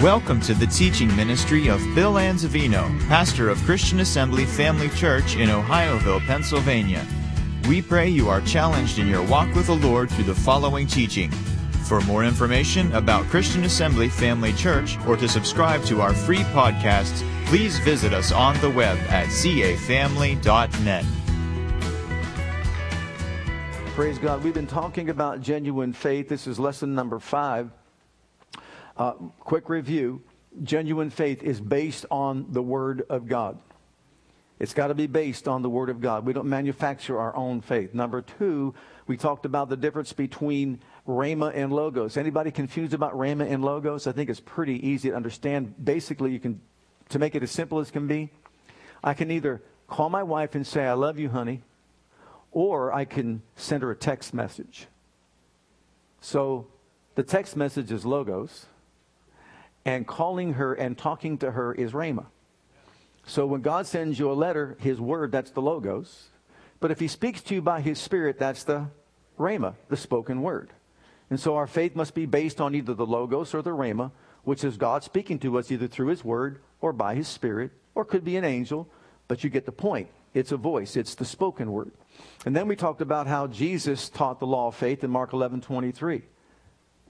Welcome 0.00 0.42
to 0.42 0.52
the 0.52 0.66
teaching 0.66 1.08
ministry 1.16 1.68
of 1.68 1.80
Bill 1.94 2.14
Anzavino, 2.14 3.00
pastor 3.08 3.48
of 3.48 3.56
Christian 3.62 4.00
Assembly 4.00 4.44
Family 4.44 4.90
Church 4.90 5.36
in 5.36 5.48
Ohioville, 5.48 6.20
Pennsylvania. 6.26 7.02
We 7.66 7.80
pray 7.80 8.06
you 8.06 8.28
are 8.28 8.42
challenged 8.42 8.98
in 8.98 9.08
your 9.08 9.22
walk 9.22 9.54
with 9.54 9.68
the 9.68 9.76
Lord 9.76 10.10
through 10.10 10.24
the 10.24 10.34
following 10.34 10.86
teaching. 10.86 11.30
For 11.88 12.02
more 12.02 12.24
information 12.24 12.92
about 12.92 13.24
Christian 13.28 13.64
Assembly 13.64 14.10
Family 14.10 14.52
Church 14.52 14.98
or 15.06 15.16
to 15.16 15.26
subscribe 15.26 15.82
to 15.84 16.02
our 16.02 16.12
free 16.12 16.44
podcasts, 16.52 17.26
please 17.46 17.78
visit 17.78 18.12
us 18.12 18.32
on 18.32 18.60
the 18.60 18.68
web 18.68 18.98
at 19.08 19.28
cafamily.net. 19.28 21.04
Praise 23.94 24.18
God. 24.18 24.44
We've 24.44 24.52
been 24.52 24.66
talking 24.66 25.08
about 25.08 25.40
genuine 25.40 25.94
faith. 25.94 26.28
This 26.28 26.46
is 26.46 26.58
lesson 26.58 26.94
number 26.94 27.18
five. 27.18 27.70
Uh, 28.96 29.12
quick 29.40 29.68
review 29.68 30.22
genuine 30.62 31.10
faith 31.10 31.42
is 31.42 31.60
based 31.60 32.06
on 32.10 32.46
the 32.50 32.62
Word 32.62 33.04
of 33.10 33.28
God. 33.28 33.58
It's 34.58 34.72
got 34.72 34.86
to 34.86 34.94
be 34.94 35.06
based 35.06 35.48
on 35.48 35.60
the 35.60 35.68
Word 35.68 35.90
of 35.90 36.00
God. 36.00 36.24
We 36.24 36.32
don't 36.32 36.48
manufacture 36.48 37.18
our 37.18 37.36
own 37.36 37.60
faith. 37.60 37.92
Number 37.92 38.22
two, 38.22 38.74
we 39.06 39.18
talked 39.18 39.44
about 39.44 39.68
the 39.68 39.76
difference 39.76 40.14
between 40.14 40.80
Rhema 41.06 41.54
and 41.54 41.72
Logos. 41.72 42.16
Anybody 42.16 42.50
confused 42.50 42.94
about 42.94 43.12
Rhema 43.12 43.50
and 43.50 43.62
Logos? 43.62 44.06
I 44.06 44.12
think 44.12 44.30
it's 44.30 44.40
pretty 44.40 44.86
easy 44.86 45.10
to 45.10 45.16
understand. 45.16 45.74
Basically, 45.84 46.32
you 46.32 46.40
can, 46.40 46.60
to 47.10 47.18
make 47.18 47.34
it 47.34 47.42
as 47.42 47.50
simple 47.50 47.80
as 47.80 47.90
can 47.90 48.06
be, 48.06 48.30
I 49.04 49.12
can 49.12 49.30
either 49.30 49.60
call 49.88 50.08
my 50.08 50.22
wife 50.22 50.54
and 50.54 50.66
say, 50.66 50.86
I 50.86 50.94
love 50.94 51.18
you, 51.18 51.28
honey, 51.28 51.62
or 52.50 52.94
I 52.94 53.04
can 53.04 53.42
send 53.56 53.82
her 53.82 53.90
a 53.90 53.96
text 53.96 54.32
message. 54.32 54.86
So 56.22 56.66
the 57.14 57.22
text 57.22 57.56
message 57.56 57.92
is 57.92 58.06
Logos 58.06 58.64
and 59.86 60.04
calling 60.04 60.54
her 60.54 60.74
and 60.74 60.98
talking 60.98 61.38
to 61.38 61.52
her 61.52 61.72
is 61.72 61.92
Rhema. 61.92 62.26
So 63.24 63.46
when 63.46 63.62
God 63.62 63.86
sends 63.86 64.18
you 64.18 64.30
a 64.30 64.34
letter, 64.34 64.76
his 64.80 65.00
word, 65.00 65.30
that's 65.30 65.52
the 65.52 65.62
logos. 65.62 66.28
But 66.80 66.90
if 66.90 66.98
he 66.98 67.08
speaks 67.08 67.40
to 67.42 67.54
you 67.54 67.62
by 67.62 67.80
his 67.80 67.98
spirit, 67.98 68.38
that's 68.38 68.64
the 68.64 68.88
Rhema, 69.38 69.76
the 69.88 69.96
spoken 69.96 70.42
word. 70.42 70.70
And 71.30 71.38
so 71.38 71.54
our 71.54 71.68
faith 71.68 71.94
must 71.94 72.14
be 72.14 72.26
based 72.26 72.60
on 72.60 72.74
either 72.74 72.94
the 72.94 73.06
logos 73.06 73.54
or 73.54 73.62
the 73.62 73.70
Rhema, 73.70 74.10
which 74.42 74.64
is 74.64 74.76
God 74.76 75.04
speaking 75.04 75.38
to 75.40 75.56
us 75.56 75.70
either 75.70 75.86
through 75.86 76.08
his 76.08 76.24
word 76.24 76.60
or 76.80 76.92
by 76.92 77.14
his 77.14 77.28
spirit, 77.28 77.70
or 77.94 78.04
could 78.04 78.24
be 78.24 78.36
an 78.36 78.44
angel, 78.44 78.88
but 79.28 79.42
you 79.44 79.50
get 79.50 79.66
the 79.66 79.72
point. 79.72 80.08
It's 80.34 80.52
a 80.52 80.56
voice, 80.56 80.96
it's 80.96 81.14
the 81.14 81.24
spoken 81.24 81.70
word. 81.72 81.92
And 82.44 82.54
then 82.54 82.68
we 82.68 82.76
talked 82.76 83.00
about 83.00 83.26
how 83.26 83.46
Jesus 83.46 84.08
taught 84.08 84.40
the 84.40 84.46
law 84.46 84.68
of 84.68 84.74
faith 84.74 85.02
in 85.02 85.10
Mark 85.10 85.32
11 85.32 85.60
23 85.62 86.22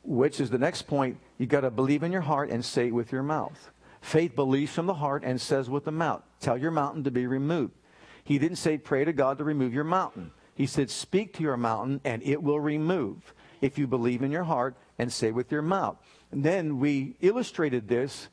which 0.07 0.41
is 0.41 0.51
the 0.51 0.59
next 0.59 0.83
point. 0.83 1.19
You 1.37 1.47
got 1.47 1.62
to 1.62 1.71
believe 1.71 2.03
in 2.03 2.12
your 2.12 2.23
heart 2.23 2.51
and 2.51 2.65
say 2.65 2.89
it 2.89 2.95
with 2.95 3.12
your 3.12 3.23
mouth. 3.23 3.71
Faith 4.01 4.37
believes 4.37 4.73
from 4.73 4.87
the 4.87 4.95
heart 4.95 5.25
and 5.25 5.41
says 5.41 5.69
with 5.69 5.85
the 5.85 5.93
mouth. 5.93 6.23
Tell 6.41 6.57
your 6.57 6.71
mountain 6.71 7.05
to 7.05 7.11
be 7.11 7.27
removed. 7.27 7.73
He 8.23 8.39
didn't 8.39 8.59
say 8.59 8.79
pray 8.79 9.05
to 9.05 9.12
God 9.12 9.39
to 9.39 9.45
remove 9.45 9.75
your 9.75 9.84
mountain. 9.84 10.31
He 10.55 10.67
said 10.67 10.91
speak 10.91 11.34
to 11.34 11.43
your 11.43 11.57
mountain 11.57 12.01
and 12.05 12.23
it 12.23 12.43
will 12.43 12.61
remove 12.61 13.34
if 13.61 13.79
you 13.79 13.87
believe 13.87 14.23
in 14.23 14.31
your 14.31 14.45
heart 14.45 14.77
and 14.99 15.12
say 15.12 15.33
with 15.33 15.51
your 15.51 15.62
mouth. 15.62 15.97
And 16.31 16.45
then 16.45 16.79
we 16.79 17.17
illustrated 17.21 17.89
this 17.89 18.29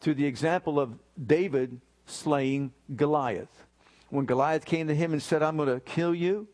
through 0.00 0.14
the 0.14 0.26
example 0.26 0.80
of 0.80 0.98
David 1.24 1.80
slaying 2.06 2.72
Goliath. 2.96 3.64
When 4.10 4.24
Goliath 4.24 4.64
came 4.64 4.88
to 4.88 4.94
him 4.94 5.12
and 5.12 5.22
said, 5.22 5.42
I'm 5.42 5.56
going 5.56 5.68
to 5.68 5.80
kill 5.80 6.14
you, 6.14 6.48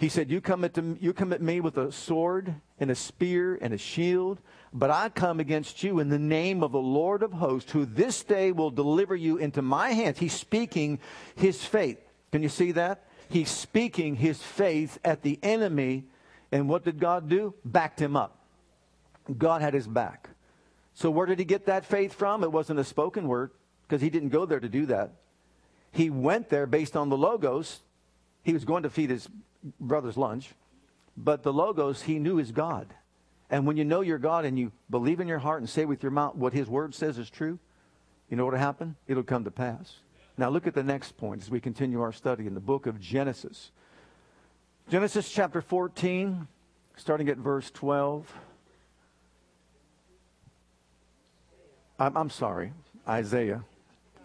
he 0.00 0.08
said, 0.08 0.30
you 0.30 0.40
come, 0.40 0.64
at 0.64 0.72
the, 0.72 0.96
you 0.98 1.12
come 1.12 1.30
at 1.34 1.42
me 1.42 1.60
with 1.60 1.76
a 1.76 1.92
sword 1.92 2.54
and 2.78 2.90
a 2.90 2.94
spear 2.94 3.58
and 3.60 3.74
a 3.74 3.78
shield, 3.78 4.40
but 4.72 4.90
I 4.90 5.10
come 5.10 5.40
against 5.40 5.82
you 5.82 6.00
in 6.00 6.08
the 6.08 6.18
name 6.18 6.62
of 6.62 6.72
the 6.72 6.78
Lord 6.78 7.22
of 7.22 7.34
hosts, 7.34 7.72
who 7.72 7.84
this 7.84 8.22
day 8.22 8.50
will 8.50 8.70
deliver 8.70 9.14
you 9.14 9.36
into 9.36 9.60
my 9.60 9.90
hands. 9.90 10.18
He's 10.18 10.32
speaking 10.32 11.00
his 11.36 11.62
faith. 11.62 11.98
Can 12.32 12.42
you 12.42 12.48
see 12.48 12.72
that? 12.72 13.04
He's 13.28 13.50
speaking 13.50 14.16
his 14.16 14.42
faith 14.42 14.98
at 15.04 15.20
the 15.20 15.38
enemy. 15.42 16.04
And 16.50 16.66
what 16.66 16.82
did 16.82 16.98
God 16.98 17.28
do? 17.28 17.52
Backed 17.62 18.00
him 18.00 18.16
up. 18.16 18.38
God 19.36 19.60
had 19.60 19.74
his 19.74 19.86
back. 19.86 20.30
So 20.94 21.10
where 21.10 21.26
did 21.26 21.38
he 21.38 21.44
get 21.44 21.66
that 21.66 21.84
faith 21.84 22.14
from? 22.14 22.42
It 22.42 22.50
wasn't 22.50 22.80
a 22.80 22.84
spoken 22.84 23.28
word, 23.28 23.50
because 23.82 24.00
he 24.00 24.08
didn't 24.08 24.30
go 24.30 24.46
there 24.46 24.60
to 24.60 24.68
do 24.68 24.86
that. 24.86 25.12
He 25.92 26.08
went 26.08 26.48
there 26.48 26.66
based 26.66 26.96
on 26.96 27.10
the 27.10 27.18
logos. 27.18 27.82
He 28.42 28.54
was 28.54 28.64
going 28.64 28.84
to 28.84 28.90
feed 28.90 29.10
his 29.10 29.28
brother's 29.78 30.16
lunch. 30.16 30.50
But 31.16 31.42
the 31.42 31.52
Logos, 31.52 32.02
he 32.02 32.18
knew 32.18 32.38
is 32.38 32.52
God. 32.52 32.94
And 33.50 33.66
when 33.66 33.76
you 33.76 33.84
know 33.84 34.00
your 34.00 34.18
God 34.18 34.44
and 34.44 34.58
you 34.58 34.72
believe 34.88 35.20
in 35.20 35.28
your 35.28 35.40
heart 35.40 35.60
and 35.60 35.68
say 35.68 35.84
with 35.84 36.02
your 36.02 36.12
mouth 36.12 36.36
what 36.36 36.52
his 36.52 36.68
word 36.68 36.94
says 36.94 37.18
is 37.18 37.28
true, 37.28 37.58
you 38.28 38.36
know 38.36 38.44
what 38.44 38.54
will 38.54 38.60
happen? 38.60 38.96
It'll 39.08 39.24
come 39.24 39.44
to 39.44 39.50
pass. 39.50 39.96
Now 40.38 40.48
look 40.48 40.66
at 40.66 40.74
the 40.74 40.84
next 40.84 41.16
point 41.16 41.42
as 41.42 41.50
we 41.50 41.60
continue 41.60 42.00
our 42.00 42.12
study 42.12 42.46
in 42.46 42.54
the 42.54 42.60
book 42.60 42.86
of 42.86 43.00
Genesis. 43.00 43.72
Genesis 44.88 45.30
chapter 45.30 45.60
14, 45.60 46.46
starting 46.96 47.28
at 47.28 47.36
verse 47.36 47.70
12. 47.72 48.32
I'm, 51.98 52.16
I'm 52.16 52.30
sorry, 52.30 52.72
Isaiah. 53.06 53.62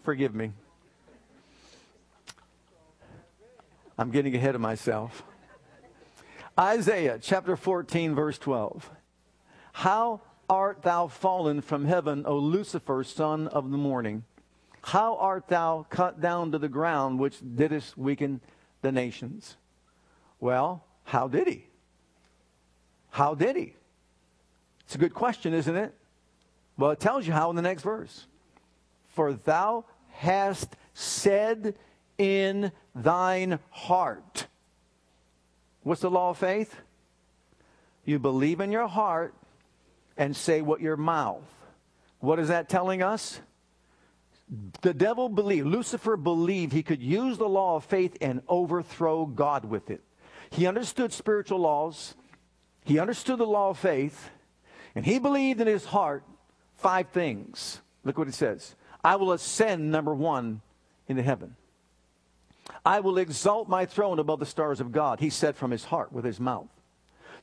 Forgive 0.03 0.34
me. 0.34 0.53
I'm 3.97 4.11
getting 4.11 4.35
ahead 4.35 4.56
of 4.56 4.61
myself. 4.61 5.23
Isaiah 6.59 7.17
chapter 7.22 7.56
14, 7.56 8.13
verse 8.16 8.38
12. 8.38 8.89
How 9.73 10.22
art 10.50 10.81
thou 10.83 11.07
fallen 11.07 11.61
from 11.61 11.85
heaven, 11.85 12.23
O 12.25 12.38
Lucifer, 12.38 13.03
son 13.03 13.47
of 13.47 13.72
the 13.72 13.78
morning? 13.78 14.23
How 14.81 15.16
art 15.16 15.47
thou 15.47 15.85
cut 15.89 16.22
down 16.22 16.51
to 16.51 16.59
the 16.59 16.69
ground, 16.69 17.19
which 17.19 17.38
didst 17.55 17.97
weaken 17.97 18.41
the 18.81 18.91
nations? 18.91 19.57
Well, 20.39 20.84
how 21.03 21.28
did 21.28 21.47
he? 21.47 21.67
How 23.11 23.34
did 23.34 23.55
he? 23.55 23.73
It's 24.81 24.95
a 24.95 25.00
good 25.00 25.13
question, 25.13 25.53
isn't 25.53 25.75
it? 25.75 25.94
Well, 26.78 26.91
it 26.91 27.00
tells 27.00 27.25
you 27.25 27.34
how 27.34 27.50
in 27.50 27.55
the 27.55 27.61
next 27.61 27.84
verse. 27.84 28.28
For 29.07 29.34
thou 29.34 29.85
hast 30.11 30.75
said 30.94 31.75
in 32.17 32.71
thine 32.93 33.59
heart. 33.69 34.47
What's 35.83 36.01
the 36.01 36.09
law 36.09 36.31
of 36.31 36.37
faith? 36.37 36.75
You 38.05 38.19
believe 38.19 38.59
in 38.59 38.71
your 38.71 38.87
heart 38.87 39.33
and 40.17 40.35
say 40.35 40.61
what 40.61 40.81
your 40.81 40.97
mouth. 40.97 41.43
What 42.19 42.39
is 42.39 42.47
that 42.47 42.69
telling 42.69 43.01
us? 43.01 43.39
The 44.81 44.93
devil 44.93 45.27
believed, 45.27 45.67
Lucifer 45.67 46.17
believed 46.17 46.71
he 46.71 46.83
could 46.83 47.01
use 47.01 47.37
the 47.37 47.49
law 47.49 47.77
of 47.77 47.85
faith 47.85 48.15
and 48.21 48.41
overthrow 48.47 49.25
God 49.25 49.65
with 49.65 49.89
it. 49.89 50.01
He 50.51 50.67
understood 50.67 51.11
spiritual 51.11 51.59
laws, 51.59 52.15
he 52.83 52.99
understood 52.99 53.39
the 53.39 53.47
law 53.47 53.71
of 53.71 53.79
faith, 53.79 54.29
and 54.93 55.05
he 55.05 55.17
believed 55.19 55.59
in 55.61 55.67
his 55.67 55.85
heart 55.85 56.23
five 56.75 57.09
things. 57.09 57.81
Look 58.03 58.17
what 58.17 58.27
it 58.27 58.35
says 58.35 58.75
I 59.03 59.15
will 59.17 59.31
ascend, 59.33 59.91
number 59.91 60.13
one, 60.13 60.61
into 61.07 61.23
heaven. 61.23 61.55
I 62.85 63.00
will 63.00 63.18
exalt 63.18 63.68
my 63.68 63.85
throne 63.85 64.19
above 64.19 64.40
the 64.40 64.46
stars 64.46 64.79
of 64.79 64.91
God, 64.91 65.19
he 65.19 65.31
said 65.31 65.56
from 65.56 65.72
his 65.72 65.85
heart 65.85 66.13
with 66.13 66.23
his 66.23 66.40
mouth. 66.40 66.69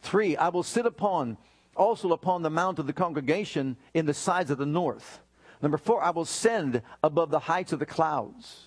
Three, 0.01 0.37
I 0.37 0.49
will 0.51 0.63
sit 0.63 0.87
upon, 0.87 1.37
also 1.77 2.13
upon 2.13 2.43
the 2.43 2.51
mount 2.51 2.79
of 2.79 2.87
the 2.87 2.93
congregation 2.93 3.77
in 3.93 4.07
the 4.07 4.15
sides 4.15 4.51
of 4.51 4.59
the 4.59 4.67
north. 4.67 5.21
Number 5.61 5.79
four, 5.79 6.03
I 6.03 6.11
will 6.11 6.25
send 6.25 6.83
above 7.03 7.31
the 7.31 7.41
heights 7.41 7.73
of 7.73 7.81
the 7.81 7.87
clouds. 7.87 8.67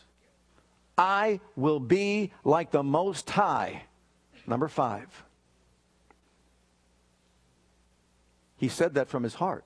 I 0.97 1.39
will 1.55 1.79
be 1.79 2.31
like 2.43 2.71
the 2.71 2.83
Most 2.83 3.29
High. 3.29 3.83
Number 4.47 4.67
five. 4.67 5.07
He 8.57 8.69
said 8.69 8.93
that 8.93 9.09
from 9.09 9.23
his 9.23 9.33
heart 9.33 9.65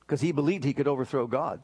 because 0.00 0.20
he 0.20 0.32
believed 0.32 0.64
he 0.64 0.72
could 0.72 0.88
overthrow 0.88 1.26
God. 1.26 1.62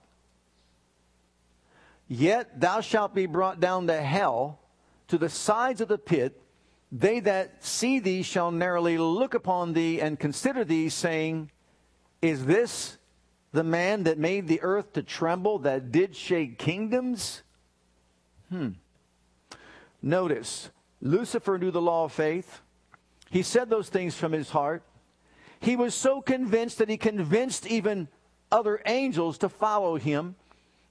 Yet 2.08 2.60
thou 2.60 2.80
shalt 2.80 3.14
be 3.14 3.26
brought 3.26 3.60
down 3.60 3.88
to 3.88 4.00
hell, 4.00 4.60
to 5.08 5.18
the 5.18 5.28
sides 5.28 5.80
of 5.80 5.88
the 5.88 5.98
pit. 5.98 6.40
They 6.92 7.20
that 7.20 7.64
see 7.64 7.98
thee 7.98 8.22
shall 8.22 8.50
narrowly 8.50 8.98
look 8.98 9.34
upon 9.34 9.72
thee 9.72 10.00
and 10.00 10.18
consider 10.18 10.64
thee, 10.64 10.88
saying, 10.88 11.50
Is 12.22 12.46
this 12.46 12.98
the 13.52 13.64
man 13.64 14.04
that 14.04 14.18
made 14.18 14.46
the 14.46 14.62
earth 14.62 14.92
to 14.92 15.02
tremble, 15.02 15.58
that 15.60 15.90
did 15.90 16.14
shake 16.14 16.58
kingdoms? 16.58 17.42
Hmm. 18.50 18.70
Notice, 20.00 20.70
Lucifer 21.00 21.58
knew 21.58 21.70
the 21.70 21.80
law 21.80 22.04
of 22.04 22.12
faith. 22.12 22.60
He 23.30 23.42
said 23.42 23.68
those 23.68 23.88
things 23.88 24.14
from 24.14 24.32
his 24.32 24.50
heart. 24.50 24.82
He 25.60 25.74
was 25.74 25.94
so 25.94 26.20
convinced 26.20 26.78
that 26.78 26.88
he 26.88 26.96
convinced 26.96 27.66
even 27.66 28.08
other 28.52 28.80
angels 28.86 29.38
to 29.38 29.48
follow 29.48 29.96
him. 29.96 30.36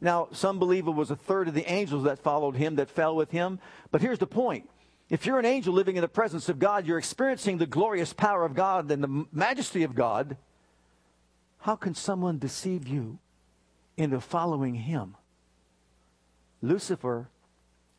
Now, 0.01 0.27
some 0.31 0.59
believe 0.59 0.87
it 0.87 0.91
was 0.91 1.11
a 1.11 1.15
third 1.15 1.47
of 1.47 1.53
the 1.53 1.71
angels 1.71 2.03
that 2.03 2.19
followed 2.19 2.55
him 2.55 2.75
that 2.75 2.89
fell 2.89 3.15
with 3.15 3.31
him. 3.31 3.59
But 3.91 4.01
here's 4.01 4.19
the 4.19 4.27
point. 4.27 4.69
If 5.09 5.25
you're 5.25 5.39
an 5.39 5.45
angel 5.45 5.73
living 5.73 5.95
in 5.95 6.01
the 6.01 6.07
presence 6.07 6.49
of 6.49 6.59
God, 6.59 6.85
you're 6.85 6.97
experiencing 6.97 7.57
the 7.57 7.65
glorious 7.65 8.11
power 8.11 8.43
of 8.43 8.55
God 8.55 8.91
and 8.91 9.03
the 9.03 9.25
majesty 9.31 9.83
of 9.83 9.95
God. 9.95 10.37
How 11.59 11.75
can 11.75 11.95
someone 11.95 12.39
deceive 12.39 12.87
you? 12.87 13.19
into 13.97 14.19
following 14.19 14.75
him. 14.75 15.15
Lucifer 16.61 17.29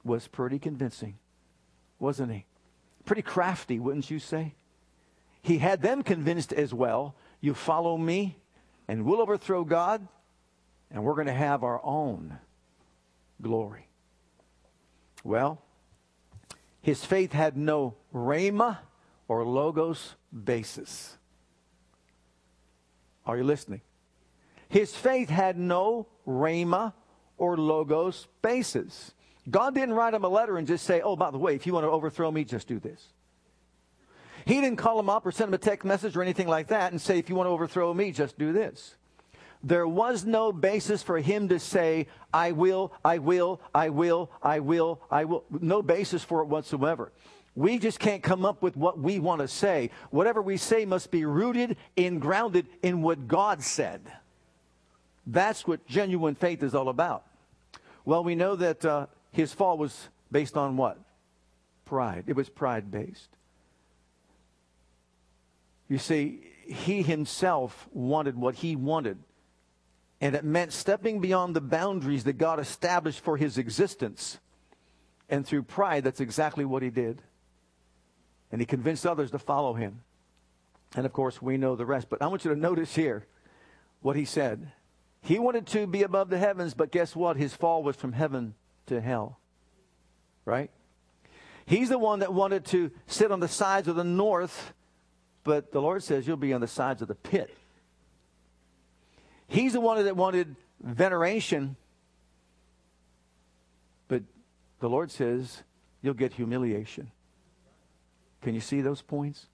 was 0.04 0.28
pretty 0.28 0.58
convincing, 0.58 1.19
wasn't 1.99 2.32
he? 2.32 2.44
Pretty 3.04 3.22
crafty, 3.22 3.78
wouldn't 3.78 4.10
you 4.10 4.19
say? 4.19 4.54
He 5.42 5.58
had 5.58 5.82
them 5.82 6.02
convinced 6.02 6.52
as 6.52 6.75
well. 6.75 7.14
You 7.40 7.54
follow 7.54 7.96
me, 7.96 8.37
and 8.88 9.04
we'll 9.04 9.20
overthrow 9.20 9.64
God, 9.64 10.06
and 10.90 11.02
we're 11.04 11.14
going 11.14 11.26
to 11.26 11.32
have 11.32 11.64
our 11.64 11.80
own 11.84 12.38
glory. 13.42 13.88
Well, 15.24 15.62
his 16.80 17.04
faith 17.04 17.32
had 17.32 17.56
no 17.56 17.96
rhema 18.14 18.78
or 19.28 19.44
logos 19.44 20.14
basis. 20.44 21.16
Are 23.26 23.36
you 23.36 23.44
listening? 23.44 23.80
His 24.68 24.94
faith 24.94 25.28
had 25.28 25.58
no 25.58 26.06
rhema 26.26 26.92
or 27.38 27.56
logos 27.56 28.28
basis. 28.42 29.12
God 29.50 29.74
didn't 29.74 29.94
write 29.94 30.14
him 30.14 30.24
a 30.24 30.28
letter 30.28 30.58
and 30.58 30.66
just 30.66 30.84
say, 30.84 31.00
oh, 31.00 31.16
by 31.16 31.30
the 31.30 31.38
way, 31.38 31.54
if 31.54 31.66
you 31.66 31.72
want 31.72 31.84
to 31.84 31.90
overthrow 31.90 32.30
me, 32.30 32.44
just 32.44 32.66
do 32.66 32.78
this. 32.78 33.08
He 34.44 34.60
didn't 34.60 34.76
call 34.76 34.98
him 34.98 35.10
up 35.10 35.26
or 35.26 35.32
send 35.32 35.48
him 35.48 35.54
a 35.54 35.58
text 35.58 35.84
message 35.84 36.16
or 36.16 36.22
anything 36.22 36.46
like 36.46 36.68
that 36.68 36.92
and 36.92 37.00
say, 37.00 37.18
if 37.18 37.28
you 37.28 37.34
want 37.34 37.48
to 37.48 37.52
overthrow 37.52 37.92
me, 37.92 38.12
just 38.12 38.38
do 38.38 38.52
this. 38.52 38.94
There 39.62 39.86
was 39.86 40.24
no 40.24 40.52
basis 40.52 41.02
for 41.02 41.18
him 41.18 41.48
to 41.48 41.58
say, 41.58 42.06
I 42.32 42.52
will, 42.52 42.92
I 43.04 43.18
will, 43.18 43.60
I 43.74 43.88
will, 43.88 44.30
I 44.42 44.60
will, 44.60 45.00
I 45.10 45.24
will. 45.24 45.44
No 45.50 45.82
basis 45.82 46.22
for 46.22 46.42
it 46.42 46.46
whatsoever. 46.46 47.12
We 47.54 47.78
just 47.78 47.98
can't 47.98 48.22
come 48.22 48.44
up 48.44 48.62
with 48.62 48.76
what 48.76 48.98
we 48.98 49.18
want 49.18 49.40
to 49.40 49.48
say. 49.48 49.90
Whatever 50.10 50.42
we 50.42 50.58
say 50.58 50.84
must 50.84 51.10
be 51.10 51.24
rooted 51.24 51.78
and 51.96 52.20
grounded 52.20 52.66
in 52.82 53.00
what 53.00 53.26
God 53.26 53.62
said. 53.62 54.02
That's 55.26 55.66
what 55.66 55.86
genuine 55.86 56.34
faith 56.34 56.62
is 56.62 56.74
all 56.74 56.88
about. 56.88 57.24
Well, 58.04 58.22
we 58.22 58.34
know 58.34 58.56
that 58.56 58.84
uh, 58.84 59.06
his 59.32 59.52
fall 59.52 59.78
was 59.78 60.08
based 60.30 60.56
on 60.56 60.76
what? 60.76 60.98
Pride. 61.86 62.24
It 62.26 62.36
was 62.36 62.48
pride 62.48 62.90
based. 62.90 63.28
You 65.88 65.98
see, 65.98 66.40
he 66.66 67.02
himself 67.02 67.88
wanted 67.92 68.36
what 68.36 68.56
he 68.56 68.76
wanted. 68.76 69.18
And 70.20 70.34
it 70.34 70.44
meant 70.44 70.72
stepping 70.72 71.20
beyond 71.20 71.54
the 71.54 71.60
boundaries 71.60 72.24
that 72.24 72.38
God 72.38 72.58
established 72.58 73.20
for 73.20 73.36
his 73.36 73.58
existence. 73.58 74.38
And 75.28 75.46
through 75.46 75.64
pride, 75.64 76.04
that's 76.04 76.20
exactly 76.20 76.64
what 76.64 76.82
he 76.82 76.90
did. 76.90 77.20
And 78.50 78.60
he 78.60 78.66
convinced 78.66 79.06
others 79.06 79.30
to 79.32 79.38
follow 79.38 79.74
him. 79.74 80.00
And 80.94 81.04
of 81.04 81.12
course, 81.12 81.42
we 81.42 81.58
know 81.58 81.76
the 81.76 81.84
rest. 81.84 82.08
But 82.08 82.22
I 82.22 82.28
want 82.28 82.44
you 82.44 82.54
to 82.54 82.58
notice 82.58 82.94
here 82.94 83.26
what 84.00 84.16
he 84.16 84.24
said. 84.24 84.72
He 85.20 85.38
wanted 85.38 85.66
to 85.68 85.86
be 85.86 86.04
above 86.04 86.30
the 86.30 86.38
heavens, 86.38 86.72
but 86.72 86.92
guess 86.92 87.16
what? 87.16 87.36
His 87.36 87.54
fall 87.54 87.82
was 87.82 87.96
from 87.96 88.12
heaven 88.12 88.54
to 88.86 89.00
hell. 89.00 89.38
Right? 90.44 90.70
He's 91.66 91.88
the 91.88 91.98
one 91.98 92.20
that 92.20 92.32
wanted 92.32 92.64
to 92.66 92.92
sit 93.08 93.32
on 93.32 93.40
the 93.40 93.48
sides 93.48 93.88
of 93.88 93.96
the 93.96 94.04
north, 94.04 94.72
but 95.42 95.72
the 95.72 95.82
Lord 95.82 96.04
says 96.04 96.26
you'll 96.26 96.36
be 96.36 96.52
on 96.52 96.60
the 96.60 96.68
sides 96.68 97.02
of 97.02 97.08
the 97.08 97.16
pit. 97.16 97.52
He's 99.48 99.72
the 99.72 99.81
one 99.81 100.02
that 100.02 100.16
wanted 100.16 100.56
veneration, 100.81 101.76
but 104.08 104.22
the 104.81 104.88
Lord 104.88 105.10
says 105.10 105.62
you'll 106.02 106.14
get 106.14 106.32
humiliation. 106.32 107.10
Can 108.43 108.54
you 108.54 108.60
see 108.60 108.81
those 108.81 109.02
points? 109.02 109.46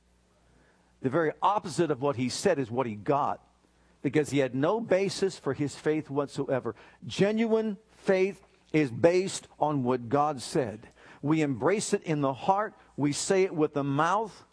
The 1.02 1.10
very 1.10 1.32
opposite 1.42 1.90
of 1.90 2.00
what 2.00 2.16
he 2.16 2.28
said 2.28 2.58
is 2.58 2.70
what 2.70 2.86
he 2.86 2.94
got 2.94 3.40
because 4.02 4.30
he 4.30 4.38
had 4.38 4.54
no 4.54 4.80
basis 4.80 5.38
for 5.38 5.54
his 5.54 5.74
faith 5.74 6.10
whatsoever. 6.10 6.74
Genuine 7.06 7.78
faith 7.90 8.44
is 8.72 8.90
based 8.90 9.46
on 9.58 9.84
what 9.84 10.08
God 10.08 10.42
said. 10.42 10.88
We 11.22 11.40
embrace 11.40 11.92
it 11.92 12.02
in 12.02 12.20
the 12.20 12.32
heart, 12.32 12.74
we 12.96 13.12
say 13.12 13.44
it 13.44 13.54
with 13.54 13.74
the 13.74 13.84
mouth, 13.84 14.44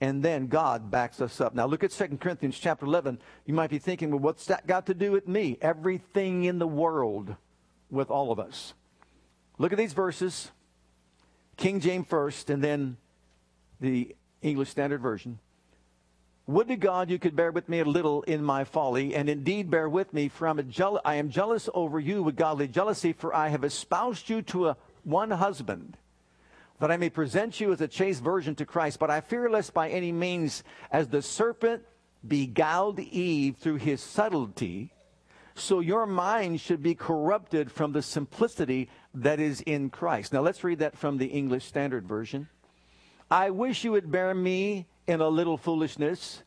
and 0.00 0.22
then 0.22 0.46
God 0.46 0.90
backs 0.90 1.20
us 1.20 1.40
up. 1.40 1.54
Now 1.54 1.66
look 1.66 1.82
at 1.82 1.90
2 1.90 2.18
Corinthians 2.18 2.58
chapter 2.58 2.84
11. 2.84 3.18
You 3.46 3.54
might 3.54 3.70
be 3.70 3.78
thinking, 3.78 4.10
well, 4.10 4.20
what's 4.20 4.46
that 4.46 4.66
got 4.66 4.86
to 4.86 4.94
do 4.94 5.12
with 5.12 5.26
me? 5.26 5.58
Everything 5.62 6.44
in 6.44 6.58
the 6.58 6.66
world 6.66 7.34
with 7.90 8.10
all 8.10 8.32
of 8.32 8.38
us. 8.38 8.74
Look 9.58 9.72
at 9.72 9.78
these 9.78 9.94
verses. 9.94 10.50
King 11.56 11.80
James 11.80 12.06
first, 12.06 12.50
and 12.50 12.62
then 12.62 12.98
the 13.80 14.14
English 14.42 14.68
Standard 14.70 15.00
Version. 15.00 15.38
Would 16.46 16.68
to 16.68 16.76
God 16.76 17.10
you 17.10 17.18
could 17.18 17.34
bear 17.34 17.50
with 17.50 17.68
me 17.68 17.80
a 17.80 17.84
little 17.84 18.22
in 18.22 18.44
my 18.44 18.64
folly, 18.64 19.14
and 19.14 19.28
indeed 19.28 19.70
bear 19.70 19.88
with 19.88 20.12
me, 20.12 20.28
for 20.28 20.46
I'm 20.46 20.70
jeal- 20.70 21.00
I 21.04 21.16
am 21.16 21.30
jealous 21.30 21.68
over 21.74 21.98
you 21.98 22.22
with 22.22 22.36
godly 22.36 22.68
jealousy, 22.68 23.12
for 23.12 23.34
I 23.34 23.48
have 23.48 23.64
espoused 23.64 24.28
you 24.28 24.42
to 24.42 24.68
a 24.68 24.76
one 25.02 25.32
husband, 25.32 25.96
that 26.80 26.90
I 26.90 26.96
may 26.96 27.10
present 27.10 27.60
you 27.60 27.72
as 27.72 27.80
a 27.80 27.88
chaste 27.88 28.22
virgin 28.22 28.54
to 28.56 28.66
Christ. 28.66 28.98
But 28.98 29.10
I 29.10 29.20
fear 29.20 29.48
lest 29.48 29.72
by 29.72 29.88
any 29.88 30.12
means, 30.12 30.62
as 30.90 31.08
the 31.08 31.22
serpent 31.22 31.82
beguiled 32.26 32.98
Eve 32.98 33.56
through 33.56 33.76
his 33.76 34.00
subtlety, 34.00 34.92
so 35.54 35.80
your 35.80 36.06
mind 36.06 36.60
should 36.60 36.82
be 36.82 36.94
corrupted 36.94 37.72
from 37.72 37.92
the 37.92 38.02
simplicity 38.02 38.90
that 39.14 39.40
is 39.40 39.62
in 39.62 39.88
Christ. 39.88 40.32
Now 40.32 40.40
let's 40.40 40.62
read 40.62 40.80
that 40.80 40.98
from 40.98 41.16
the 41.16 41.26
English 41.26 41.64
Standard 41.64 42.06
Version. 42.06 42.48
I 43.30 43.50
wish 43.50 43.82
you 43.82 43.92
would 43.92 44.10
bear 44.10 44.34
me 44.34 44.86
in 45.06 45.20
a 45.20 45.28
little 45.28 45.56
foolishness. 45.56 46.42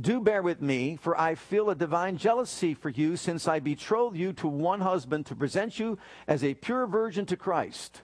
Do 0.00 0.20
bear 0.20 0.42
with 0.42 0.60
me, 0.60 0.96
for 1.00 1.18
I 1.18 1.34
feel 1.34 1.70
a 1.70 1.74
divine 1.74 2.18
jealousy 2.18 2.74
for 2.74 2.88
you, 2.88 3.16
since 3.16 3.48
I 3.48 3.60
betroth 3.60 4.14
you 4.14 4.32
to 4.34 4.48
one 4.48 4.80
husband 4.80 5.26
to 5.26 5.36
present 5.36 5.78
you 5.78 5.98
as 6.26 6.42
a 6.42 6.54
pure 6.54 6.86
virgin 6.86 7.26
to 7.26 7.36
Christ. 7.36 8.02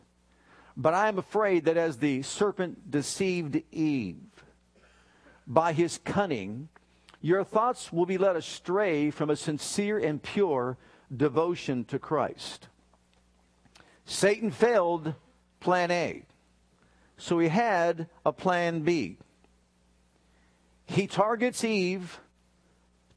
But 0.76 0.94
I 0.94 1.08
am 1.08 1.18
afraid 1.18 1.64
that 1.66 1.76
as 1.76 1.98
the 1.98 2.22
serpent 2.22 2.90
deceived 2.90 3.62
Eve 3.70 4.16
by 5.46 5.72
his 5.72 5.98
cunning, 6.04 6.68
your 7.20 7.44
thoughts 7.44 7.92
will 7.92 8.06
be 8.06 8.18
led 8.18 8.36
astray 8.36 9.10
from 9.10 9.30
a 9.30 9.36
sincere 9.36 9.98
and 9.98 10.22
pure 10.22 10.76
devotion 11.14 11.84
to 11.86 11.98
Christ. 11.98 12.68
Satan 14.04 14.50
failed 14.50 15.14
plan 15.60 15.90
A. 15.90 16.24
So 17.16 17.38
he 17.38 17.48
had 17.48 18.08
a 18.26 18.32
plan 18.32 18.80
B. 18.80 19.18
He 20.86 21.06
targets 21.06 21.64
Eve 21.64 22.20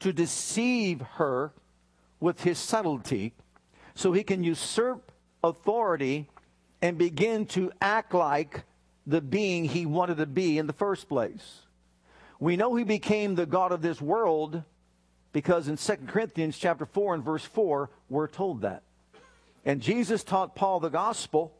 to 0.00 0.12
deceive 0.12 1.00
her 1.16 1.52
with 2.20 2.42
his 2.42 2.58
subtlety 2.58 3.34
so 3.94 4.12
he 4.12 4.22
can 4.22 4.44
usurp 4.44 5.12
authority 5.42 6.28
and 6.80 6.98
begin 6.98 7.46
to 7.46 7.72
act 7.80 8.14
like 8.14 8.64
the 9.06 9.20
being 9.20 9.64
he 9.64 9.86
wanted 9.86 10.18
to 10.18 10.26
be 10.26 10.58
in 10.58 10.66
the 10.66 10.72
first 10.72 11.08
place. 11.08 11.62
We 12.40 12.56
know 12.56 12.74
he 12.74 12.84
became 12.84 13.34
the 13.34 13.46
God 13.46 13.72
of 13.72 13.82
this 13.82 14.00
world 14.00 14.62
because 15.32 15.68
in 15.68 15.76
2 15.76 16.06
Corinthians 16.06 16.56
chapter 16.56 16.86
4 16.86 17.14
and 17.14 17.24
verse 17.24 17.44
4, 17.44 17.90
we're 18.08 18.28
told 18.28 18.62
that. 18.62 18.82
And 19.64 19.80
Jesus 19.80 20.24
taught 20.24 20.54
Paul 20.54 20.80
the 20.80 20.88
gospel, 20.88 21.52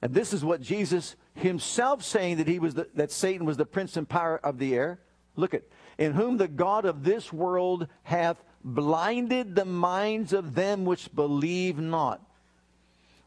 and 0.00 0.14
this 0.14 0.32
is 0.32 0.44
what 0.44 0.62
Jesus 0.62 1.16
himself 1.34 2.02
saying 2.02 2.36
that 2.36 2.46
he 2.46 2.58
was 2.58 2.74
the, 2.74 2.88
that 2.94 3.10
Satan 3.10 3.46
was 3.46 3.56
the 3.56 3.66
prince 3.66 3.96
and 3.96 4.08
power 4.08 4.38
of 4.38 4.58
the 4.58 4.74
air. 4.74 5.00
Look 5.36 5.54
at 5.54 5.62
in 5.98 6.12
whom 6.12 6.38
the 6.38 6.48
God 6.48 6.86
of 6.86 7.04
this 7.04 7.32
world 7.32 7.86
hath 8.04 8.42
blinded 8.64 9.54
the 9.54 9.64
minds 9.64 10.32
of 10.32 10.54
them 10.54 10.84
which 10.84 11.14
believe 11.14 11.78
not, 11.78 12.22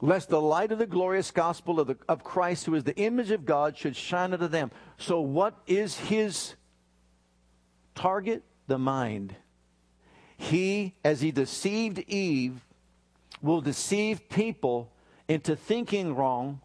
lest 0.03 0.29
the 0.29 0.41
light 0.41 0.71
of 0.71 0.79
the 0.79 0.85
glorious 0.85 1.31
gospel 1.31 1.79
of, 1.79 1.87
the, 1.87 1.97
of 2.07 2.23
Christ, 2.23 2.65
who 2.65 2.75
is 2.75 2.83
the 2.83 2.95
image 2.97 3.31
of 3.31 3.45
God, 3.45 3.77
should 3.77 3.95
shine 3.95 4.33
unto 4.33 4.47
them. 4.47 4.69
So, 4.97 5.21
what 5.21 5.57
is 5.65 5.97
his 5.97 6.55
target? 7.95 8.43
The 8.67 8.77
mind. 8.77 9.35
He, 10.37 10.95
as 11.03 11.21
he 11.21 11.31
deceived 11.31 11.99
Eve, 12.07 12.61
will 13.41 13.61
deceive 13.61 14.29
people 14.29 14.91
into 15.27 15.55
thinking 15.55 16.15
wrong 16.15 16.61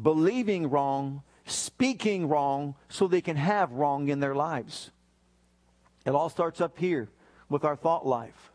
believing 0.00 0.70
wrong, 0.70 1.22
speaking 1.44 2.28
wrong, 2.28 2.74
so 2.88 3.06
they 3.06 3.20
can 3.20 3.36
have 3.36 3.72
wrong 3.72 4.08
in 4.08 4.20
their 4.20 4.34
lives. 4.34 4.90
It 6.06 6.10
all 6.10 6.28
starts 6.28 6.60
up 6.60 6.78
here 6.78 7.08
with 7.48 7.64
our 7.64 7.76
thought 7.76 8.06
life. 8.06 8.51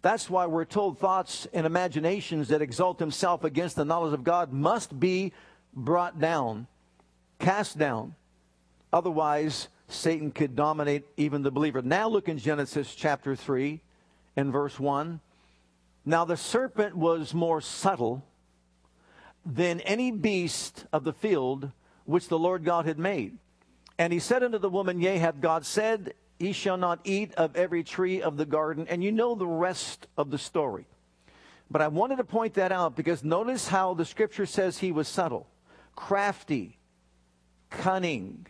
That's 0.00 0.30
why 0.30 0.46
we're 0.46 0.64
told 0.64 0.98
thoughts 0.98 1.46
and 1.52 1.66
imaginations 1.66 2.48
that 2.48 2.62
exalt 2.62 3.00
himself 3.00 3.44
against 3.44 3.76
the 3.76 3.84
knowledge 3.84 4.14
of 4.14 4.24
God 4.24 4.52
must 4.52 4.98
be 4.98 5.32
brought 5.74 6.20
down, 6.20 6.66
cast 7.38 7.78
down. 7.78 8.14
Otherwise, 8.92 9.68
Satan 9.88 10.30
could 10.30 10.54
dominate 10.54 11.04
even 11.16 11.42
the 11.42 11.50
believer. 11.50 11.82
Now 11.82 12.08
look 12.08 12.28
in 12.28 12.38
Genesis 12.38 12.94
chapter 12.94 13.34
3 13.34 13.80
and 14.36 14.52
verse 14.52 14.78
1. 14.78 15.20
Now 16.04 16.24
the 16.24 16.36
serpent 16.36 16.96
was 16.96 17.34
more 17.34 17.60
subtle 17.60 18.24
than 19.44 19.80
any 19.80 20.10
beast 20.10 20.84
of 20.92 21.04
the 21.04 21.12
field 21.12 21.72
which 22.04 22.28
the 22.28 22.38
Lord 22.38 22.64
God 22.64 22.86
had 22.86 22.98
made. 22.98 23.38
And 23.98 24.12
he 24.12 24.18
said 24.18 24.42
unto 24.42 24.58
the 24.58 24.70
woman, 24.70 25.00
Yea, 25.00 25.18
hath 25.18 25.40
God 25.40 25.66
said, 25.66 26.14
Ye 26.38 26.52
shall 26.52 26.76
not 26.76 27.00
eat 27.04 27.34
of 27.34 27.56
every 27.56 27.82
tree 27.82 28.22
of 28.22 28.36
the 28.36 28.46
garden. 28.46 28.86
And 28.88 29.02
you 29.02 29.10
know 29.10 29.34
the 29.34 29.46
rest 29.46 30.06
of 30.16 30.30
the 30.30 30.38
story. 30.38 30.86
But 31.70 31.82
I 31.82 31.88
wanted 31.88 32.16
to 32.16 32.24
point 32.24 32.54
that 32.54 32.72
out 32.72 32.96
because 32.96 33.24
notice 33.24 33.68
how 33.68 33.94
the 33.94 34.04
scripture 34.04 34.46
says 34.46 34.78
he 34.78 34.92
was 34.92 35.08
subtle, 35.08 35.48
crafty, 35.96 36.78
cunning, 37.70 38.46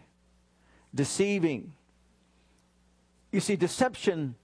deceiving. 0.95 1.73
You 3.33 3.40
see, 3.40 3.57
deception 3.57 4.37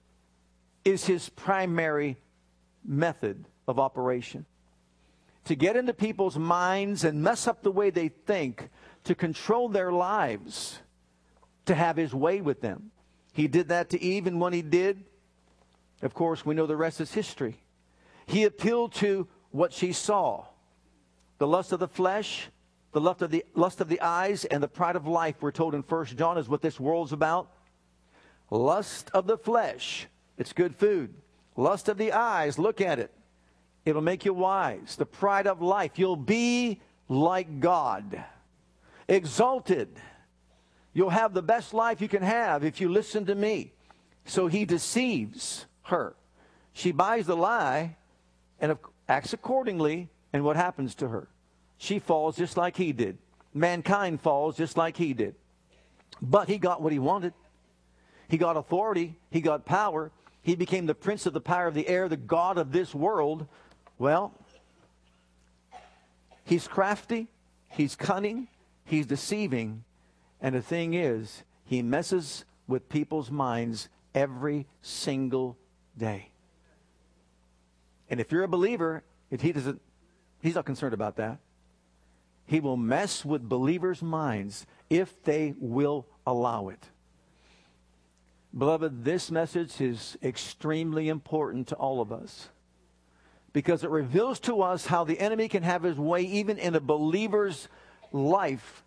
is 0.83 1.05
his 1.05 1.29
primary 1.29 2.17
method 2.83 3.45
of 3.67 3.79
operation. 3.79 4.45
To 5.45 5.55
get 5.55 5.75
into 5.75 5.93
people's 5.93 6.37
minds 6.37 7.03
and 7.03 7.21
mess 7.21 7.47
up 7.47 7.61
the 7.61 7.71
way 7.71 7.91
they 7.91 8.09
think, 8.09 8.69
to 9.03 9.15
control 9.15 9.69
their 9.69 9.91
lives, 9.91 10.79
to 11.65 11.75
have 11.75 11.97
his 11.97 12.13
way 12.13 12.41
with 12.41 12.61
them. 12.61 12.91
He 13.35 13.49
did 13.49 13.67
that 13.67 13.89
to 13.89 14.01
Eve, 14.01 14.27
and 14.27 14.39
when 14.39 14.53
he 14.53 14.61
did, 14.61 15.03
of 16.01 16.13
course, 16.13 16.45
we 16.45 16.55
know 16.55 16.65
the 16.65 16.77
rest 16.77 17.01
is 17.01 17.13
history. 17.13 17.57
He 18.25 18.45
appealed 18.45 18.93
to 18.95 19.27
what 19.51 19.73
she 19.73 19.91
saw 19.91 20.45
the 21.37 21.45
lust 21.45 21.73
of 21.73 21.81
the 21.81 21.87
flesh, 21.87 22.47
the 22.93 23.01
lust 23.01 23.21
of 23.21 23.31
the, 23.31 23.43
lust 23.53 23.81
of 23.81 23.89
the 23.89 23.99
eyes, 23.99 24.45
and 24.45 24.63
the 24.63 24.69
pride 24.69 24.95
of 24.95 25.05
life, 25.05 25.35
we're 25.41 25.51
told 25.51 25.75
in 25.75 25.83
First 25.83 26.15
John, 26.15 26.37
is 26.37 26.47
what 26.47 26.61
this 26.61 26.79
world's 26.79 27.11
about. 27.11 27.51
Lust 28.49 29.11
of 29.13 29.27
the 29.27 29.37
flesh, 29.37 30.07
it's 30.37 30.53
good 30.53 30.73
food. 30.73 31.13
Lust 31.57 31.89
of 31.89 31.97
the 31.97 32.13
eyes, 32.13 32.57
look 32.57 32.79
at 32.79 32.99
it. 32.99 33.11
It'll 33.83 34.01
make 34.01 34.23
you 34.23 34.33
wise. 34.33 34.95
The 34.95 35.05
pride 35.05 35.45
of 35.45 35.61
life, 35.61 35.99
you'll 35.99 36.15
be 36.15 36.79
like 37.09 37.59
God, 37.59 38.23
exalted. 39.09 39.89
You'll 40.95 41.09
have 41.09 41.33
the 41.33 41.41
best 41.43 41.73
life 41.73 41.99
you 41.99 42.07
can 42.07 42.23
have 42.23 42.63
if 42.63 42.79
you 42.79 42.87
listen 42.87 43.25
to 43.25 43.35
me. 43.35 43.73
So 44.23 44.47
he 44.47 44.63
deceives 44.63 45.65
her. 45.83 46.15
She 46.71 46.93
buys 46.93 47.27
the 47.27 47.35
lie 47.35 47.97
and 48.59 48.77
acts 49.07 49.33
accordingly, 49.33 50.09
and 50.33 50.43
what 50.43 50.55
happens 50.55 50.95
to 50.95 51.09
her? 51.09 51.27
She 51.77 51.99
falls 51.99 52.37
just 52.37 52.57
like 52.57 52.77
he 52.77 52.93
did. 52.93 53.17
Mankind 53.53 54.21
falls 54.21 54.57
just 54.57 54.77
like 54.77 54.97
he 54.97 55.13
did. 55.13 55.35
But 56.21 56.47
he 56.47 56.57
got 56.57 56.81
what 56.81 56.93
he 56.93 56.99
wanted. 56.99 57.33
He 58.27 58.37
got 58.37 58.57
authority, 58.57 59.17
he 59.29 59.41
got 59.41 59.65
power, 59.65 60.11
he 60.41 60.55
became 60.55 60.85
the 60.85 60.95
prince 60.95 61.25
of 61.25 61.33
the 61.33 61.41
power 61.41 61.67
of 61.67 61.73
the 61.73 61.87
air, 61.87 62.09
the 62.09 62.17
God 62.17 62.57
of 62.57 62.71
this 62.71 62.95
world. 62.95 63.47
Well, 63.99 64.33
he's 66.43 66.67
crafty, 66.67 67.27
he's 67.69 67.95
cunning, 67.95 68.47
he's 68.85 69.05
deceiving, 69.05 69.83
and 70.45 70.53
the 70.53 70.61
thing 70.61 70.93
is, 70.93 71.43
he 71.63 71.81
messes 71.81 72.45
with 72.67 72.87
people's 72.87 73.31
minds 73.31 73.89
every 74.13 74.67
single 74.79 75.57
day. 75.97 76.29
And 78.11 78.19
if 78.19 78.31
you're 78.31 78.43
a 78.43 78.47
believer, 78.47 79.03
if 79.31 79.41
he 79.41 79.51
doesn't, 79.51 79.81
he's 80.43 80.53
not 80.53 80.65
concerned 80.65 80.93
about 80.93 81.15
that. 81.15 81.39
He 82.45 82.59
will 82.59 82.77
mess 82.77 83.25
with 83.25 83.49
believers' 83.49 84.03
minds 84.03 84.67
if 84.87 85.19
they 85.23 85.55
will 85.57 86.05
allow 86.27 86.67
it. 86.69 86.91
Beloved, 88.55 89.03
this 89.03 89.31
message 89.31 89.81
is 89.81 90.15
extremely 90.21 91.09
important 91.09 91.69
to 91.69 91.75
all 91.75 92.01
of 92.01 92.11
us 92.11 92.49
because 93.51 93.83
it 93.83 93.89
reveals 93.89 94.39
to 94.41 94.61
us 94.61 94.85
how 94.85 95.05
the 95.05 95.19
enemy 95.19 95.47
can 95.47 95.63
have 95.63 95.81
his 95.81 95.97
way 95.97 96.21
even 96.21 96.59
in 96.59 96.75
a 96.75 96.79
believer's 96.79 97.67
life 98.11 98.83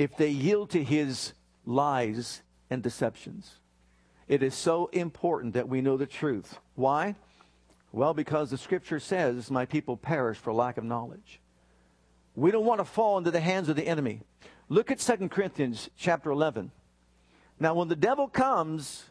if 0.00 0.16
they 0.16 0.30
yield 0.30 0.70
to 0.70 0.82
his 0.82 1.34
lies 1.66 2.40
and 2.70 2.82
deceptions. 2.82 3.56
It 4.28 4.42
is 4.42 4.54
so 4.54 4.86
important 4.94 5.52
that 5.52 5.68
we 5.68 5.82
know 5.82 5.98
the 5.98 6.06
truth. 6.06 6.58
Why? 6.74 7.16
Well, 7.92 8.14
because 8.14 8.48
the 8.48 8.56
scripture 8.56 8.98
says, 8.98 9.50
My 9.50 9.66
people 9.66 9.98
perish 9.98 10.38
for 10.38 10.54
lack 10.54 10.78
of 10.78 10.84
knowledge. 10.84 11.38
We 12.34 12.50
don't 12.50 12.64
want 12.64 12.80
to 12.80 12.86
fall 12.86 13.18
into 13.18 13.30
the 13.30 13.40
hands 13.40 13.68
of 13.68 13.76
the 13.76 13.86
enemy. 13.86 14.22
Look 14.70 14.90
at 14.90 15.00
2 15.00 15.28
Corinthians 15.28 15.90
chapter 15.98 16.30
11. 16.30 16.70
Now, 17.58 17.74
when 17.74 17.88
the 17.88 17.96
devil 17.96 18.26
comes, 18.26 19.04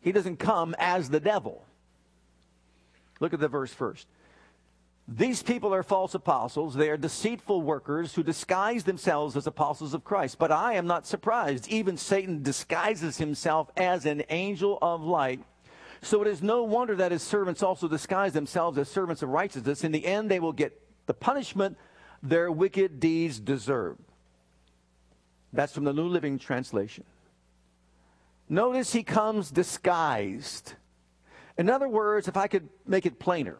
he 0.00 0.10
doesn't 0.10 0.38
come 0.38 0.74
as 0.80 1.10
the 1.10 1.20
devil. 1.20 1.64
Look 3.20 3.32
at 3.32 3.38
the 3.38 3.46
verse 3.46 3.72
first. 3.72 4.08
These 5.08 5.42
people 5.42 5.74
are 5.74 5.82
false 5.82 6.14
apostles. 6.14 6.74
They 6.74 6.88
are 6.88 6.96
deceitful 6.96 7.62
workers 7.62 8.14
who 8.14 8.22
disguise 8.22 8.84
themselves 8.84 9.36
as 9.36 9.46
apostles 9.46 9.92
of 9.92 10.04
Christ. 10.04 10.38
But 10.38 10.52
I 10.52 10.74
am 10.74 10.86
not 10.86 11.06
surprised. 11.06 11.68
Even 11.68 11.96
Satan 11.96 12.42
disguises 12.42 13.18
himself 13.18 13.70
as 13.76 14.06
an 14.06 14.22
angel 14.30 14.78
of 14.80 15.02
light. 15.02 15.40
So 16.02 16.22
it 16.22 16.28
is 16.28 16.42
no 16.42 16.62
wonder 16.62 16.94
that 16.96 17.12
his 17.12 17.22
servants 17.22 17.62
also 17.62 17.88
disguise 17.88 18.32
themselves 18.32 18.78
as 18.78 18.88
servants 18.88 19.22
of 19.22 19.30
righteousness. 19.30 19.84
In 19.84 19.92
the 19.92 20.06
end, 20.06 20.30
they 20.30 20.40
will 20.40 20.52
get 20.52 20.80
the 21.06 21.14
punishment 21.14 21.76
their 22.22 22.52
wicked 22.52 23.00
deeds 23.00 23.40
deserve. 23.40 23.98
That's 25.52 25.72
from 25.72 25.84
the 25.84 25.92
New 25.92 26.06
Living 26.06 26.38
Translation. 26.38 27.04
Notice 28.48 28.92
he 28.92 29.02
comes 29.02 29.50
disguised. 29.50 30.74
In 31.58 31.68
other 31.68 31.88
words, 31.88 32.28
if 32.28 32.36
I 32.36 32.46
could 32.46 32.68
make 32.86 33.06
it 33.06 33.18
plainer, 33.18 33.58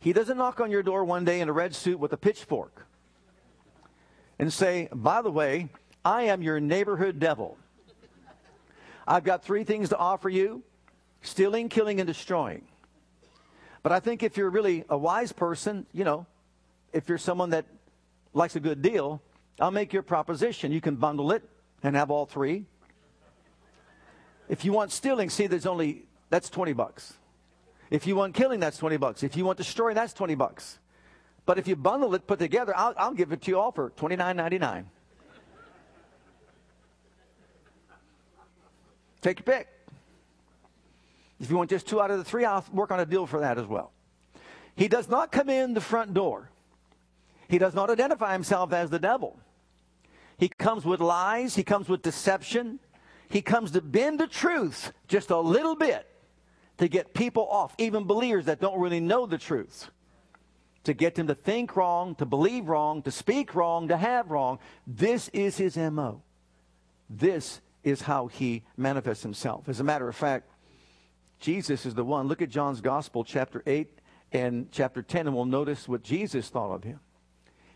he 0.00 0.12
doesn't 0.12 0.38
knock 0.38 0.60
on 0.60 0.70
your 0.70 0.82
door 0.82 1.04
one 1.04 1.24
day 1.24 1.40
in 1.40 1.48
a 1.48 1.52
red 1.52 1.74
suit 1.74 1.98
with 1.98 2.12
a 2.12 2.16
pitchfork 2.16 2.86
and 4.38 4.52
say, 4.52 4.88
By 4.92 5.22
the 5.22 5.30
way, 5.30 5.68
I 6.04 6.24
am 6.24 6.42
your 6.42 6.60
neighborhood 6.60 7.18
devil. 7.18 7.58
I've 9.06 9.24
got 9.24 9.42
three 9.42 9.64
things 9.64 9.88
to 9.88 9.96
offer 9.96 10.28
you 10.28 10.62
stealing, 11.22 11.68
killing, 11.68 12.00
and 12.00 12.06
destroying. 12.06 12.62
But 13.82 13.92
I 13.92 14.00
think 14.00 14.22
if 14.22 14.36
you're 14.36 14.50
really 14.50 14.84
a 14.88 14.96
wise 14.96 15.32
person, 15.32 15.86
you 15.92 16.04
know, 16.04 16.26
if 16.92 17.08
you're 17.08 17.18
someone 17.18 17.50
that 17.50 17.66
likes 18.34 18.56
a 18.56 18.60
good 18.60 18.82
deal, 18.82 19.20
I'll 19.60 19.70
make 19.70 19.92
your 19.92 20.02
proposition. 20.02 20.72
You 20.72 20.80
can 20.80 20.96
bundle 20.96 21.32
it 21.32 21.42
and 21.82 21.96
have 21.96 22.10
all 22.10 22.26
three. 22.26 22.66
If 24.48 24.64
you 24.64 24.72
want 24.72 24.92
stealing, 24.92 25.28
see, 25.30 25.46
there's 25.46 25.66
only, 25.66 26.06
that's 26.30 26.48
20 26.48 26.72
bucks. 26.72 27.14
If 27.90 28.06
you 28.06 28.16
want 28.16 28.34
killing, 28.34 28.60
that's 28.60 28.78
20 28.78 28.96
bucks. 28.98 29.22
If 29.22 29.36
you 29.36 29.44
want 29.44 29.58
destroying, 29.58 29.94
that's 29.94 30.12
20 30.12 30.34
bucks. 30.34 30.78
But 31.46 31.58
if 31.58 31.66
you 31.66 31.76
bundle 31.76 32.14
it, 32.14 32.26
put 32.26 32.38
together, 32.38 32.74
I'll, 32.76 32.94
I'll 32.96 33.14
give 33.14 33.32
it 33.32 33.42
to 33.42 33.50
you 33.50 33.58
all 33.58 33.72
for 33.72 33.90
$29.99. 33.90 34.84
Take 39.22 39.38
your 39.38 39.44
pick. 39.44 39.68
If 41.40 41.50
you 41.50 41.56
want 41.56 41.70
just 41.70 41.86
two 41.86 42.00
out 42.00 42.10
of 42.10 42.18
the 42.18 42.24
three, 42.24 42.44
I'll 42.44 42.64
work 42.72 42.90
on 42.90 43.00
a 43.00 43.06
deal 43.06 43.26
for 43.26 43.40
that 43.40 43.58
as 43.58 43.66
well. 43.66 43.92
He 44.76 44.88
does 44.88 45.08
not 45.08 45.32
come 45.32 45.48
in 45.48 45.74
the 45.74 45.80
front 45.80 46.14
door. 46.14 46.50
He 47.48 47.58
does 47.58 47.74
not 47.74 47.90
identify 47.90 48.32
himself 48.32 48.72
as 48.72 48.90
the 48.90 48.98
devil. 48.98 49.38
He 50.36 50.48
comes 50.48 50.84
with 50.84 51.00
lies, 51.00 51.56
he 51.56 51.64
comes 51.64 51.88
with 51.88 52.02
deception, 52.02 52.78
he 53.28 53.42
comes 53.42 53.72
to 53.72 53.80
bend 53.80 54.20
the 54.20 54.26
truth 54.26 54.92
just 55.08 55.30
a 55.30 55.38
little 55.38 55.74
bit 55.74 56.06
to 56.78 56.88
get 56.88 57.14
people 57.14 57.46
off, 57.48 57.74
even 57.78 58.04
believers 58.04 58.46
that 58.46 58.60
don't 58.60 58.80
really 58.80 59.00
know 59.00 59.26
the 59.26 59.38
truth, 59.38 59.90
to 60.84 60.94
get 60.94 61.14
them 61.14 61.26
to 61.26 61.34
think 61.34 61.76
wrong, 61.76 62.14
to 62.16 62.24
believe 62.24 62.68
wrong, 62.68 63.02
to 63.02 63.10
speak 63.10 63.54
wrong, 63.54 63.88
to 63.88 63.96
have 63.96 64.30
wrong. 64.30 64.58
This 64.86 65.28
is 65.28 65.56
his 65.56 65.76
MO. 65.76 66.22
This 67.10 67.60
is 67.82 68.02
how 68.02 68.26
he 68.26 68.62
manifests 68.76 69.22
himself. 69.22 69.68
As 69.68 69.80
a 69.80 69.84
matter 69.84 70.08
of 70.08 70.16
fact, 70.16 70.48
Jesus 71.40 71.86
is 71.86 71.94
the 71.94 72.04
one. 72.04 72.26
Look 72.26 72.42
at 72.42 72.48
John's 72.48 72.80
Gospel, 72.80 73.24
chapter 73.24 73.62
8 73.66 73.88
and 74.32 74.70
chapter 74.70 75.02
10, 75.02 75.26
and 75.26 75.36
we'll 75.36 75.46
notice 75.46 75.88
what 75.88 76.02
Jesus 76.02 76.48
thought 76.48 76.72
of 76.72 76.84
him. 76.84 77.00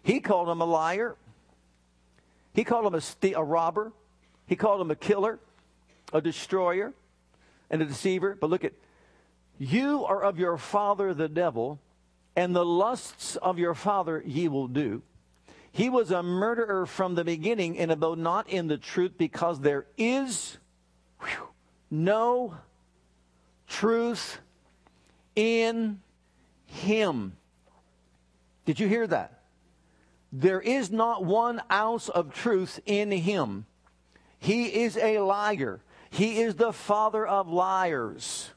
He 0.02 0.20
called 0.20 0.48
him 0.48 0.60
a 0.60 0.64
liar. 0.64 1.16
He 2.54 2.64
called 2.64 2.86
him 2.86 2.94
a, 2.94 3.00
st- 3.00 3.36
a 3.36 3.42
robber. 3.42 3.92
He 4.46 4.56
called 4.56 4.80
him 4.80 4.90
a 4.90 4.96
killer, 4.96 5.38
a 6.12 6.20
destroyer, 6.20 6.92
and 7.70 7.80
a 7.80 7.84
deceiver. 7.84 8.36
But 8.38 8.50
look 8.50 8.64
at, 8.64 8.72
you 9.62 10.04
are 10.04 10.22
of 10.22 10.38
your 10.38 10.58
father 10.58 11.14
the 11.14 11.28
devil, 11.28 11.78
and 12.34 12.54
the 12.54 12.64
lusts 12.64 13.36
of 13.36 13.58
your 13.58 13.74
father 13.74 14.22
ye 14.26 14.48
will 14.48 14.68
do. 14.68 15.02
He 15.70 15.88
was 15.88 16.10
a 16.10 16.22
murderer 16.22 16.84
from 16.84 17.14
the 17.14 17.24
beginning 17.24 17.78
and 17.78 17.90
abode 17.92 18.18
not 18.18 18.48
in 18.48 18.66
the 18.66 18.76
truth 18.76 19.12
because 19.16 19.60
there 19.60 19.86
is 19.96 20.58
whew, 21.20 21.48
no 21.90 22.56
truth 23.68 24.38
in 25.36 26.00
him. 26.66 27.32
Did 28.64 28.80
you 28.80 28.88
hear 28.88 29.06
that? 29.06 29.42
There 30.32 30.60
is 30.60 30.90
not 30.90 31.24
one 31.24 31.62
ounce 31.70 32.08
of 32.08 32.34
truth 32.34 32.80
in 32.84 33.10
him. 33.10 33.66
He 34.38 34.82
is 34.82 34.96
a 34.96 35.20
liar. 35.20 35.80
He 36.10 36.40
is 36.40 36.56
the 36.56 36.72
father 36.72 37.26
of 37.26 37.48
liars, 37.48 38.50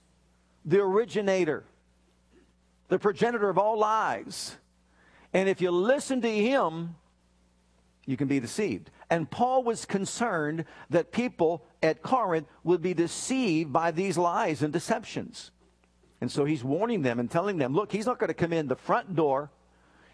the 0.66 0.82
originator, 0.82 1.64
the 2.88 3.00
progenitor 3.00 3.50
of 3.50 3.58
all 3.58 3.78
lies. 3.78 4.58
And 5.34 5.48
if 5.48 5.62
you 5.62 5.72
listen 5.72 6.22
to 6.22 6.30
him, 6.30 6.96
you 8.06 8.18
can 8.18 8.28
be 8.28 8.40
deceived. 8.40 8.90
And 9.10 9.30
Paul 9.30 9.64
was 9.64 9.86
concerned 9.86 10.66
that 10.90 11.12
people 11.12 11.64
at 11.84 12.02
Corinth 12.02 12.48
would 12.64 12.82
be 12.82 12.94
deceived 12.94 13.72
by 13.72 13.92
these 13.92 14.18
lies 14.18 14.64
and 14.64 14.74
deceptions. 14.74 15.52
And 16.22 16.32
so 16.32 16.46
he's 16.46 16.64
warning 16.64 17.02
them 17.02 17.20
and 17.20 17.30
telling 17.30 17.58
them, 17.58 17.74
look, 17.74 17.92
he's 17.92 18.06
not 18.06 18.20
going 18.20 18.30
to 18.30 18.34
come 18.34 18.54
in 18.54 18.68
the 18.68 18.76
front 18.76 19.16
door. 19.16 19.52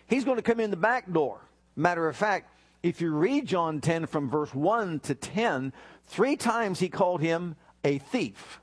He's 0.07 0.25
going 0.25 0.37
to 0.37 0.43
come 0.43 0.59
in 0.59 0.71
the 0.71 0.77
back 0.77 1.11
door. 1.11 1.39
Matter 1.75 2.07
of 2.07 2.15
fact, 2.15 2.51
if 2.83 2.99
you 2.99 3.11
read 3.11 3.45
John 3.45 3.79
10 3.79 4.07
from 4.07 4.29
verse 4.29 4.53
1 4.53 4.99
to 5.01 5.15
10, 5.15 5.71
three 6.05 6.35
times 6.35 6.79
he 6.79 6.89
called 6.89 7.21
him 7.21 7.55
a 7.83 7.99
thief. 7.99 8.59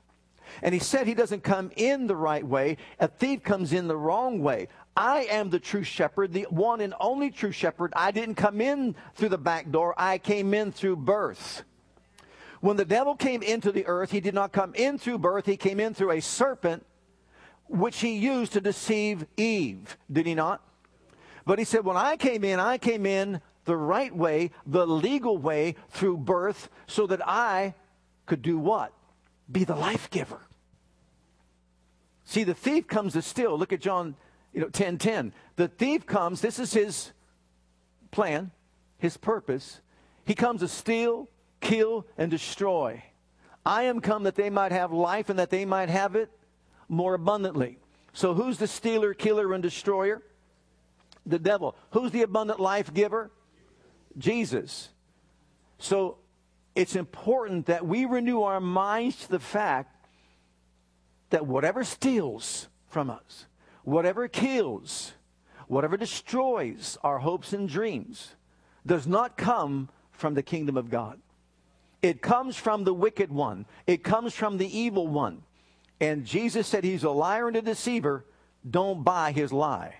And 0.61 0.73
he 0.73 0.79
said 0.79 1.07
he 1.07 1.13
doesn't 1.13 1.43
come 1.43 1.71
in 1.75 2.07
the 2.07 2.15
right 2.15 2.45
way. 2.45 2.77
A 2.99 3.07
thief 3.07 3.43
comes 3.43 3.73
in 3.73 3.87
the 3.87 3.97
wrong 3.97 4.41
way. 4.41 4.67
I 4.95 5.27
am 5.31 5.49
the 5.49 5.59
true 5.59 5.83
shepherd, 5.83 6.33
the 6.33 6.47
one 6.49 6.81
and 6.81 6.93
only 6.99 7.31
true 7.31 7.51
shepherd. 7.51 7.93
I 7.95 8.11
didn't 8.11 8.35
come 8.35 8.59
in 8.59 8.95
through 9.15 9.29
the 9.29 9.37
back 9.37 9.71
door, 9.71 9.93
I 9.97 10.17
came 10.17 10.53
in 10.53 10.71
through 10.71 10.97
birth. 10.97 11.63
When 12.61 12.75
the 12.75 12.85
devil 12.85 13.15
came 13.15 13.41
into 13.41 13.71
the 13.71 13.85
earth, 13.87 14.11
he 14.11 14.19
did 14.19 14.33
not 14.33 14.51
come 14.51 14.75
in 14.75 14.97
through 14.97 15.19
birth, 15.19 15.45
he 15.45 15.55
came 15.55 15.79
in 15.79 15.93
through 15.93 16.11
a 16.11 16.19
serpent, 16.19 16.85
which 17.69 17.99
he 17.99 18.17
used 18.17 18.51
to 18.53 18.61
deceive 18.61 19.25
Eve. 19.37 19.97
Did 20.11 20.25
he 20.25 20.35
not? 20.35 20.61
But 21.45 21.59
he 21.59 21.65
said, 21.65 21.85
When 21.85 21.95
I 21.95 22.17
came 22.17 22.43
in, 22.43 22.59
I 22.59 22.77
came 22.77 23.05
in 23.05 23.39
the 23.63 23.77
right 23.77 24.13
way, 24.13 24.51
the 24.65 24.85
legal 24.85 25.37
way, 25.37 25.75
through 25.89 26.17
birth, 26.17 26.69
so 26.87 27.07
that 27.07 27.25
I 27.25 27.75
could 28.25 28.41
do 28.41 28.59
what? 28.59 28.91
Be 29.51 29.63
the 29.63 29.75
life 29.75 30.09
giver. 30.09 30.41
See, 32.25 32.43
the 32.43 32.53
thief 32.53 32.87
comes 32.87 33.13
to 33.13 33.21
steal. 33.21 33.57
Look 33.57 33.73
at 33.73 33.81
John 33.81 34.15
you 34.53 34.61
know, 34.61 34.69
10 34.69 34.97
10. 34.97 35.33
The 35.55 35.67
thief 35.67 36.05
comes, 36.05 36.41
this 36.41 36.59
is 36.59 36.73
his 36.73 37.11
plan, 38.11 38.51
his 38.97 39.17
purpose. 39.17 39.81
He 40.25 40.35
comes 40.35 40.61
to 40.61 40.67
steal, 40.67 41.29
kill, 41.59 42.05
and 42.17 42.29
destroy. 42.29 43.03
I 43.65 43.83
am 43.83 43.99
come 43.99 44.23
that 44.23 44.35
they 44.35 44.49
might 44.49 44.71
have 44.71 44.91
life 44.91 45.29
and 45.29 45.39
that 45.39 45.49
they 45.49 45.65
might 45.65 45.89
have 45.89 46.15
it 46.15 46.29
more 46.87 47.13
abundantly. 47.13 47.79
So, 48.13 48.33
who's 48.33 48.57
the 48.57 48.67
stealer, 48.67 49.13
killer, 49.13 49.53
and 49.53 49.61
destroyer? 49.61 50.23
The 51.25 51.39
devil. 51.39 51.75
Who's 51.91 52.11
the 52.11 52.23
abundant 52.23 52.59
life 52.59 52.93
giver? 52.93 53.31
Jesus. 54.17 54.89
So, 55.77 56.17
it's 56.79 56.95
important 56.95 57.65
that 57.65 57.85
we 57.85 58.05
renew 58.05 58.43
our 58.43 58.61
minds 58.61 59.17
to 59.17 59.29
the 59.31 59.39
fact 59.39 59.93
that 61.29 61.45
whatever 61.45 61.83
steals 61.83 62.69
from 62.87 63.09
us, 63.09 63.47
whatever 63.83 64.29
kills, 64.29 65.11
whatever 65.67 65.97
destroys 65.97 66.97
our 67.03 67.19
hopes 67.19 67.51
and 67.51 67.67
dreams, 67.67 68.33
does 68.85 69.05
not 69.05 69.35
come 69.35 69.89
from 70.13 70.35
the 70.35 70.41
kingdom 70.41 70.77
of 70.77 70.89
God. 70.89 71.19
It 72.01 72.21
comes 72.21 72.55
from 72.55 72.85
the 72.85 72.93
wicked 72.93 73.29
one, 73.29 73.65
it 73.85 74.01
comes 74.01 74.33
from 74.33 74.57
the 74.57 74.79
evil 74.79 75.05
one. 75.05 75.43
And 75.99 76.25
Jesus 76.25 76.65
said 76.65 76.85
he's 76.85 77.03
a 77.03 77.09
liar 77.09 77.49
and 77.49 77.57
a 77.57 77.61
deceiver. 77.61 78.23
Don't 78.69 79.03
buy 79.03 79.33
his 79.33 79.51
lie. 79.51 79.95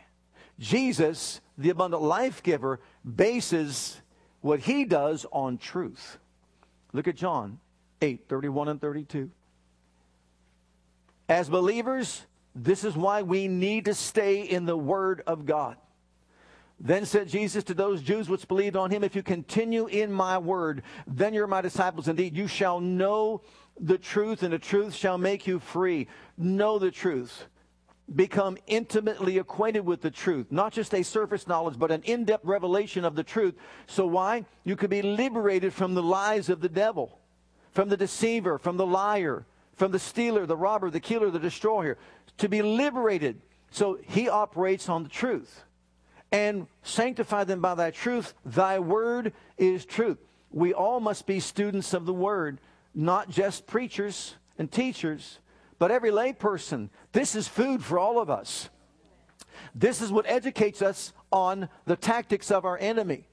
Jesus, 0.60 1.42
the 1.58 1.72
abundant 1.72 2.04
life 2.04 2.42
giver, 2.42 2.80
bases 3.04 4.00
what 4.40 4.62
he 4.62 4.86
does 4.86 5.26
on 5.34 5.58
truth. 5.58 6.20
Look 6.94 7.08
at 7.08 7.16
John 7.16 7.60
8 8.02 8.28
31 8.28 8.68
and 8.70 8.82
32. 8.82 9.30
As 11.28 11.48
believers, 11.50 12.26
this 12.56 12.84
is 12.84 12.96
why 12.96 13.22
we 13.22 13.48
need 13.48 13.86
to 13.86 13.94
stay 13.94 14.42
in 14.42 14.66
the 14.66 14.78
Word 14.78 15.22
of 15.28 15.46
God. 15.46 15.78
Then 16.80 17.06
said 17.06 17.28
Jesus 17.28 17.64
to 17.66 17.74
those 17.74 18.02
Jews 18.02 18.30
which 18.30 18.48
believed 18.48 18.78
on 18.78 18.90
him, 18.90 19.04
If 19.04 19.16
you 19.16 19.22
continue 19.22 19.88
in 19.88 20.12
my 20.12 20.38
word, 20.38 20.84
then 21.06 21.34
you're 21.34 21.46
my 21.46 21.62
disciples 21.62 22.08
indeed. 22.08 22.38
You 22.38 22.48
shall 22.48 22.80
know 22.80 23.42
the 23.80 23.98
truth, 23.98 24.44
and 24.44 24.54
the 24.54 24.60
truth 24.60 24.94
shall 24.94 25.18
make 25.18 25.46
you 25.46 25.60
free. 25.60 26.08
Know 26.38 26.80
the 26.80 26.92
truth. 26.92 27.48
Become 28.14 28.58
intimately 28.68 29.38
acquainted 29.38 29.86
with 29.86 30.02
the 30.02 30.10
truth. 30.10 30.48
Not 30.52 30.74
just 30.74 30.94
a 30.94 31.04
surface 31.04 31.48
knowledge, 31.48 31.78
but 31.78 31.92
an 31.92 32.02
in 32.04 32.26
depth 32.26 32.46
revelation 32.46 33.06
of 33.06 33.16
the 33.16 33.24
truth. 33.24 33.56
So, 33.88 34.08
why? 34.08 34.46
You 34.64 34.76
could 34.76 34.90
be 34.90 35.02
liberated 35.02 35.74
from 35.74 35.94
the 35.94 36.04
lies 36.04 36.50
of 36.50 36.62
the 36.62 36.70
devil, 36.70 37.20
from 37.72 37.90
the 37.90 37.98
deceiver, 37.98 38.58
from 38.58 38.78
the 38.78 38.86
liar, 38.86 39.46
from 39.76 39.92
the 39.92 40.00
stealer, 40.00 40.46
the 40.46 40.58
robber, 40.58 40.90
the 40.90 41.00
killer, 41.00 41.30
the 41.30 41.40
destroyer. 41.40 41.98
To 42.38 42.50
be 42.50 42.62
liberated. 42.62 43.42
So, 43.72 44.00
he 44.08 44.28
operates 44.28 44.90
on 44.90 45.04
the 45.04 45.10
truth. 45.10 45.64
And 46.32 46.68
sanctify 46.84 47.44
them 47.44 47.62
by 47.62 47.76
thy 47.76 47.92
truth. 47.92 48.34
Thy 48.46 48.80
word 48.80 49.34
is 49.58 49.86
truth. 49.86 50.18
We 50.52 50.74
all 50.74 51.00
must 51.00 51.28
be 51.28 51.40
students 51.40 51.94
of 51.94 52.06
the 52.06 52.14
word 52.14 52.60
not 52.94 53.30
just 53.30 53.68
preachers 53.68 54.36
and 54.58 54.72
teachers, 54.72 55.40
but 55.80 55.92
every 55.92 56.12
layperson. 56.12 56.90
This 57.14 57.36
is 57.36 57.48
food 57.48 57.84
for 57.84 57.98
all 57.98 58.20
of 58.20 58.30
us. 58.30 58.70
This 59.74 60.02
is 60.02 60.12
what 60.12 60.26
educates 60.28 60.82
us 60.82 61.14
on 61.32 61.70
the 61.86 61.96
tactics 61.96 62.52
of 62.52 62.66
our 62.66 62.78
enemy, 62.78 63.26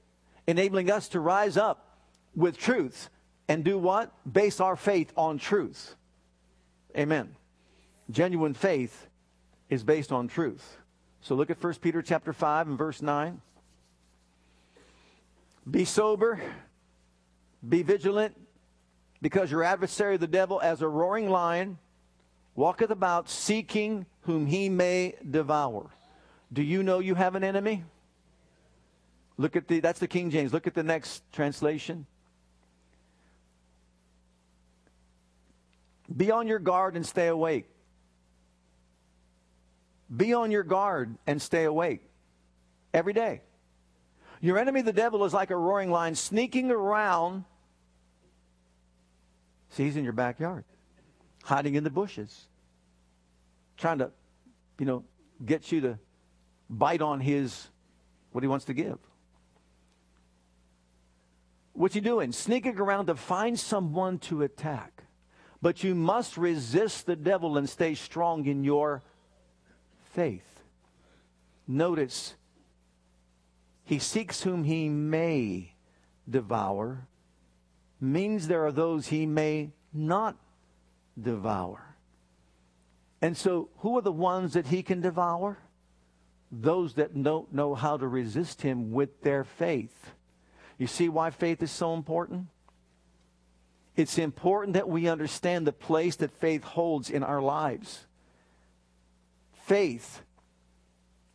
enabling 0.47 0.89
us 0.89 1.09
to 1.09 1.19
rise 1.19 1.57
up 1.57 1.99
with 2.35 2.57
truth 2.57 3.09
and 3.47 3.63
do 3.63 3.77
what? 3.77 4.11
Base 4.31 4.59
our 4.59 4.75
faith 4.75 5.11
on 5.15 5.37
truth. 5.37 5.95
Amen. 6.97 7.35
Genuine 8.09 8.53
faith 8.53 9.07
is 9.69 9.83
based 9.83 10.11
on 10.11 10.27
truth. 10.27 10.77
So 11.21 11.35
look 11.35 11.49
at 11.49 11.61
1 11.61 11.75
Peter 11.75 12.01
chapter 12.01 12.33
5 12.33 12.67
and 12.67 12.77
verse 12.77 13.01
9. 13.01 13.41
Be 15.69 15.83
sober, 15.83 16.39
be 17.67 17.83
vigilant, 17.83 18.39
because 19.21 19.51
your 19.51 19.63
adversary, 19.63 20.15
the 20.15 20.27
devil, 20.27 20.61
as 20.61 20.81
a 20.81 20.87
roaring 20.87 21.29
lion, 21.29 21.77
walketh 22.57 22.89
about 22.89 23.29
seeking 23.29 24.05
whom 24.23 24.45
he 24.45 24.67
may 24.67 25.15
devour. 25.29 25.89
Do 26.51 26.61
you 26.61 26.83
know 26.83 26.99
you 26.99 27.15
have 27.15 27.35
an 27.35 27.45
enemy? 27.45 27.85
Look 29.37 29.55
at 29.55 29.69
the, 29.69 29.79
that's 29.79 29.99
the 29.99 30.07
King 30.09 30.29
James. 30.29 30.51
Look 30.51 30.67
at 30.67 30.73
the 30.73 30.83
next 30.83 31.23
translation. 31.31 32.05
Be 36.13 36.31
on 36.31 36.47
your 36.47 36.59
guard 36.59 36.95
and 36.95 37.05
stay 37.05 37.27
awake. 37.27 37.69
Be 40.13 40.33
on 40.33 40.51
your 40.51 40.63
guard 40.63 41.15
and 41.25 41.41
stay 41.41 41.63
awake 41.63 42.01
every 42.93 43.13
day. 43.13 43.41
Your 44.41 44.57
enemy, 44.57 44.81
the 44.81 44.93
devil, 44.93 45.23
is 45.23 45.33
like 45.33 45.51
a 45.51 45.55
roaring 45.55 45.91
lion 45.91 46.15
sneaking 46.15 46.71
around 46.71 47.45
See, 49.69 49.83
he's 49.83 49.97
in 49.97 50.03
your 50.03 50.13
backyard, 50.13 50.63
hiding 51.47 51.75
in 51.75 51.83
the 51.85 51.89
bushes, 51.89 52.49
trying 53.77 53.99
to, 53.99 54.11
you 54.79 54.85
know, 54.85 55.05
get 55.45 55.71
you 55.71 55.79
to 55.79 55.97
bite 56.69 57.01
on 57.01 57.21
his, 57.21 57.69
what 58.33 58.43
he 58.43 58.49
wants 58.49 58.65
to 58.65 58.73
give. 58.73 58.97
What's 61.71 61.93
he 61.93 62.01
doing? 62.01 62.33
Sneaking 62.33 62.77
around 62.77 63.05
to 63.05 63.15
find 63.15 63.57
someone 63.57 64.19
to 64.19 64.41
attack. 64.41 65.03
But 65.61 65.85
you 65.85 65.95
must 65.95 66.35
resist 66.35 67.05
the 67.05 67.15
devil 67.15 67.57
and 67.57 67.69
stay 67.69 67.95
strong 67.95 68.45
in 68.45 68.65
your 68.65 69.03
faith. 70.11 70.59
Notice, 71.65 72.35
he 73.85 73.99
seeks 73.99 74.41
whom 74.41 74.65
he 74.65 74.89
may 74.89 75.75
devour 76.29 77.07
means 78.01 78.47
there 78.47 78.65
are 78.65 78.71
those 78.73 79.07
he 79.07 79.25
may 79.25 79.71
not 79.93 80.35
devour. 81.21 81.95
And 83.21 83.35
so, 83.35 83.69
who 83.79 83.97
are 83.97 84.01
the 84.01 84.11
ones 84.11 84.53
that 84.53 84.67
he 84.67 84.83
can 84.83 85.01
devour? 85.01 85.57
Those 86.51 86.93
that 86.93 87.21
don't 87.23 87.51
know 87.53 87.75
how 87.75 87.97
to 87.97 88.07
resist 88.07 88.61
him 88.61 88.91
with 88.91 89.21
their 89.21 89.43
faith. 89.43 90.11
You 90.77 90.87
see 90.87 91.09
why 91.09 91.31
faith 91.31 91.61
is 91.63 91.71
so 91.71 91.93
important? 91.93 92.47
It's 93.95 94.19
important 94.19 94.75
that 94.75 94.87
we 94.87 95.09
understand 95.09 95.65
the 95.65 95.73
place 95.73 96.17
that 96.17 96.31
faith 96.31 96.63
holds 96.63 97.09
in 97.09 97.23
our 97.23 97.41
lives. 97.41 98.05
Faith 99.65 100.21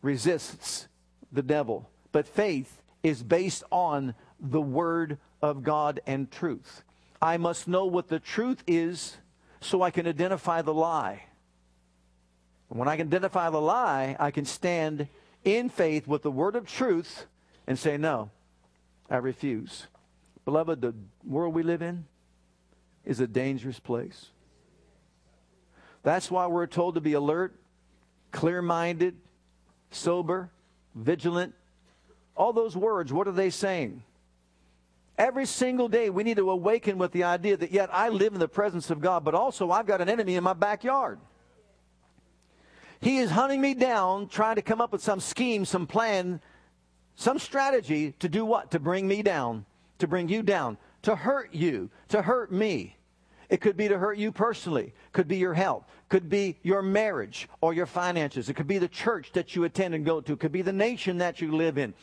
resists 0.01 0.87
the 1.31 1.41
devil, 1.41 1.89
but 2.13 2.27
faith 2.27 2.81
is 3.03 3.21
based 3.21 3.63
on 3.69 4.15
the 4.39 4.61
Word 4.61 5.17
of 5.41 5.61
God 5.61 5.99
and 6.07 6.31
truth. 6.31 6.83
I 7.21 7.37
must 7.37 7.67
know 7.67 7.85
what 7.85 8.07
the 8.07 8.19
truth 8.19 8.63
is 8.65 9.17
so 9.63 9.81
I 9.81 9.91
can 9.91 10.07
identify 10.07 10.61
the 10.61 10.73
lie. 10.73 11.23
And 12.69 12.79
when 12.79 12.87
I 12.87 12.97
can 12.97 13.07
identify 13.07 13.49
the 13.49 13.61
lie, 13.61 14.15
I 14.19 14.31
can 14.31 14.45
stand 14.45 15.07
in 15.43 15.69
faith 15.69 16.07
with 16.07 16.23
the 16.23 16.31
word 16.31 16.55
of 16.55 16.67
truth 16.67 17.25
and 17.67 17.77
say, 17.77 17.97
No, 17.97 18.31
I 19.09 19.17
refuse. 19.17 19.87
Beloved, 20.45 20.81
the 20.81 20.93
world 21.23 21.53
we 21.53 21.63
live 21.63 21.81
in 21.81 22.05
is 23.05 23.19
a 23.19 23.27
dangerous 23.27 23.79
place. 23.79 24.31
That's 26.03 26.29
why 26.29 26.47
we're 26.47 26.67
told 26.67 26.95
to 26.95 27.01
be 27.01 27.13
alert, 27.13 27.55
clear 28.31 28.61
minded, 28.61 29.15
sober, 29.91 30.51
vigilant. 30.95 31.53
All 32.35 32.51
those 32.51 32.75
words, 32.75 33.13
what 33.13 33.27
are 33.27 33.31
they 33.33 33.49
saying? 33.49 34.03
Every 35.17 35.45
single 35.45 35.87
day, 35.87 36.09
we 36.09 36.23
need 36.23 36.37
to 36.37 36.49
awaken 36.49 36.97
with 36.97 37.11
the 37.11 37.23
idea 37.23 37.55
that 37.57 37.71
yet 37.71 37.89
I 37.93 38.09
live 38.09 38.33
in 38.33 38.39
the 38.39 38.47
presence 38.47 38.89
of 38.89 38.99
God, 38.99 39.23
but 39.23 39.35
also 39.35 39.69
I've 39.69 39.85
got 39.85 40.01
an 40.01 40.09
enemy 40.09 40.35
in 40.35 40.43
my 40.43 40.53
backyard. 40.53 41.19
He 42.99 43.17
is 43.17 43.29
hunting 43.29 43.61
me 43.61 43.73
down, 43.73 44.27
trying 44.27 44.55
to 44.55 44.61
come 44.61 44.81
up 44.81 44.91
with 44.91 45.03
some 45.03 45.19
scheme, 45.19 45.65
some 45.65 45.85
plan, 45.85 46.41
some 47.15 47.37
strategy 47.37 48.13
to 48.19 48.29
do 48.29 48.43
what? 48.45 48.71
To 48.71 48.79
bring 48.79 49.07
me 49.07 49.21
down, 49.21 49.65
to 49.99 50.07
bring 50.07 50.29
you 50.29 50.41
down, 50.41 50.77
to 51.03 51.15
hurt 51.15 51.53
you, 51.53 51.89
to 52.07 52.21
hurt 52.21 52.51
me. 52.51 52.95
It 53.49 53.61
could 53.61 53.77
be 53.77 53.87
to 53.89 53.99
hurt 53.99 54.17
you 54.17 54.31
personally, 54.31 54.93
could 55.11 55.27
be 55.27 55.37
your 55.37 55.53
health, 55.53 55.85
could 56.09 56.27
be 56.27 56.57
your 56.63 56.81
marriage 56.81 57.47
or 57.61 57.73
your 57.73 57.85
finances. 57.85 58.49
It 58.49 58.55
could 58.55 58.67
be 58.67 58.79
the 58.79 58.87
church 58.87 59.31
that 59.33 59.55
you 59.55 59.65
attend 59.65 59.93
and 59.93 60.03
go 60.03 60.21
to, 60.21 60.33
it 60.33 60.39
could 60.39 60.51
be 60.51 60.63
the 60.63 60.73
nation 60.73 61.19
that 61.19 61.39
you 61.39 61.55
live 61.55 61.77
in. 61.77 61.93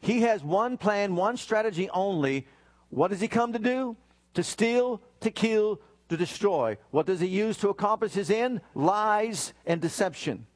He 0.00 0.20
has 0.22 0.42
one 0.42 0.76
plan, 0.76 1.16
one 1.16 1.36
strategy 1.36 1.88
only. 1.90 2.46
What 2.90 3.10
does 3.10 3.20
he 3.20 3.28
come 3.28 3.52
to 3.52 3.58
do? 3.58 3.96
To 4.34 4.42
steal, 4.42 5.02
to 5.20 5.30
kill, 5.30 5.80
to 6.08 6.16
destroy. 6.16 6.78
What 6.90 7.06
does 7.06 7.20
he 7.20 7.26
use 7.26 7.56
to 7.58 7.68
accomplish 7.68 8.12
his 8.12 8.30
end? 8.30 8.60
Lies 8.74 9.52
and 9.66 9.80
deception. 9.80 10.46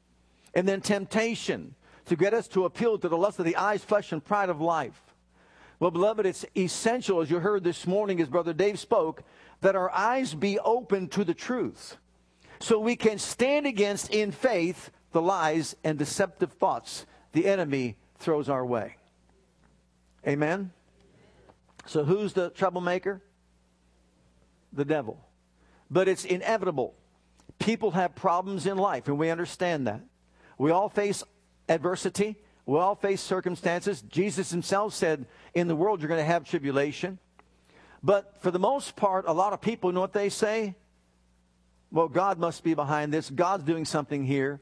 And 0.53 0.67
then 0.67 0.81
temptation 0.81 1.75
to 2.05 2.15
get 2.15 2.33
us 2.33 2.47
to 2.49 2.65
appeal 2.65 2.97
to 2.97 3.09
the 3.09 3.17
lust 3.17 3.39
of 3.39 3.45
the 3.45 3.55
eyes, 3.55 3.83
flesh, 3.83 4.11
and 4.11 4.23
pride 4.23 4.49
of 4.49 4.61
life. 4.61 4.99
Well, 5.79 5.91
beloved, 5.91 6.25
it's 6.25 6.45
essential, 6.55 7.21
as 7.21 7.29
you 7.29 7.39
heard 7.39 7.63
this 7.63 7.87
morning 7.87 8.21
as 8.21 8.29
Brother 8.29 8.53
Dave 8.53 8.79
spoke, 8.79 9.23
that 9.61 9.75
our 9.75 9.91
eyes 9.91 10.33
be 10.33 10.59
open 10.59 11.07
to 11.09 11.23
the 11.23 11.33
truth 11.33 11.97
so 12.59 12.79
we 12.79 12.95
can 12.95 13.17
stand 13.17 13.65
against 13.65 14.09
in 14.13 14.31
faith 14.31 14.91
the 15.11 15.21
lies 15.21 15.75
and 15.83 15.99
deceptive 15.99 16.53
thoughts 16.53 17.05
the 17.33 17.45
enemy 17.47 17.97
throws 18.19 18.47
our 18.47 18.65
way. 18.65 18.95
Amen? 20.27 20.71
So, 21.85 22.03
who's 22.03 22.33
the 22.33 22.49
troublemaker? 22.49 23.21
The 24.71 24.85
devil. 24.85 25.19
But 25.89 26.07
it's 26.07 26.25
inevitable. 26.25 26.95
People 27.59 27.91
have 27.91 28.15
problems 28.15 28.65
in 28.65 28.77
life, 28.77 29.07
and 29.07 29.17
we 29.17 29.29
understand 29.29 29.87
that. 29.87 30.01
We 30.57 30.71
all 30.71 30.89
face 30.89 31.23
adversity, 31.69 32.37
we 32.65 32.77
all 32.77 32.95
face 32.95 33.21
circumstances. 33.21 34.01
Jesus 34.01 34.49
himself 34.51 34.93
said, 34.93 35.25
In 35.53 35.67
the 35.67 35.75
world, 35.75 36.01
you're 36.01 36.09
going 36.09 36.21
to 36.21 36.25
have 36.25 36.45
tribulation. 36.45 37.19
But 38.01 38.41
for 38.41 38.51
the 38.51 38.59
most 38.59 38.95
part, 38.95 39.25
a 39.27 39.33
lot 39.33 39.53
of 39.53 39.61
people 39.61 39.91
know 39.91 40.01
what 40.01 40.13
they 40.13 40.29
say? 40.29 40.75
Well, 41.91 42.07
God 42.07 42.39
must 42.39 42.63
be 42.63 42.73
behind 42.73 43.13
this. 43.13 43.29
God's 43.29 43.63
doing 43.63 43.85
something 43.85 44.25
here. 44.25 44.59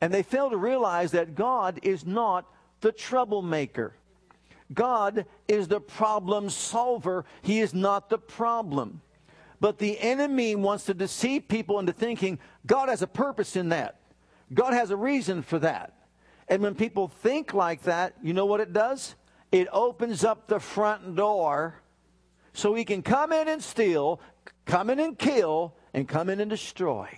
And 0.00 0.12
they 0.12 0.22
fail 0.22 0.50
to 0.50 0.56
realize 0.56 1.12
that 1.12 1.34
God 1.34 1.80
is 1.82 2.04
not 2.04 2.46
the 2.80 2.90
troublemaker. 2.90 3.94
God 4.72 5.26
is 5.46 5.68
the 5.68 5.80
problem 5.80 6.48
solver. 6.48 7.24
He 7.42 7.60
is 7.60 7.74
not 7.74 8.08
the 8.08 8.18
problem. 8.18 9.02
But 9.60 9.78
the 9.78 9.98
enemy 10.00 10.54
wants 10.54 10.84
to 10.86 10.94
deceive 10.94 11.48
people 11.48 11.78
into 11.78 11.92
thinking 11.92 12.38
God 12.66 12.88
has 12.88 13.02
a 13.02 13.06
purpose 13.06 13.56
in 13.56 13.68
that. 13.70 14.00
God 14.52 14.74
has 14.74 14.90
a 14.90 14.96
reason 14.96 15.42
for 15.42 15.58
that. 15.60 15.94
And 16.48 16.62
when 16.62 16.74
people 16.74 17.08
think 17.08 17.54
like 17.54 17.82
that, 17.82 18.14
you 18.22 18.32
know 18.32 18.46
what 18.46 18.60
it 18.60 18.72
does? 18.72 19.14
It 19.52 19.68
opens 19.72 20.24
up 20.24 20.48
the 20.48 20.60
front 20.60 21.16
door 21.16 21.76
so 22.52 22.74
he 22.74 22.84
can 22.84 23.02
come 23.02 23.32
in 23.32 23.48
and 23.48 23.62
steal, 23.62 24.20
come 24.64 24.90
in 24.90 25.00
and 25.00 25.18
kill, 25.18 25.74
and 25.92 26.08
come 26.08 26.28
in 26.28 26.40
and 26.40 26.50
destroy. 26.50 27.08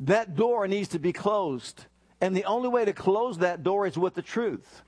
That 0.00 0.36
door 0.36 0.68
needs 0.68 0.88
to 0.88 0.98
be 0.98 1.12
closed. 1.12 1.86
And 2.20 2.36
the 2.36 2.44
only 2.44 2.68
way 2.68 2.84
to 2.84 2.92
close 2.92 3.38
that 3.38 3.62
door 3.62 3.86
is 3.86 3.98
with 3.98 4.14
the 4.14 4.22
truth. 4.22 4.82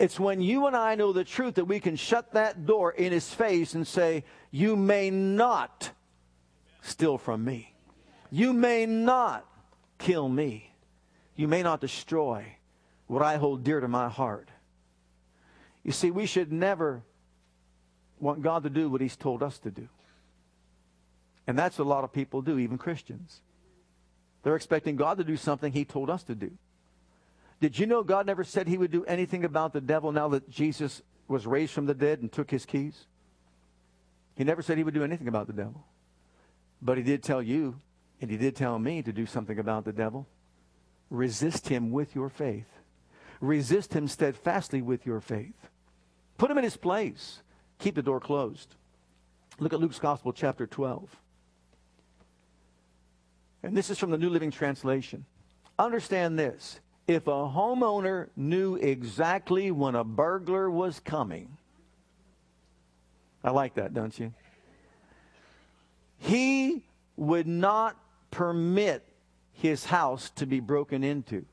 It's 0.00 0.18
when 0.18 0.40
you 0.40 0.66
and 0.66 0.74
I 0.74 0.94
know 0.94 1.12
the 1.12 1.24
truth 1.24 1.56
that 1.56 1.66
we 1.66 1.78
can 1.78 1.94
shut 1.94 2.32
that 2.32 2.64
door 2.64 2.90
in 2.90 3.12
his 3.12 3.34
face 3.34 3.74
and 3.74 3.86
say, 3.86 4.24
You 4.50 4.74
may 4.74 5.10
not 5.10 5.90
steal 6.80 7.18
from 7.18 7.44
me. 7.44 7.74
You 8.30 8.54
may 8.54 8.86
not 8.86 9.44
kill 9.98 10.26
me. 10.26 10.74
You 11.36 11.48
may 11.48 11.62
not 11.62 11.82
destroy 11.82 12.46
what 13.08 13.20
I 13.20 13.36
hold 13.36 13.62
dear 13.62 13.78
to 13.80 13.88
my 13.88 14.08
heart. 14.08 14.48
You 15.84 15.92
see, 15.92 16.10
we 16.10 16.24
should 16.24 16.50
never 16.50 17.02
want 18.18 18.40
God 18.40 18.62
to 18.62 18.70
do 18.70 18.88
what 18.88 19.02
He's 19.02 19.16
told 19.16 19.42
us 19.42 19.58
to 19.58 19.70
do. 19.70 19.90
And 21.46 21.58
that's 21.58 21.78
what 21.78 21.84
a 21.84 21.88
lot 21.90 22.04
of 22.04 22.12
people 22.12 22.40
do, 22.40 22.58
even 22.58 22.78
Christians. 22.78 23.42
They're 24.44 24.56
expecting 24.56 24.96
God 24.96 25.18
to 25.18 25.24
do 25.24 25.36
something 25.36 25.74
He 25.74 25.84
told 25.84 26.08
us 26.08 26.22
to 26.22 26.34
do. 26.34 26.52
Did 27.60 27.78
you 27.78 27.86
know 27.86 28.02
God 28.02 28.26
never 28.26 28.44
said 28.44 28.68
He 28.68 28.78
would 28.78 28.90
do 28.90 29.04
anything 29.04 29.44
about 29.44 29.72
the 29.72 29.80
devil 29.80 30.12
now 30.12 30.28
that 30.28 30.48
Jesus 30.48 31.02
was 31.28 31.46
raised 31.46 31.72
from 31.72 31.86
the 31.86 31.94
dead 31.94 32.20
and 32.20 32.32
took 32.32 32.50
His 32.50 32.64
keys? 32.64 33.06
He 34.36 34.44
never 34.44 34.62
said 34.62 34.78
He 34.78 34.84
would 34.84 34.94
do 34.94 35.04
anything 35.04 35.28
about 35.28 35.46
the 35.46 35.52
devil. 35.52 35.84
But 36.80 36.96
He 36.96 37.04
did 37.04 37.22
tell 37.22 37.42
you, 37.42 37.76
and 38.20 38.30
He 38.30 38.36
did 38.36 38.56
tell 38.56 38.78
me 38.78 39.02
to 39.02 39.12
do 39.12 39.26
something 39.26 39.58
about 39.58 39.84
the 39.84 39.92
devil. 39.92 40.26
Resist 41.10 41.68
Him 41.68 41.90
with 41.90 42.14
your 42.14 42.30
faith. 42.30 42.68
Resist 43.40 43.92
Him 43.92 44.08
steadfastly 44.08 44.80
with 44.80 45.04
your 45.04 45.20
faith. 45.20 45.68
Put 46.38 46.50
Him 46.50 46.58
in 46.58 46.64
His 46.64 46.76
place 46.76 47.42
keep 47.80 47.96
the 47.96 48.02
door 48.02 48.20
closed. 48.20 48.76
Look 49.58 49.72
at 49.72 49.80
Luke's 49.80 49.98
Gospel, 49.98 50.32
chapter 50.32 50.66
12. 50.66 51.08
And 53.62 53.76
this 53.76 53.90
is 53.90 53.98
from 53.98 54.10
the 54.10 54.18
New 54.18 54.30
Living 54.30 54.50
Translation. 54.50 55.24
Understand 55.78 56.38
this. 56.38 56.78
If 57.10 57.26
a 57.26 57.32
homeowner 57.32 58.28
knew 58.36 58.76
exactly 58.76 59.72
when 59.72 59.96
a 59.96 60.04
burglar 60.04 60.70
was 60.70 61.00
coming, 61.00 61.56
I 63.42 63.50
like 63.50 63.74
that, 63.74 63.92
don't 63.92 64.16
you? 64.16 64.32
He 66.18 66.84
would 67.16 67.48
not 67.48 67.96
permit 68.30 69.04
his 69.50 69.86
house 69.86 70.30
to 70.36 70.46
be 70.46 70.60
broken 70.60 71.02
into. 71.02 71.44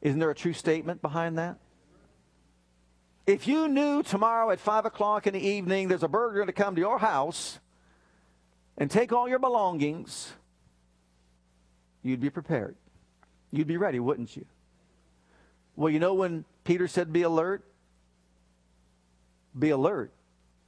Isn't 0.00 0.18
there 0.18 0.30
a 0.30 0.34
true 0.34 0.54
statement 0.54 1.02
behind 1.02 1.36
that? 1.36 1.58
If 3.26 3.46
you 3.46 3.68
knew 3.68 4.02
tomorrow 4.02 4.48
at 4.48 4.60
5 4.60 4.86
o'clock 4.86 5.26
in 5.26 5.34
the 5.34 5.46
evening 5.46 5.88
there's 5.88 6.04
a 6.04 6.08
burglar 6.08 6.46
to 6.46 6.52
come 6.54 6.74
to 6.76 6.80
your 6.80 6.98
house 6.98 7.60
and 8.78 8.90
take 8.90 9.12
all 9.12 9.28
your 9.28 9.38
belongings, 9.38 10.32
you'd 12.02 12.22
be 12.22 12.30
prepared. 12.30 12.76
You'd 13.52 13.66
be 13.66 13.76
ready, 13.76 14.00
wouldn't 14.00 14.36
you? 14.36 14.46
Well, 15.76 15.90
you 15.90 16.00
know 16.00 16.14
when 16.14 16.44
Peter 16.64 16.88
said, 16.88 17.12
Be 17.12 17.22
alert? 17.22 17.62
Be 19.56 19.70
alert. 19.70 20.12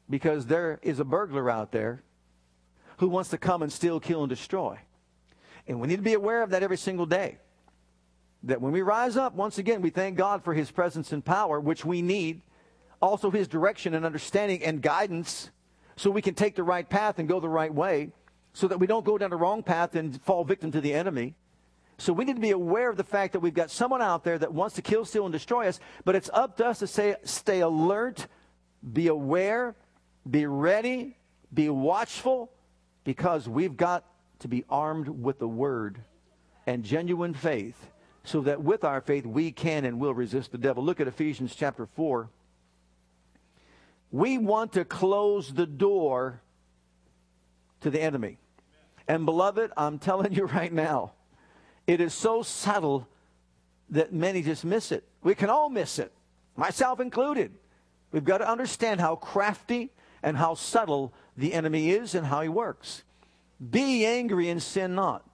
Because 0.08 0.46
there 0.46 0.78
is 0.82 1.00
a 1.00 1.04
burglar 1.04 1.50
out 1.50 1.72
there 1.72 2.02
who 2.98 3.08
wants 3.08 3.30
to 3.30 3.38
come 3.38 3.62
and 3.62 3.72
steal, 3.72 3.98
kill, 3.98 4.22
and 4.22 4.28
destroy. 4.28 4.78
And 5.66 5.80
we 5.80 5.88
need 5.88 5.96
to 5.96 6.02
be 6.02 6.12
aware 6.12 6.42
of 6.42 6.50
that 6.50 6.62
every 6.62 6.76
single 6.76 7.06
day 7.06 7.38
that 8.44 8.60
when 8.60 8.72
we 8.72 8.82
rise 8.82 9.16
up, 9.16 9.34
once 9.34 9.58
again, 9.58 9.80
we 9.80 9.90
thank 9.90 10.16
God 10.16 10.44
for 10.44 10.52
His 10.52 10.70
presence 10.70 11.12
and 11.12 11.24
power, 11.24 11.58
which 11.58 11.84
we 11.84 12.02
need, 12.02 12.42
also 13.00 13.30
His 13.30 13.48
direction 13.48 13.94
and 13.94 14.04
understanding 14.04 14.62
and 14.62 14.82
guidance, 14.82 15.50
so 15.96 16.10
we 16.10 16.22
can 16.22 16.34
take 16.34 16.54
the 16.54 16.62
right 16.62 16.88
path 16.88 17.18
and 17.18 17.28
go 17.28 17.40
the 17.40 17.48
right 17.48 17.72
way, 17.72 18.12
so 18.52 18.68
that 18.68 18.78
we 18.78 18.86
don't 18.86 19.04
go 19.04 19.16
down 19.16 19.30
the 19.30 19.36
wrong 19.36 19.62
path 19.62 19.94
and 19.94 20.20
fall 20.22 20.44
victim 20.44 20.70
to 20.72 20.80
the 20.80 20.92
enemy. 20.92 21.34
So 21.96 22.12
we 22.12 22.24
need 22.24 22.36
to 22.36 22.42
be 22.42 22.50
aware 22.50 22.90
of 22.90 22.96
the 22.96 23.04
fact 23.04 23.32
that 23.34 23.40
we've 23.40 23.54
got 23.54 23.70
someone 23.70 24.02
out 24.02 24.24
there 24.24 24.38
that 24.38 24.52
wants 24.52 24.74
to 24.76 24.82
kill, 24.82 25.04
steal, 25.04 25.24
and 25.24 25.32
destroy 25.32 25.68
us, 25.68 25.78
but 26.04 26.14
it's 26.14 26.30
up 26.32 26.56
to 26.56 26.66
us 26.66 26.80
to 26.80 26.86
say, 26.86 27.14
stay 27.24 27.60
alert, 27.60 28.26
be 28.92 29.08
aware, 29.08 29.76
be 30.28 30.46
ready, 30.46 31.16
be 31.52 31.68
watchful, 31.68 32.50
because 33.04 33.48
we've 33.48 33.76
got 33.76 34.04
to 34.40 34.48
be 34.48 34.64
armed 34.68 35.08
with 35.08 35.38
the 35.38 35.48
Word 35.48 36.00
and 36.66 36.82
genuine 36.82 37.34
faith 37.34 37.90
so 38.24 38.40
that 38.40 38.62
with 38.62 38.84
our 38.84 39.00
faith 39.00 39.26
we 39.26 39.52
can 39.52 39.84
and 39.84 40.00
will 40.00 40.14
resist 40.14 40.50
the 40.50 40.58
devil. 40.58 40.82
Look 40.82 41.00
at 41.00 41.06
Ephesians 41.06 41.54
chapter 41.54 41.86
4. 41.86 42.28
We 44.10 44.38
want 44.38 44.72
to 44.72 44.84
close 44.84 45.52
the 45.52 45.66
door 45.66 46.40
to 47.82 47.90
the 47.90 48.00
enemy. 48.00 48.38
And 49.06 49.26
beloved, 49.26 49.72
I'm 49.76 49.98
telling 49.98 50.32
you 50.32 50.44
right 50.46 50.72
now, 50.72 51.12
it 51.86 52.00
is 52.00 52.14
so 52.14 52.42
subtle 52.42 53.06
that 53.90 54.12
many 54.12 54.42
just 54.42 54.64
miss 54.64 54.92
it. 54.92 55.04
We 55.22 55.34
can 55.34 55.50
all 55.50 55.68
miss 55.68 55.98
it, 55.98 56.12
myself 56.56 57.00
included. 57.00 57.52
We've 58.12 58.24
got 58.24 58.38
to 58.38 58.48
understand 58.48 59.00
how 59.00 59.16
crafty 59.16 59.90
and 60.22 60.36
how 60.36 60.54
subtle 60.54 61.12
the 61.36 61.52
enemy 61.52 61.90
is 61.90 62.14
and 62.14 62.26
how 62.26 62.40
he 62.42 62.48
works. 62.48 63.02
Be 63.70 64.06
angry 64.06 64.48
and 64.48 64.62
sin 64.62 64.94
not. 64.94 65.28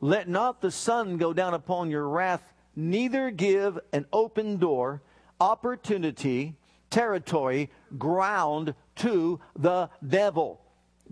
Let 0.00 0.28
not 0.28 0.60
the 0.60 0.70
sun 0.70 1.16
go 1.16 1.32
down 1.32 1.54
upon 1.54 1.90
your 1.90 2.08
wrath, 2.08 2.52
neither 2.74 3.30
give 3.30 3.78
an 3.92 4.06
open 4.12 4.56
door, 4.56 5.02
opportunity, 5.40 6.56
territory, 6.90 7.70
ground 7.98 8.74
to 8.96 9.40
the 9.56 9.90
devil. 10.06 10.60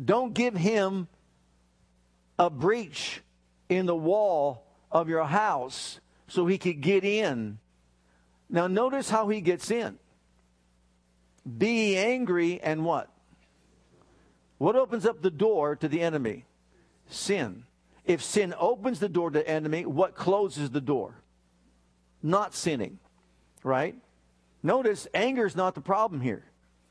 Don't 0.02 0.32
give 0.32 0.54
him 0.54 1.08
a 2.38 2.48
breach 2.48 3.20
in 3.68 3.86
the 3.86 3.96
wall 3.96 4.64
of 4.90 5.08
your 5.08 5.24
house 5.24 6.00
so 6.26 6.46
he 6.46 6.58
could 6.58 6.80
get 6.80 7.04
in. 7.04 7.58
Now, 8.50 8.66
notice 8.66 9.10
how 9.10 9.28
he 9.28 9.40
gets 9.40 9.70
in. 9.70 9.98
Be 11.56 11.96
angry 11.96 12.60
and 12.60 12.84
what? 12.84 13.10
What 14.58 14.76
opens 14.76 15.06
up 15.06 15.22
the 15.22 15.30
door 15.30 15.76
to 15.76 15.88
the 15.88 16.00
enemy? 16.00 16.44
Sin. 17.08 17.64
If 18.04 18.22
sin 18.22 18.54
opens 18.58 19.00
the 19.00 19.08
door 19.08 19.30
to 19.30 19.38
the 19.38 19.48
enemy, 19.48 19.86
what 19.86 20.14
closes 20.14 20.70
the 20.70 20.80
door? 20.80 21.14
Not 22.22 22.54
sinning, 22.54 22.98
right? 23.62 23.94
Notice 24.62 25.06
anger 25.14 25.46
is 25.46 25.54
not 25.54 25.74
the 25.74 25.80
problem 25.80 26.20
here. 26.20 26.44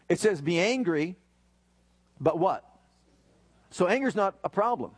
It 0.07 0.19
says 0.19 0.41
be 0.41 0.59
angry, 0.59 1.17
but 2.19 2.39
what? 2.39 2.63
So 3.71 3.87
anger 3.87 4.07
is 4.07 4.15
not 4.15 4.35
a 4.43 4.49
problem. 4.49 4.91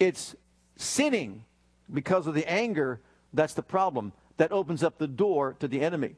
It's 0.00 0.34
sinning 0.76 1.44
because 1.92 2.26
of 2.26 2.34
the 2.34 2.50
anger 2.50 3.00
that's 3.32 3.54
the 3.54 3.62
problem 3.62 4.12
that 4.36 4.52
opens 4.52 4.82
up 4.82 4.98
the 4.98 5.06
door 5.06 5.56
to 5.60 5.68
the 5.68 5.80
enemy. 5.80 6.16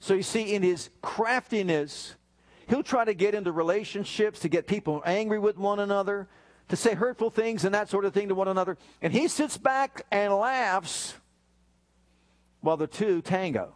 So 0.00 0.14
you 0.14 0.22
see, 0.22 0.54
in 0.54 0.62
his 0.62 0.90
craftiness, 1.02 2.14
he'll 2.68 2.82
try 2.82 3.04
to 3.04 3.14
get 3.14 3.34
into 3.34 3.52
relationships 3.52 4.40
to 4.40 4.48
get 4.48 4.66
people 4.66 5.02
angry 5.04 5.38
with 5.38 5.58
one 5.58 5.78
another, 5.78 6.28
to 6.68 6.76
say 6.76 6.94
hurtful 6.94 7.30
things 7.30 7.64
and 7.64 7.74
that 7.74 7.88
sort 7.88 8.04
of 8.04 8.14
thing 8.14 8.28
to 8.28 8.34
one 8.34 8.48
another. 8.48 8.78
And 9.02 9.12
he 9.12 9.28
sits 9.28 9.58
back 9.58 10.06
and 10.10 10.32
laughs 10.32 11.14
while 12.60 12.76
the 12.76 12.86
two 12.86 13.20
tango 13.22 13.74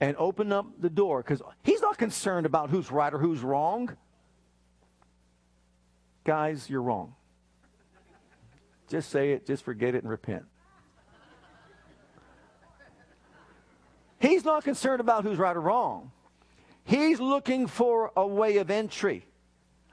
and 0.00 0.16
open 0.16 0.52
up 0.52 0.66
the 0.80 0.90
door 0.90 1.22
because 1.22 1.42
he's 1.62 1.80
not 1.80 1.98
concerned 1.98 2.46
about 2.46 2.70
who's 2.70 2.90
right 2.90 3.12
or 3.12 3.18
who's 3.18 3.40
wrong. 3.40 3.96
Guys, 6.24 6.68
you're 6.70 6.82
wrong. 6.82 7.14
Just 8.88 9.10
say 9.10 9.32
it, 9.32 9.46
just 9.46 9.64
forget 9.64 9.94
it, 9.94 10.02
and 10.02 10.10
repent. 10.10 10.44
He's 14.20 14.44
not 14.44 14.64
concerned 14.64 15.00
about 15.00 15.24
who's 15.24 15.38
right 15.38 15.56
or 15.56 15.60
wrong. 15.60 16.10
He's 16.84 17.20
looking 17.20 17.66
for 17.66 18.12
a 18.16 18.26
way 18.26 18.56
of 18.56 18.70
entry, 18.70 19.26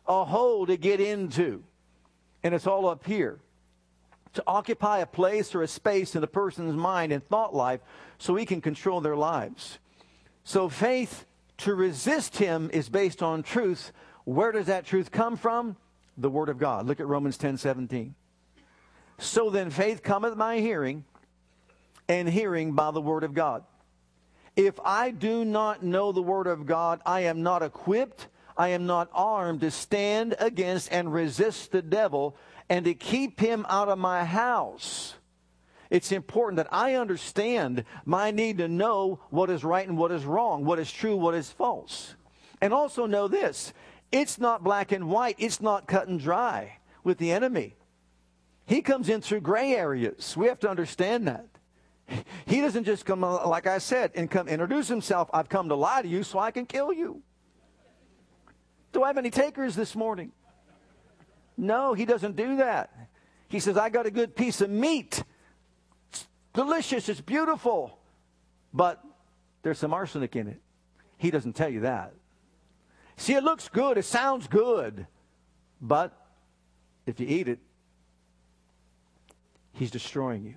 a 0.08 0.26
hole 0.26 0.66
to 0.66 0.78
get 0.78 1.00
into. 1.00 1.64
And 2.42 2.56
it's 2.56 2.68
all 2.68 2.88
up 2.88 3.06
here. 3.06 3.40
To 4.34 4.44
occupy 4.48 5.00
a 5.00 5.06
place 5.06 5.54
or 5.56 5.62
a 5.62 5.68
space 5.68 6.16
in 6.16 6.24
a 6.24 6.28
person's 6.28 6.76
mind 6.76 7.12
and 7.12 7.26
thought 7.26 7.56
life 7.56 7.82
so 8.18 8.36
he 8.36 8.46
can 8.46 8.62
control 8.62 9.02
their 9.02 9.16
lives. 9.16 9.80
So 10.44 10.70
faith 10.70 11.26
to 11.58 11.74
resist 11.74 12.38
him 12.38 12.70
is 12.74 12.90
based 12.90 13.24
on 13.24 13.44
truth. 13.44 13.92
Where 14.26 14.52
does 14.52 14.68
that 14.68 14.86
truth 14.86 15.12
come 15.12 15.38
from? 15.38 15.78
The 16.18 16.30
Word 16.30 16.50
of 16.50 16.58
God. 16.58 16.86
Look 16.86 17.00
at 17.00 17.08
Romans 17.08 17.38
10 17.38 17.58
17. 17.58 18.16
So 19.18 19.50
then 19.50 19.70
faith 19.70 20.04
cometh 20.04 20.38
by 20.38 20.60
hearing, 20.60 21.06
and 22.08 22.30
hearing 22.30 22.74
by 22.74 22.92
the 22.92 23.02
Word 23.02 23.24
of 23.24 23.34
God. 23.34 23.64
If 24.56 24.80
I 24.84 25.12
do 25.12 25.44
not 25.44 25.84
know 25.84 26.12
the 26.12 26.22
Word 26.22 26.48
of 26.48 26.66
God, 26.66 27.02
I 27.06 27.22
am 27.22 27.44
not 27.44 27.64
equipped, 27.64 28.28
I 28.58 28.70
am 28.70 28.86
not 28.86 29.10
armed 29.14 29.62
to 29.62 29.72
stand 29.72 30.36
against 30.40 30.92
and 30.92 31.14
resist 31.14 31.72
the 31.72 31.82
devil 31.82 32.38
and 32.70 32.86
to 32.86 32.94
keep 32.94 33.40
him 33.40 33.66
out 33.68 33.90
of 33.90 33.98
my 33.98 34.24
house. 34.24 35.16
It's 35.90 36.12
important 36.12 36.58
that 36.58 36.74
I 36.74 36.96
understand 36.96 37.84
my 38.06 38.32
need 38.32 38.58
to 38.58 38.68
know 38.68 39.20
what 39.30 39.50
is 39.50 39.64
right 39.64 39.88
and 39.88 39.98
what 39.98 40.12
is 40.12 40.26
wrong, 40.26 40.66
what 40.66 40.80
is 40.80 40.92
true, 40.92 41.16
what 41.16 41.36
is 41.36 41.52
false. 41.52 42.16
And 42.62 42.74
also 42.74 43.06
know 43.06 43.28
this 43.28 43.74
it's 44.12 44.40
not 44.40 44.64
black 44.64 44.92
and 44.92 45.10
white, 45.10 45.36
it's 45.38 45.62
not 45.62 45.88
cut 45.88 46.08
and 46.08 46.20
dry 46.20 46.78
with 47.04 47.18
the 47.18 47.32
enemy. 47.32 47.76
He 48.66 48.82
comes 48.82 49.10
in 49.10 49.22
through 49.22 49.42
gray 49.42 49.74
areas. 49.76 50.36
We 50.36 50.48
have 50.48 50.60
to 50.62 50.70
understand 50.70 51.28
that. 51.28 51.48
He 52.46 52.62
doesn't 52.62 52.84
just 52.84 53.06
come, 53.06 53.22
like 53.22 53.68
I 53.68 53.80
said, 53.80 54.12
and 54.16 54.30
come 54.30 54.48
introduce 54.48 54.88
himself. 54.88 55.30
I've 55.34 55.50
come 55.50 55.70
to 55.70 55.76
lie 55.76 56.02
to 56.02 56.08
you 56.08 56.24
so 56.24 56.40
I 56.40 56.52
can 56.52 56.66
kill 56.66 56.94
you. 56.94 57.22
Do 58.92 59.04
I 59.04 59.08
have 59.08 59.18
any 59.18 59.32
takers 59.32 59.76
this 59.76 59.96
morning? 59.96 60.32
No, 61.58 61.94
he 61.94 62.06
doesn't 62.06 62.36
do 62.36 62.58
that. 62.58 62.92
He 63.48 63.60
says, 63.60 63.78
I 63.78 63.90
got 63.90 64.06
a 64.06 64.12
good 64.12 64.36
piece 64.36 64.62
of 64.62 64.70
meat. 64.70 65.24
It's 66.12 66.28
delicious, 66.54 67.10
it's 67.10 67.22
beautiful, 67.22 67.98
but 68.74 69.04
there's 69.64 69.80
some 69.80 69.94
arsenic 69.94 70.36
in 70.36 70.48
it. 70.48 70.62
He 71.18 71.32
doesn't 71.32 71.54
tell 71.54 71.70
you 71.70 71.82
that. 71.82 72.14
See, 73.18 73.34
it 73.34 73.44
looks 73.44 73.70
good, 73.70 73.98
it 73.98 74.06
sounds 74.06 74.48
good, 74.48 75.08
but 75.82 76.14
if 77.06 77.20
you 77.20 77.28
eat 77.28 77.48
it, 77.48 77.60
he's 79.76 79.92
destroying 79.92 80.44
you. 80.44 80.56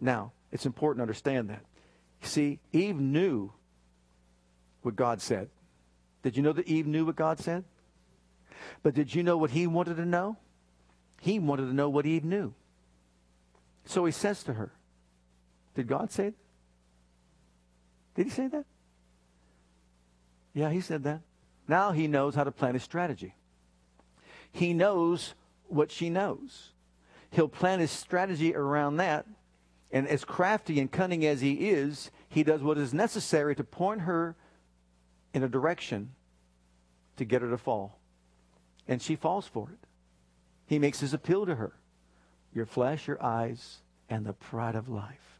Now, 0.00 0.32
it's 0.50 0.66
important 0.66 0.98
to 0.98 1.02
understand 1.02 1.50
that. 1.50 1.64
See, 2.22 2.60
Eve 2.72 2.96
knew 2.96 3.52
what 4.82 4.96
God 4.96 5.20
said. 5.20 5.50
Did 6.22 6.36
you 6.36 6.42
know 6.42 6.52
that 6.52 6.66
Eve 6.66 6.86
knew 6.86 7.04
what 7.04 7.16
God 7.16 7.38
said? 7.38 7.64
But 8.82 8.94
did 8.94 9.14
you 9.14 9.22
know 9.22 9.36
what 9.36 9.50
he 9.50 9.66
wanted 9.66 9.96
to 9.96 10.06
know? 10.06 10.36
He 11.20 11.38
wanted 11.38 11.66
to 11.66 11.74
know 11.74 11.88
what 11.88 12.06
Eve 12.06 12.24
knew. 12.24 12.54
So 13.84 14.04
he 14.04 14.12
says 14.12 14.42
to 14.44 14.54
her, 14.54 14.72
Did 15.74 15.86
God 15.86 16.10
say 16.10 16.28
it? 16.28 16.34
Did 18.14 18.26
he 18.26 18.30
say 18.30 18.46
that? 18.48 18.64
Yeah, 20.54 20.70
he 20.70 20.80
said 20.80 21.02
that. 21.04 21.20
Now 21.66 21.92
he 21.92 22.06
knows 22.06 22.34
how 22.34 22.44
to 22.44 22.52
plan 22.52 22.74
his 22.74 22.82
strategy. 22.82 23.34
He 24.52 24.72
knows 24.72 25.34
what 25.66 25.90
she 25.90 26.10
knows. 26.10 26.73
He'll 27.34 27.48
plan 27.48 27.80
his 27.80 27.90
strategy 27.90 28.54
around 28.54 28.96
that 28.96 29.26
and 29.94 30.08
as 30.08 30.24
crafty 30.24 30.80
and 30.80 30.90
cunning 30.90 31.24
as 31.24 31.40
he 31.40 31.70
is, 31.70 32.10
he 32.28 32.42
does 32.42 32.62
what 32.62 32.78
is 32.78 32.92
necessary 32.92 33.54
to 33.54 33.62
point 33.62 34.00
her 34.00 34.34
in 35.32 35.44
a 35.44 35.48
direction 35.48 36.10
to 37.16 37.24
get 37.24 37.42
her 37.42 37.50
to 37.50 37.56
fall. 37.56 38.00
And 38.88 39.00
she 39.00 39.14
falls 39.14 39.46
for 39.46 39.70
it. 39.70 39.86
He 40.66 40.80
makes 40.80 40.98
his 40.98 41.14
appeal 41.14 41.46
to 41.46 41.54
her 41.54 41.74
your 42.52 42.66
flesh, 42.66 43.06
your 43.06 43.22
eyes, 43.22 43.78
and 44.08 44.26
the 44.26 44.32
pride 44.32 44.74
of 44.74 44.88
life. 44.88 45.38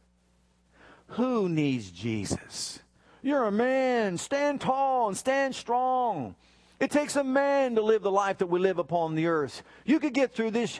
Who 1.07 1.49
needs 1.49 1.91
Jesus? 1.91 2.79
You're 3.21 3.45
a 3.45 3.51
man. 3.51 4.17
Stand 4.17 4.61
tall 4.61 5.09
and 5.09 5.17
stand 5.17 5.53
strong. 5.53 6.35
It 6.79 6.91
takes 6.91 7.17
a 7.17 7.23
man 7.25 7.75
to 7.75 7.81
live 7.81 8.03
the 8.03 8.11
life 8.11 8.37
that 8.37 8.47
we 8.47 8.59
live 8.59 8.79
upon 8.79 9.15
the 9.15 9.27
earth. 9.27 9.63
You 9.85 9.99
could 9.99 10.13
get 10.13 10.33
through 10.33 10.51
this. 10.51 10.79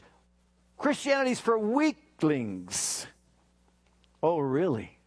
Christianity's 0.77 1.39
for 1.39 1.57
weaklings. 1.57 3.07
Oh, 4.21 4.39
really? 4.39 4.97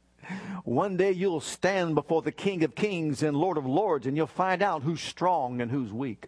One 0.64 0.96
day 0.96 1.12
you'll 1.12 1.40
stand 1.40 1.94
before 1.94 2.22
the 2.22 2.32
King 2.32 2.64
of 2.64 2.74
Kings 2.74 3.22
and 3.22 3.36
Lord 3.36 3.58
of 3.58 3.66
Lords, 3.66 4.06
and 4.06 4.16
you'll 4.16 4.26
find 4.26 4.62
out 4.62 4.82
who's 4.82 5.00
strong 5.00 5.60
and 5.60 5.70
who's 5.70 5.92
weak. 5.92 6.26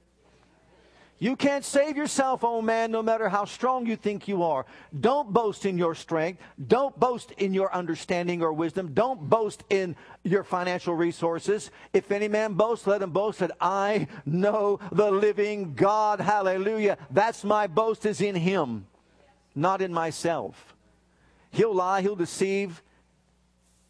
You 1.20 1.34
can't 1.34 1.64
save 1.64 1.96
yourself, 1.96 2.44
oh 2.44 2.62
man, 2.62 2.92
no 2.92 3.02
matter 3.02 3.28
how 3.28 3.44
strong 3.44 3.86
you 3.86 3.96
think 3.96 4.28
you 4.28 4.44
are. 4.44 4.66
Don't 4.98 5.32
boast 5.32 5.66
in 5.66 5.76
your 5.76 5.96
strength. 5.96 6.40
Don't 6.64 6.98
boast 6.98 7.32
in 7.32 7.52
your 7.52 7.74
understanding 7.74 8.40
or 8.40 8.52
wisdom. 8.52 8.94
Don't 8.94 9.28
boast 9.28 9.64
in 9.68 9.96
your 10.22 10.44
financial 10.44 10.94
resources. 10.94 11.72
If 11.92 12.12
any 12.12 12.28
man 12.28 12.52
boasts, 12.52 12.86
let 12.86 13.02
him 13.02 13.10
boast 13.10 13.40
that 13.40 13.50
I 13.60 14.06
know 14.24 14.78
the 14.92 15.10
living 15.10 15.74
God. 15.74 16.20
Hallelujah. 16.20 16.98
That's 17.10 17.42
my 17.42 17.66
boast 17.66 18.06
is 18.06 18.20
in 18.20 18.36
him, 18.36 18.86
not 19.56 19.82
in 19.82 19.92
myself. 19.92 20.76
He'll 21.50 21.74
lie, 21.74 22.02
he'll 22.02 22.14
deceive. 22.14 22.82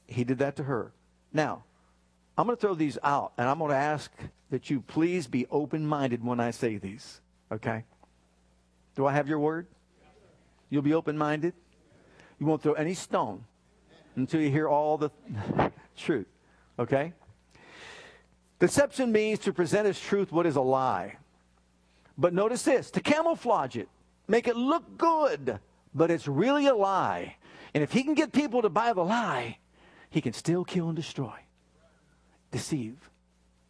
He 0.06 0.24
did 0.24 0.38
that 0.38 0.56
to 0.56 0.62
her. 0.62 0.92
Now, 1.30 1.64
I'm 2.38 2.46
going 2.46 2.56
to 2.56 2.60
throw 2.60 2.74
these 2.74 2.96
out, 3.02 3.32
and 3.36 3.48
I'm 3.48 3.58
going 3.58 3.72
to 3.72 3.76
ask 3.76 4.10
that 4.50 4.70
you 4.70 4.80
please 4.80 5.26
be 5.26 5.46
open 5.50 5.86
minded 5.86 6.24
when 6.24 6.40
I 6.40 6.50
say 6.50 6.78
these. 6.78 7.20
Okay? 7.52 7.84
Do 8.96 9.06
I 9.06 9.12
have 9.12 9.28
your 9.28 9.38
word? 9.38 9.66
You'll 10.70 10.82
be 10.82 10.94
open 10.94 11.16
minded? 11.16 11.54
You 12.38 12.46
won't 12.46 12.62
throw 12.62 12.74
any 12.74 12.94
stone 12.94 13.44
until 14.16 14.40
you 14.40 14.50
hear 14.50 14.68
all 14.68 14.98
the 14.98 15.10
truth. 15.96 16.26
Okay? 16.78 17.12
Deception 18.58 19.12
means 19.12 19.38
to 19.40 19.52
present 19.52 19.86
as 19.86 20.00
truth 20.00 20.32
what 20.32 20.46
is 20.46 20.56
a 20.56 20.60
lie. 20.60 21.16
But 22.16 22.34
notice 22.34 22.62
this 22.62 22.90
to 22.92 23.00
camouflage 23.00 23.76
it, 23.76 23.88
make 24.26 24.48
it 24.48 24.56
look 24.56 24.98
good, 24.98 25.60
but 25.94 26.10
it's 26.10 26.26
really 26.26 26.66
a 26.66 26.74
lie. 26.74 27.36
And 27.74 27.82
if 27.82 27.92
he 27.92 28.02
can 28.02 28.14
get 28.14 28.32
people 28.32 28.62
to 28.62 28.68
buy 28.68 28.92
the 28.92 29.04
lie, 29.04 29.58
he 30.10 30.20
can 30.20 30.32
still 30.32 30.64
kill 30.64 30.88
and 30.88 30.96
destroy, 30.96 31.34
deceive, 32.50 33.10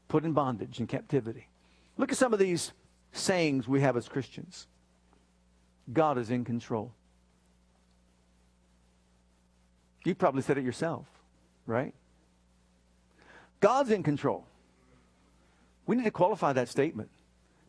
put 0.08 0.24
in 0.24 0.32
bondage 0.32 0.78
and 0.78 0.88
captivity. 0.88 1.48
Look 1.96 2.10
at 2.10 2.18
some 2.18 2.32
of 2.32 2.38
these 2.38 2.72
sayings 3.12 3.68
we 3.68 3.80
have 3.80 3.96
as 3.96 4.08
Christians 4.08 4.66
God 5.92 6.18
is 6.18 6.30
in 6.30 6.44
control. 6.44 6.92
You 10.04 10.14
probably 10.14 10.42
said 10.42 10.58
it 10.58 10.64
yourself, 10.64 11.06
right? 11.66 11.94
God's 13.60 13.90
in 13.90 14.02
control. 14.02 14.46
We 15.86 15.96
need 15.96 16.04
to 16.04 16.10
qualify 16.10 16.52
that 16.52 16.68
statement 16.68 17.10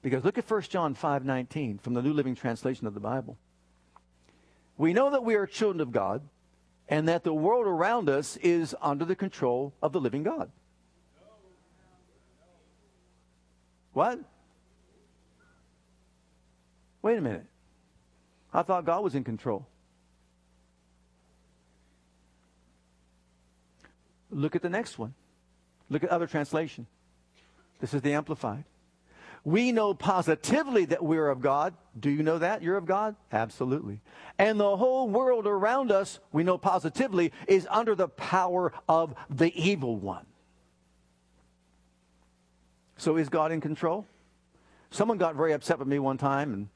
because 0.02 0.24
look 0.24 0.38
at 0.38 0.46
1 0.46 0.70
John 0.70 0.94
5:19 0.94 1.80
from 1.80 1.94
the 1.94 2.02
New 2.02 2.14
Living 2.14 2.36
Translation 2.36 2.88
of 2.88 2.94
the 2.94 3.00
Bible. 3.00 3.38
We 4.78 4.94
know 4.94 5.10
that 5.10 5.24
we 5.24 5.36
are 5.36 5.46
children 5.46 5.82
of 5.82 5.92
God 5.92 6.22
and 6.88 7.08
that 7.08 7.24
the 7.24 7.34
world 7.34 7.68
around 7.68 8.10
us 8.10 8.38
is 8.38 8.76
under 8.82 9.06
the 9.06 9.16
control 9.16 9.74
of 9.82 9.92
the 9.92 10.02
living 10.02 10.24
God. 10.24 10.52
What? 14.00 14.20
Wait 17.02 17.18
a 17.18 17.22
minute. 17.22 17.46
I 18.54 18.62
thought 18.62 18.86
God 18.86 19.04
was 19.04 19.14
in 19.14 19.26
control. 19.26 19.68
Look 24.32 24.56
at 24.56 24.62
the 24.62 24.70
next 24.70 24.98
one. 24.98 25.16
Look 25.90 26.06
at 26.06 26.12
other 26.12 26.28
translation. 26.28 26.88
This 27.82 27.94
is 27.94 28.02
the 28.02 28.14
Amplified. 28.14 28.64
We 29.44 29.74
know 29.74 29.94
positively 29.94 30.86
that 30.86 31.04
we're 31.04 31.28
of 31.28 31.42
God. 31.42 31.74
Do 32.00 32.10
you 32.10 32.24
know 32.24 32.38
that 32.38 32.64
you're 32.64 32.78
of 32.78 32.86
God? 32.86 33.18
Absolutely. 33.34 34.00
And 34.38 34.58
the 34.58 34.78
whole 34.78 35.10
world 35.10 35.46
around 35.46 35.92
us, 35.92 36.20
we 36.32 36.46
know 36.46 36.58
positively, 36.58 37.34
is 37.50 37.68
under 37.70 37.96
the 37.96 38.08
power 38.08 38.72
of 38.88 39.14
the 39.30 39.54
evil 39.62 39.98
one. 39.98 40.29
So 43.00 43.16
is 43.18 43.30
God 43.30 43.52
in 43.52 43.62
control? 43.62 44.06
Someone 44.92 45.18
got 45.18 45.36
very 45.36 45.54
upset 45.54 45.80
with 45.80 45.88
me 45.88 46.00
one 46.00 46.18
time 46.18 46.54
and 46.54 46.68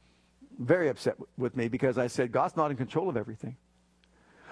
very 0.58 0.88
upset 0.88 1.16
with 1.38 1.56
me 1.56 1.68
because 1.68 1.98
I 1.98 2.08
said, 2.08 2.32
God's 2.32 2.56
not 2.56 2.72
in 2.72 2.78
control 2.78 3.10
of 3.10 3.18
everything. 3.18 3.58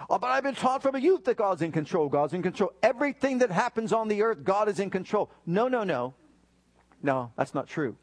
Oh, 0.10 0.18
but 0.18 0.28
I've 0.28 0.44
been 0.44 0.56
taught 0.56 0.82
from 0.82 0.96
a 0.96 1.00
youth 1.00 1.24
that 1.26 1.38
God's 1.38 1.62
in 1.62 1.72
control. 1.72 2.10
God's 2.10 2.34
in 2.34 2.42
control. 2.42 2.74
Everything 2.84 3.38
that 3.38 3.52
happens 3.52 3.94
on 3.94 4.10
the 4.10 4.22
earth, 4.22 4.44
God 4.44 4.68
is 4.68 4.80
in 4.80 4.90
control. 4.90 5.32
No, 5.46 5.68
no, 5.68 5.84
no. 5.84 6.14
No, 7.02 7.32
that's 7.38 7.54
not 7.54 7.68
true. 7.68 7.96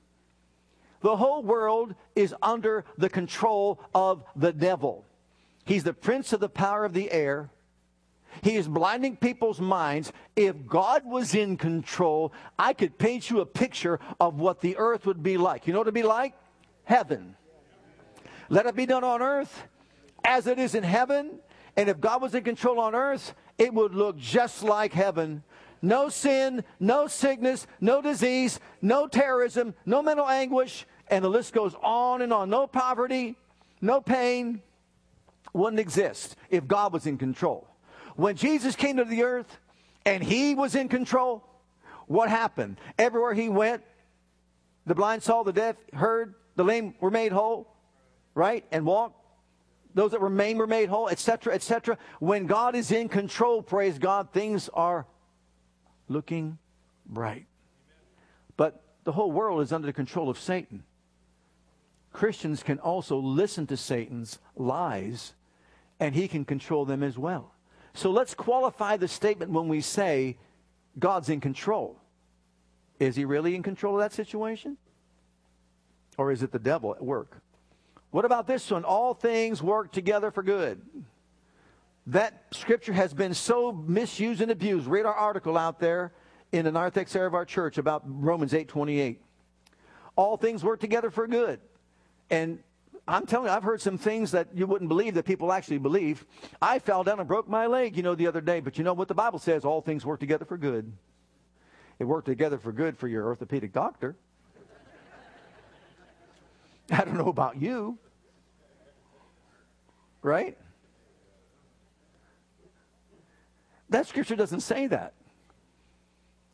The 1.02 1.16
whole 1.16 1.42
world 1.42 1.94
is 2.16 2.34
under 2.40 2.84
the 2.96 3.08
control 3.08 3.80
of 3.94 4.24
the 4.34 4.52
devil. 4.52 5.04
He's 5.64 5.84
the 5.84 5.92
prince 5.92 6.32
of 6.32 6.40
the 6.40 6.48
power 6.48 6.84
of 6.84 6.94
the 6.94 7.10
air. 7.12 7.50
He 8.42 8.56
is 8.56 8.68
blinding 8.68 9.16
people's 9.16 9.60
minds. 9.60 10.12
If 10.36 10.66
God 10.66 11.04
was 11.04 11.34
in 11.34 11.56
control, 11.56 12.32
I 12.58 12.72
could 12.72 12.98
paint 12.98 13.30
you 13.30 13.40
a 13.40 13.46
picture 13.46 14.00
of 14.20 14.40
what 14.40 14.60
the 14.60 14.76
earth 14.76 15.06
would 15.06 15.22
be 15.22 15.36
like. 15.36 15.66
You 15.66 15.72
know 15.72 15.80
what 15.80 15.86
it'd 15.86 15.94
be 15.94 16.02
like? 16.02 16.34
Heaven. 16.84 17.36
Let 18.48 18.66
it 18.66 18.76
be 18.76 18.86
done 18.86 19.04
on 19.04 19.22
earth 19.22 19.64
as 20.24 20.46
it 20.46 20.58
is 20.58 20.74
in 20.74 20.82
heaven. 20.82 21.38
And 21.76 21.88
if 21.88 22.00
God 22.00 22.22
was 22.22 22.34
in 22.34 22.44
control 22.44 22.80
on 22.80 22.94
earth, 22.94 23.34
it 23.56 23.72
would 23.72 23.94
look 23.94 24.16
just 24.18 24.62
like 24.62 24.92
heaven. 24.92 25.42
No 25.80 26.08
sin, 26.08 26.64
no 26.80 27.06
sickness, 27.06 27.66
no 27.80 28.02
disease, 28.02 28.58
no 28.82 29.06
terrorism, 29.06 29.74
no 29.86 30.02
mental 30.02 30.28
anguish, 30.28 30.86
and 31.08 31.24
the 31.24 31.28
list 31.28 31.52
goes 31.52 31.74
on 31.82 32.22
and 32.22 32.32
on. 32.32 32.50
No 32.50 32.66
poverty, 32.66 33.36
no 33.80 34.00
pain 34.00 34.60
wouldn't 35.52 35.80
exist 35.80 36.36
if 36.50 36.66
God 36.66 36.92
was 36.92 37.06
in 37.06 37.16
control. 37.16 37.68
When 38.18 38.34
Jesus 38.34 38.74
came 38.74 38.96
to 38.96 39.04
the 39.04 39.22
earth 39.22 39.60
and 40.04 40.24
he 40.24 40.56
was 40.56 40.74
in 40.74 40.88
control, 40.88 41.44
what 42.08 42.28
happened? 42.28 42.80
Everywhere 42.98 43.32
he 43.32 43.48
went, 43.48 43.84
the 44.86 44.96
blind 44.96 45.22
saw, 45.22 45.44
the 45.44 45.52
deaf 45.52 45.76
heard, 45.92 46.34
the 46.56 46.64
lame 46.64 46.96
were 46.98 47.12
made 47.12 47.30
whole, 47.30 47.72
right? 48.34 48.64
And 48.72 48.84
walked. 48.84 49.24
Those 49.94 50.10
that 50.10 50.20
were 50.20 50.26
remain 50.26 50.58
were 50.58 50.66
made 50.66 50.88
whole, 50.88 51.08
etc., 51.08 51.54
etc. 51.54 51.96
When 52.18 52.46
God 52.46 52.74
is 52.74 52.90
in 52.90 53.08
control, 53.08 53.62
praise 53.62 54.00
God, 54.00 54.32
things 54.32 54.68
are 54.74 55.06
looking 56.08 56.58
bright. 57.06 57.46
But 58.56 58.82
the 59.04 59.12
whole 59.12 59.30
world 59.30 59.60
is 59.60 59.72
under 59.72 59.86
the 59.86 59.92
control 59.92 60.28
of 60.28 60.40
Satan. 60.40 60.82
Christians 62.12 62.64
can 62.64 62.80
also 62.80 63.16
listen 63.16 63.68
to 63.68 63.76
Satan's 63.76 64.40
lies, 64.56 65.34
and 66.00 66.16
he 66.16 66.26
can 66.26 66.44
control 66.44 66.84
them 66.84 67.04
as 67.04 67.16
well. 67.16 67.54
So 67.98 68.12
let's 68.12 68.32
qualify 68.32 68.96
the 68.96 69.08
statement 69.08 69.50
when 69.50 69.66
we 69.66 69.80
say 69.80 70.36
God's 71.00 71.30
in 71.30 71.40
control. 71.40 71.98
Is 73.00 73.16
he 73.16 73.24
really 73.24 73.56
in 73.56 73.64
control 73.64 73.94
of 73.94 74.00
that 74.02 74.12
situation? 74.12 74.76
Or 76.16 76.30
is 76.30 76.44
it 76.44 76.52
the 76.52 76.60
devil 76.60 76.94
at 76.94 77.02
work? 77.02 77.42
What 78.12 78.24
about 78.24 78.46
this 78.46 78.70
one? 78.70 78.84
All 78.84 79.14
things 79.14 79.64
work 79.64 79.90
together 79.90 80.30
for 80.30 80.44
good. 80.44 80.80
That 82.06 82.44
scripture 82.52 82.92
has 82.92 83.12
been 83.12 83.34
so 83.34 83.72
misused 83.72 84.40
and 84.42 84.52
abused. 84.52 84.86
Read 84.86 85.04
our 85.04 85.12
article 85.12 85.58
out 85.58 85.80
there 85.80 86.12
in 86.52 86.66
the 86.66 86.70
narthex 86.70 87.16
area 87.16 87.26
of 87.26 87.34
our 87.34 87.44
church 87.44 87.78
about 87.78 88.04
Romans 88.06 88.54
8:28. 88.54 89.18
All 90.14 90.36
things 90.36 90.62
work 90.62 90.78
together 90.78 91.10
for 91.10 91.26
good. 91.26 91.58
And 92.30 92.62
I'm 93.08 93.24
telling 93.24 93.46
you, 93.46 93.52
I've 93.52 93.62
heard 93.62 93.80
some 93.80 93.96
things 93.96 94.32
that 94.32 94.48
you 94.54 94.66
wouldn't 94.66 94.88
believe 94.88 95.14
that 95.14 95.24
people 95.24 95.50
actually 95.50 95.78
believe. 95.78 96.26
I 96.60 96.78
fell 96.78 97.02
down 97.02 97.18
and 97.18 97.26
broke 97.26 97.48
my 97.48 97.66
leg, 97.66 97.96
you 97.96 98.02
know, 98.02 98.14
the 98.14 98.26
other 98.26 98.42
day. 98.42 98.60
But 98.60 98.76
you 98.76 98.84
know 98.84 98.92
what 98.92 99.08
the 99.08 99.14
Bible 99.14 99.38
says? 99.38 99.64
All 99.64 99.80
things 99.80 100.04
work 100.04 100.20
together 100.20 100.44
for 100.44 100.58
good. 100.58 100.92
It 101.98 102.04
worked 102.04 102.26
together 102.26 102.58
for 102.58 102.70
good 102.70 102.98
for 102.98 103.08
your 103.08 103.26
orthopedic 103.26 103.72
doctor. 103.72 104.14
I 106.90 107.02
don't 107.04 107.16
know 107.16 107.30
about 107.30 107.56
you. 107.56 107.96
Right? 110.20 110.58
That 113.88 114.06
scripture 114.06 114.36
doesn't 114.36 114.60
say 114.60 114.86
that. 114.88 115.14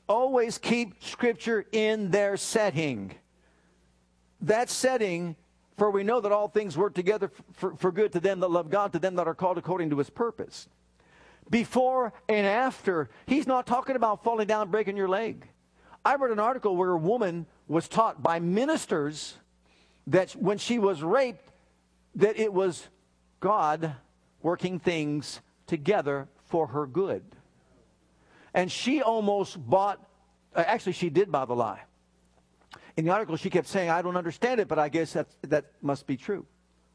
Always 0.08 0.58
keep 0.58 1.02
scripture 1.02 1.66
in 1.72 2.12
their 2.12 2.36
setting. 2.36 3.12
That 4.40 4.70
setting 4.70 5.34
for 5.76 5.90
we 5.90 6.04
know 6.04 6.20
that 6.20 6.32
all 6.32 6.48
things 6.48 6.76
work 6.76 6.94
together 6.94 7.30
for, 7.52 7.74
for 7.76 7.90
good 7.90 8.12
to 8.12 8.20
them 8.20 8.40
that 8.40 8.50
love 8.50 8.70
God, 8.70 8.92
to 8.92 8.98
them 8.98 9.16
that 9.16 9.26
are 9.26 9.34
called 9.34 9.58
according 9.58 9.90
to 9.90 9.98
his 9.98 10.10
purpose. 10.10 10.68
Before 11.50 12.12
and 12.28 12.46
after, 12.46 13.10
he's 13.26 13.46
not 13.46 13.66
talking 13.66 13.96
about 13.96 14.24
falling 14.24 14.46
down 14.46 14.62
and 14.62 14.70
breaking 14.70 14.96
your 14.96 15.08
leg. 15.08 15.48
I 16.04 16.14
read 16.16 16.30
an 16.30 16.38
article 16.38 16.76
where 16.76 16.90
a 16.90 16.98
woman 16.98 17.46
was 17.66 17.88
taught 17.88 18.22
by 18.22 18.38
ministers 18.38 19.34
that 20.06 20.32
when 20.32 20.58
she 20.58 20.78
was 20.78 21.02
raped, 21.02 21.50
that 22.14 22.38
it 22.38 22.52
was 22.52 22.88
God 23.40 23.94
working 24.42 24.78
things 24.78 25.40
together 25.66 26.28
for 26.44 26.68
her 26.68 26.86
good. 26.86 27.24
And 28.52 28.70
she 28.70 29.02
almost 29.02 29.58
bought, 29.58 29.98
uh, 30.54 30.62
actually, 30.66 30.92
she 30.92 31.10
did 31.10 31.32
buy 31.32 31.44
the 31.44 31.54
lie 31.54 31.80
in 32.96 33.04
the 33.04 33.10
article, 33.10 33.36
she 33.36 33.50
kept 33.50 33.66
saying, 33.66 33.90
I 33.90 34.02
don't 34.02 34.16
understand 34.16 34.60
it, 34.60 34.68
but 34.68 34.78
I 34.78 34.88
guess 34.88 35.14
that, 35.14 35.26
that 35.42 35.66
must 35.82 36.06
be 36.06 36.16
true. 36.16 36.46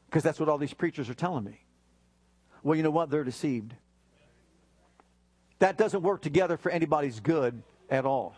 Because 0.06 0.22
that's 0.22 0.40
what 0.40 0.48
all 0.48 0.58
these 0.58 0.74
preachers 0.74 1.08
are 1.08 1.14
telling 1.14 1.44
me. 1.44 1.64
Well, 2.62 2.76
you 2.76 2.82
know 2.82 2.90
what? 2.90 3.10
They're 3.10 3.24
deceived. 3.24 3.74
That 5.60 5.76
doesn't 5.76 6.02
work 6.02 6.22
together 6.22 6.56
for 6.56 6.70
anybody's 6.70 7.20
good 7.20 7.62
at 7.90 8.06
all. 8.06 8.34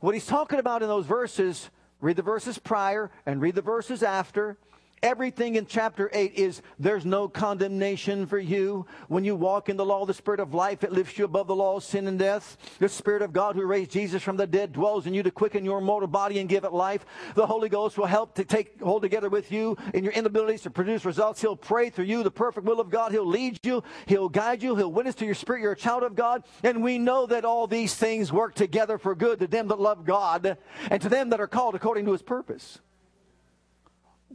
What 0.00 0.14
he's 0.14 0.26
talking 0.26 0.58
about 0.58 0.82
in 0.82 0.88
those 0.88 1.06
verses, 1.06 1.68
read 2.00 2.16
the 2.16 2.22
verses 2.22 2.58
prior 2.58 3.10
and 3.26 3.40
read 3.40 3.54
the 3.54 3.62
verses 3.62 4.02
after, 4.02 4.56
Everything 5.02 5.56
in 5.56 5.66
chapter 5.66 6.08
8 6.14 6.32
is 6.34 6.62
there's 6.78 7.04
no 7.04 7.28
condemnation 7.28 8.26
for 8.26 8.38
you. 8.38 8.86
When 9.08 9.22
you 9.22 9.36
walk 9.36 9.68
in 9.68 9.76
the 9.76 9.84
law 9.84 10.06
the 10.06 10.14
Spirit 10.14 10.40
of 10.40 10.54
life, 10.54 10.82
it 10.82 10.92
lifts 10.92 11.18
you 11.18 11.26
above 11.26 11.46
the 11.46 11.54
law 11.54 11.76
of 11.76 11.84
sin 11.84 12.06
and 12.06 12.18
death. 12.18 12.56
The 12.78 12.88
Spirit 12.88 13.20
of 13.20 13.32
God 13.32 13.54
who 13.54 13.66
raised 13.66 13.90
Jesus 13.90 14.22
from 14.22 14.38
the 14.38 14.46
dead 14.46 14.72
dwells 14.72 15.06
in 15.06 15.12
you 15.12 15.22
to 15.22 15.30
quicken 15.30 15.62
your 15.62 15.82
mortal 15.82 16.08
body 16.08 16.38
and 16.38 16.48
give 16.48 16.64
it 16.64 16.72
life. 16.72 17.04
The 17.34 17.46
Holy 17.46 17.68
Ghost 17.68 17.98
will 17.98 18.06
help 18.06 18.34
to 18.36 18.44
take 18.44 18.80
hold 18.80 19.02
together 19.02 19.28
with 19.28 19.52
you 19.52 19.76
in 19.92 20.04
your 20.04 20.12
inabilities 20.14 20.62
to 20.62 20.70
produce 20.70 21.04
results. 21.04 21.40
He'll 21.42 21.54
pray 21.54 21.90
through 21.90 22.06
you 22.06 22.22
the 22.22 22.30
perfect 22.30 22.66
will 22.66 22.80
of 22.80 22.88
God. 22.88 23.12
He'll 23.12 23.26
lead 23.26 23.58
you. 23.62 23.82
He'll 24.06 24.30
guide 24.30 24.62
you. 24.62 24.74
He'll 24.74 24.92
witness 24.92 25.16
to 25.16 25.26
your 25.26 25.34
spirit 25.34 25.60
you're 25.60 25.72
a 25.72 25.76
child 25.76 26.02
of 26.02 26.14
God. 26.14 26.44
And 26.62 26.82
we 26.82 26.98
know 26.98 27.26
that 27.26 27.44
all 27.44 27.66
these 27.66 27.94
things 27.94 28.32
work 28.32 28.54
together 28.54 28.96
for 28.98 29.14
good 29.14 29.38
to 29.40 29.46
them 29.46 29.68
that 29.68 29.80
love 29.80 30.04
God 30.04 30.56
and 30.90 31.02
to 31.02 31.08
them 31.08 31.30
that 31.30 31.40
are 31.40 31.46
called 31.46 31.74
according 31.74 32.06
to 32.06 32.12
his 32.12 32.22
purpose. 32.22 32.80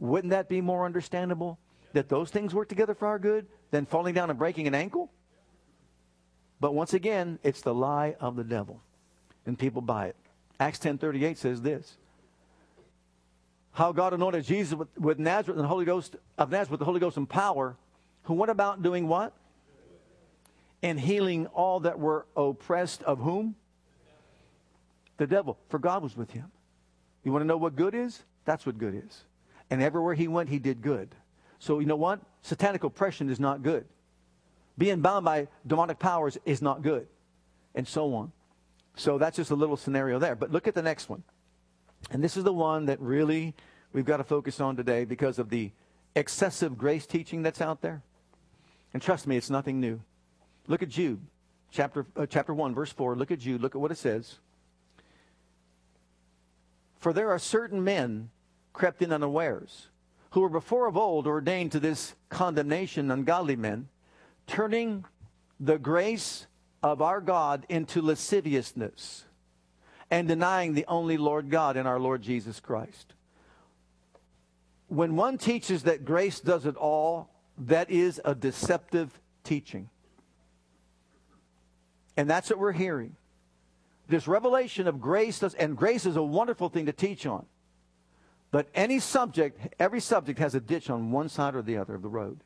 Wouldn't 0.00 0.30
that 0.30 0.48
be 0.48 0.60
more 0.60 0.84
understandable? 0.84 1.58
That 1.92 2.08
those 2.08 2.30
things 2.30 2.54
work 2.54 2.68
together 2.68 2.94
for 2.94 3.06
our 3.06 3.18
good 3.18 3.46
than 3.70 3.86
falling 3.86 4.14
down 4.14 4.30
and 4.30 4.38
breaking 4.38 4.66
an 4.66 4.74
ankle? 4.74 5.10
But 6.58 6.74
once 6.74 6.94
again, 6.94 7.38
it's 7.42 7.60
the 7.60 7.74
lie 7.74 8.16
of 8.18 8.34
the 8.34 8.44
devil. 8.44 8.80
And 9.46 9.58
people 9.58 9.82
buy 9.82 10.06
it. 10.06 10.16
Acts 10.58 10.78
10.38 10.78 11.36
says 11.36 11.62
this. 11.62 11.96
How 13.72 13.92
God 13.92 14.12
anointed 14.12 14.44
Jesus 14.44 14.74
with, 14.74 14.88
with 14.98 15.18
Nazareth 15.18 15.56
and 15.56 15.64
the 15.64 15.68
Holy 15.68 15.84
Ghost 15.84 16.16
of 16.36 16.50
Nazareth 16.50 16.70
with 16.70 16.80
the 16.80 16.86
Holy 16.86 17.00
Ghost 17.00 17.16
and 17.16 17.28
power, 17.28 17.76
who 18.24 18.34
went 18.34 18.50
about 18.50 18.82
doing 18.82 19.06
what? 19.06 19.32
And 20.82 20.98
healing 20.98 21.46
all 21.48 21.80
that 21.80 21.98
were 21.98 22.26
oppressed 22.36 23.02
of 23.02 23.18
whom? 23.20 23.54
The 25.18 25.26
devil. 25.26 25.58
For 25.68 25.78
God 25.78 26.02
was 26.02 26.16
with 26.16 26.30
him. 26.30 26.50
You 27.22 27.32
want 27.32 27.42
to 27.42 27.46
know 27.46 27.58
what 27.58 27.76
good 27.76 27.94
is? 27.94 28.22
That's 28.44 28.64
what 28.64 28.78
good 28.78 28.94
is. 29.06 29.24
And 29.70 29.82
everywhere 29.82 30.14
he 30.14 30.28
went, 30.28 30.48
he 30.48 30.58
did 30.58 30.82
good. 30.82 31.14
So 31.58 31.78
you 31.78 31.86
know 31.86 31.96
what? 31.96 32.20
Satanic 32.42 32.84
oppression 32.84 33.30
is 33.30 33.38
not 33.38 33.62
good. 33.62 33.86
Being 34.76 35.00
bound 35.00 35.24
by 35.24 35.48
demonic 35.66 35.98
powers 35.98 36.38
is 36.44 36.60
not 36.60 36.82
good. 36.82 37.06
And 37.74 37.86
so 37.86 38.14
on. 38.14 38.32
So 38.96 39.18
that's 39.18 39.36
just 39.36 39.50
a 39.50 39.54
little 39.54 39.76
scenario 39.76 40.18
there. 40.18 40.34
But 40.34 40.50
look 40.50 40.66
at 40.66 40.74
the 40.74 40.82
next 40.82 41.08
one. 41.08 41.22
And 42.10 42.24
this 42.24 42.36
is 42.36 42.44
the 42.44 42.52
one 42.52 42.86
that 42.86 43.00
really 43.00 43.54
we've 43.92 44.04
got 44.04 44.16
to 44.16 44.24
focus 44.24 44.60
on 44.60 44.76
today 44.76 45.04
because 45.04 45.38
of 45.38 45.50
the 45.50 45.70
excessive 46.16 46.76
grace 46.76 47.06
teaching 47.06 47.42
that's 47.42 47.60
out 47.60 47.82
there. 47.82 48.02
And 48.92 49.02
trust 49.02 49.26
me, 49.26 49.36
it's 49.36 49.50
nothing 49.50 49.80
new. 49.80 50.00
Look 50.66 50.82
at 50.82 50.88
Jude, 50.88 51.20
chapter, 51.70 52.06
uh, 52.16 52.26
chapter 52.26 52.52
1, 52.52 52.74
verse 52.74 52.92
4. 52.92 53.16
Look 53.16 53.30
at 53.30 53.38
Jude. 53.38 53.60
Look 53.60 53.74
at 53.74 53.80
what 53.80 53.92
it 53.92 53.98
says. 53.98 54.38
For 56.98 57.12
there 57.12 57.30
are 57.30 57.38
certain 57.38 57.82
men 57.82 58.30
crept 58.72 59.02
in 59.02 59.12
unawares, 59.12 59.88
who 60.30 60.40
were 60.40 60.48
before 60.48 60.86
of 60.86 60.96
old 60.96 61.26
ordained 61.26 61.72
to 61.72 61.80
this 61.80 62.14
condemnation, 62.28 63.10
ungodly 63.10 63.56
men, 63.56 63.88
turning 64.46 65.04
the 65.58 65.78
grace 65.78 66.46
of 66.82 67.02
our 67.02 67.20
God 67.20 67.66
into 67.68 68.00
lasciviousness 68.00 69.24
and 70.10 70.26
denying 70.26 70.74
the 70.74 70.86
only 70.88 71.16
Lord 71.16 71.50
God 71.50 71.76
in 71.76 71.86
our 71.86 72.00
Lord 72.00 72.22
Jesus 72.22 72.58
Christ. 72.58 73.14
When 74.88 75.14
one 75.14 75.38
teaches 75.38 75.84
that 75.84 76.04
grace 76.04 76.40
does 76.40 76.66
it 76.66 76.76
all, 76.76 77.30
that 77.58 77.90
is 77.90 78.20
a 78.24 78.34
deceptive 78.34 79.20
teaching. 79.44 79.88
And 82.16 82.28
that's 82.28 82.50
what 82.50 82.58
we're 82.58 82.72
hearing. 82.72 83.14
This 84.08 84.26
revelation 84.26 84.88
of 84.88 85.00
grace 85.00 85.38
does, 85.38 85.54
and 85.54 85.76
grace 85.76 86.06
is 86.06 86.16
a 86.16 86.22
wonderful 86.22 86.68
thing 86.68 86.86
to 86.86 86.92
teach 86.92 87.24
on. 87.26 87.46
But 88.50 88.68
any 88.74 88.98
subject, 88.98 89.74
every 89.78 90.00
subject 90.00 90.38
has 90.40 90.54
a 90.54 90.60
ditch 90.60 90.90
on 90.90 91.12
one 91.12 91.28
side 91.28 91.54
or 91.54 91.62
the 91.62 91.76
other 91.76 91.94
of 91.94 92.02
the 92.02 92.08
road. 92.08 92.40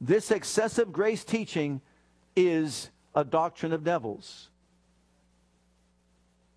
This 0.00 0.30
excessive 0.30 0.92
grace 0.92 1.24
teaching 1.24 1.80
is 2.36 2.90
a 3.14 3.24
doctrine 3.24 3.72
of 3.72 3.84
devils. 3.84 4.48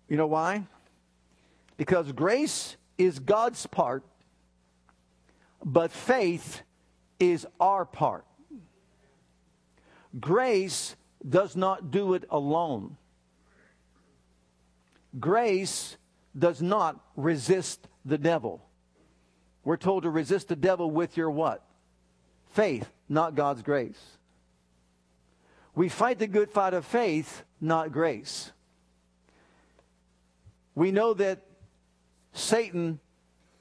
You 0.08 0.16
know 0.16 0.26
why? 0.26 0.66
Because 1.76 2.12
grace 2.12 2.76
is 2.96 3.18
God's 3.18 3.66
part, 3.66 4.04
but 5.64 5.90
faith 5.90 6.62
is 7.18 7.46
our 7.58 7.84
part. 7.84 8.24
Grace 10.18 10.96
does 11.28 11.56
not 11.56 11.90
do 11.90 12.14
it 12.14 12.24
alone. 12.30 12.96
Grace 15.18 15.96
does 16.38 16.60
not 16.60 17.00
resist 17.16 17.88
the 18.04 18.18
devil. 18.18 18.62
We're 19.64 19.76
told 19.76 20.04
to 20.04 20.10
resist 20.10 20.48
the 20.48 20.56
devil 20.56 20.90
with 20.90 21.16
your 21.16 21.30
what? 21.30 21.64
Faith, 22.52 22.88
not 23.08 23.34
God's 23.34 23.62
grace. 23.62 24.00
We 25.74 25.88
fight 25.88 26.18
the 26.18 26.26
good 26.26 26.50
fight 26.50 26.72
of 26.72 26.86
faith, 26.86 27.44
not 27.60 27.92
grace. 27.92 28.52
We 30.74 30.90
know 30.90 31.14
that 31.14 31.42
Satan 32.32 33.00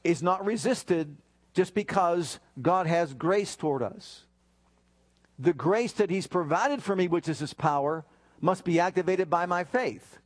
is 0.04 0.22
not 0.22 0.46
resisted 0.46 1.18
just 1.54 1.74
because 1.74 2.40
God 2.62 2.88
has 2.88 3.14
grace 3.14 3.56
toward 3.56 3.82
us. 3.82 4.24
The 5.40 5.54
grace 5.54 5.94
that 5.94 6.10
he's 6.10 6.28
provided 6.28 6.84
for 6.84 6.96
me, 6.96 7.08
which 7.08 7.28
is 7.28 7.40
his 7.40 7.54
power, 7.54 8.06
must 8.40 8.64
be 8.64 8.80
activated 8.80 9.30
by 9.30 9.46
my 9.46 9.64
faith. 9.64 10.20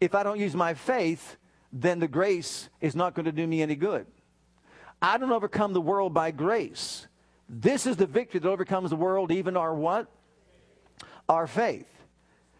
If 0.00 0.14
I 0.14 0.22
don't 0.22 0.40
use 0.40 0.54
my 0.54 0.74
faith, 0.74 1.36
then 1.72 1.98
the 1.98 2.08
grace 2.08 2.68
is 2.80 2.94
not 2.94 3.14
going 3.14 3.26
to 3.26 3.32
do 3.32 3.46
me 3.46 3.62
any 3.62 3.74
good. 3.74 4.06
I 5.00 5.18
don't 5.18 5.32
overcome 5.32 5.72
the 5.72 5.80
world 5.80 6.14
by 6.14 6.30
grace. 6.30 7.06
This 7.48 7.86
is 7.86 7.96
the 7.96 8.06
victory 8.06 8.40
that 8.40 8.48
overcomes 8.48 8.90
the 8.90 8.96
world, 8.96 9.30
even 9.30 9.56
our 9.56 9.74
what? 9.74 10.08
Our 11.28 11.46
faith. 11.46 11.88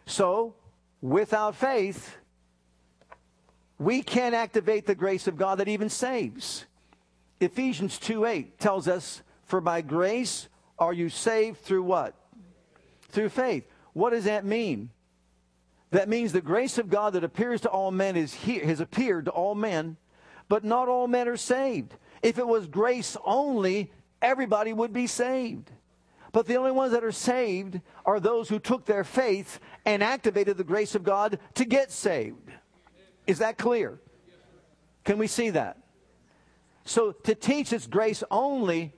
So, 0.05 0.55
without 1.01 1.55
faith, 1.55 2.17
we 3.79 4.01
can't 4.01 4.35
activate 4.35 4.85
the 4.85 4.95
grace 4.95 5.27
of 5.27 5.37
God 5.37 5.59
that 5.59 5.67
even 5.67 5.89
saves. 5.89 6.65
Ephesians 7.39 7.99
2 7.99 8.25
8 8.25 8.59
tells 8.59 8.87
us, 8.87 9.21
For 9.43 9.61
by 9.61 9.81
grace 9.81 10.47
are 10.79 10.93
you 10.93 11.09
saved 11.09 11.59
through 11.61 11.83
what? 11.83 12.15
Through 13.09 13.29
faith. 13.29 13.65
What 13.93 14.11
does 14.11 14.25
that 14.25 14.45
mean? 14.45 14.89
That 15.91 16.09
means 16.09 16.33
the 16.33 16.41
grace 16.41 16.77
of 16.77 16.89
God 16.89 17.13
that 17.13 17.23
appears 17.23 17.61
to 17.61 17.69
all 17.69 17.91
men 17.91 18.15
is 18.15 18.33
here, 18.33 18.65
has 18.65 18.79
appeared 18.79 19.25
to 19.25 19.31
all 19.31 19.55
men, 19.55 19.97
but 20.49 20.63
not 20.63 20.89
all 20.89 21.07
men 21.07 21.27
are 21.27 21.37
saved. 21.37 21.95
If 22.21 22.37
it 22.37 22.47
was 22.47 22.67
grace 22.67 23.15
only, 23.23 23.91
everybody 24.21 24.73
would 24.73 24.91
be 24.91 25.07
saved. 25.07 25.71
But 26.33 26.45
the 26.45 26.55
only 26.57 26.71
ones 26.71 26.91
that 26.91 27.03
are 27.03 27.11
saved 27.11 27.79
are 28.05 28.19
those 28.19 28.49
who 28.49 28.59
took 28.59 28.85
their 28.85 29.03
faith 29.03 29.59
and 29.85 30.03
activated 30.03 30.57
the 30.57 30.63
grace 30.63 30.93
of 30.93 31.03
God 31.03 31.39
to 31.55 31.65
get 31.65 31.91
saved. 31.91 32.51
Is 33.25 33.39
that 33.39 33.57
clear? 33.57 33.99
Can 35.03 35.17
we 35.17 35.27
see 35.27 35.51
that? 35.51 35.77
So 36.83 37.11
to 37.11 37.33
teach 37.33 37.71
it's 37.71 37.87
grace 37.87 38.23
only, 38.29 38.93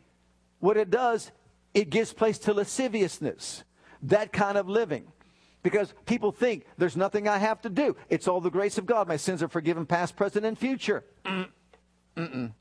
what 0.60 0.78
it 0.78 0.90
does, 0.90 1.32
it 1.74 1.90
gives 1.90 2.14
place 2.14 2.40
to 2.40 2.54
lasciviousness, 2.54 3.64
that 4.04 4.34
kind 4.34 4.58
of 4.58 4.68
living. 4.68 5.12
Because 5.62 5.94
people 6.06 6.32
think 6.32 6.66
there's 6.78 6.96
nothing 6.96 7.28
I 7.28 7.38
have 7.38 7.62
to 7.62 7.70
do. 7.70 7.98
It's 8.10 8.28
all 8.28 8.40
the 8.40 8.50
grace 8.50 8.78
of 8.78 8.86
God. 8.86 9.08
My 9.08 9.18
sins 9.18 9.44
are 9.44 9.50
forgiven, 9.50 9.86
past, 9.86 10.16
present, 10.16 10.46
and 10.46 10.58
future. 10.58 11.04
Mm-mm. 11.26 12.54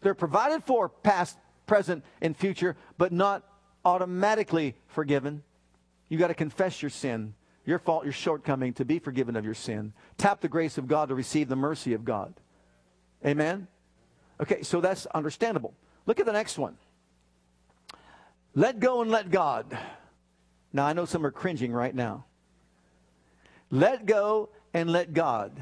They're 0.00 0.14
provided 0.14 0.64
for 0.64 0.88
past, 0.88 1.38
present, 1.66 2.04
and 2.20 2.36
future, 2.36 2.76
but 2.98 3.12
not 3.12 3.44
automatically 3.84 4.74
forgiven. 4.88 5.42
You 6.08 6.18
got 6.18 6.28
to 6.28 6.34
confess 6.34 6.82
your 6.82 6.90
sin, 6.90 7.34
your 7.64 7.78
fault, 7.78 8.04
your 8.04 8.12
shortcoming 8.12 8.72
to 8.74 8.84
be 8.84 8.98
forgiven 8.98 9.36
of 9.36 9.44
your 9.44 9.54
sin. 9.54 9.92
Tap 10.18 10.40
the 10.40 10.48
grace 10.48 10.78
of 10.78 10.88
God 10.88 11.10
to 11.10 11.14
receive 11.14 11.48
the 11.48 11.56
mercy 11.56 11.94
of 11.94 12.04
God. 12.04 12.34
Amen? 13.24 13.68
Okay, 14.40 14.62
so 14.62 14.80
that's 14.80 15.06
understandable. 15.06 15.74
Look 16.06 16.18
at 16.18 16.26
the 16.26 16.32
next 16.32 16.58
one. 16.58 16.76
Let 18.54 18.80
go 18.80 19.02
and 19.02 19.10
let 19.10 19.30
God. 19.30 19.78
Now, 20.72 20.86
I 20.86 20.92
know 20.92 21.04
some 21.04 21.26
are 21.26 21.30
cringing 21.30 21.72
right 21.72 21.94
now. 21.94 22.24
Let 23.70 24.06
go 24.06 24.50
and 24.72 24.90
let 24.90 25.12
God. 25.12 25.52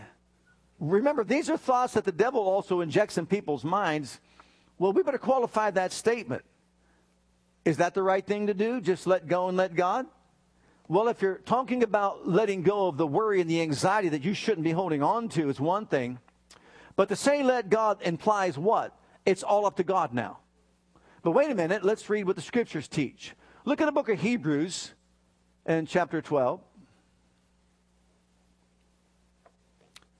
Remember, 0.80 1.24
these 1.24 1.50
are 1.50 1.56
thoughts 1.56 1.94
that 1.94 2.04
the 2.04 2.12
devil 2.12 2.40
also 2.40 2.80
injects 2.80 3.18
in 3.18 3.26
people's 3.26 3.64
minds. 3.64 4.20
Well, 4.78 4.92
we 4.92 5.02
better 5.02 5.18
qualify 5.18 5.70
that 5.72 5.92
statement. 5.92 6.42
Is 7.64 7.78
that 7.78 7.94
the 7.94 8.02
right 8.02 8.24
thing 8.24 8.46
to 8.46 8.54
do? 8.54 8.80
Just 8.80 9.06
let 9.06 9.26
go 9.26 9.48
and 9.48 9.56
let 9.56 9.74
God? 9.74 10.06
Well, 10.86 11.08
if 11.08 11.20
you're 11.20 11.38
talking 11.44 11.82
about 11.82 12.26
letting 12.26 12.62
go 12.62 12.86
of 12.88 12.96
the 12.96 13.06
worry 13.06 13.40
and 13.40 13.50
the 13.50 13.60
anxiety 13.60 14.08
that 14.10 14.24
you 14.24 14.32
shouldn't 14.32 14.64
be 14.64 14.70
holding 14.70 15.02
on 15.02 15.28
to, 15.30 15.50
is 15.50 15.60
one 15.60 15.84
thing. 15.84 16.18
But 16.96 17.10
to 17.10 17.16
say 17.16 17.42
let 17.42 17.68
God 17.68 18.00
implies 18.02 18.56
what? 18.56 18.96
It's 19.26 19.42
all 19.42 19.66
up 19.66 19.76
to 19.76 19.84
God 19.84 20.14
now. 20.14 20.38
But 21.22 21.32
wait 21.32 21.50
a 21.50 21.54
minute, 21.54 21.84
let's 21.84 22.08
read 22.08 22.26
what 22.26 22.36
the 22.36 22.42
scriptures 22.42 22.88
teach. 22.88 23.34
Look 23.66 23.82
at 23.82 23.84
the 23.84 23.92
book 23.92 24.08
of 24.08 24.18
Hebrews 24.18 24.94
in 25.68 25.84
chapter 25.84 26.22
12, 26.22 26.60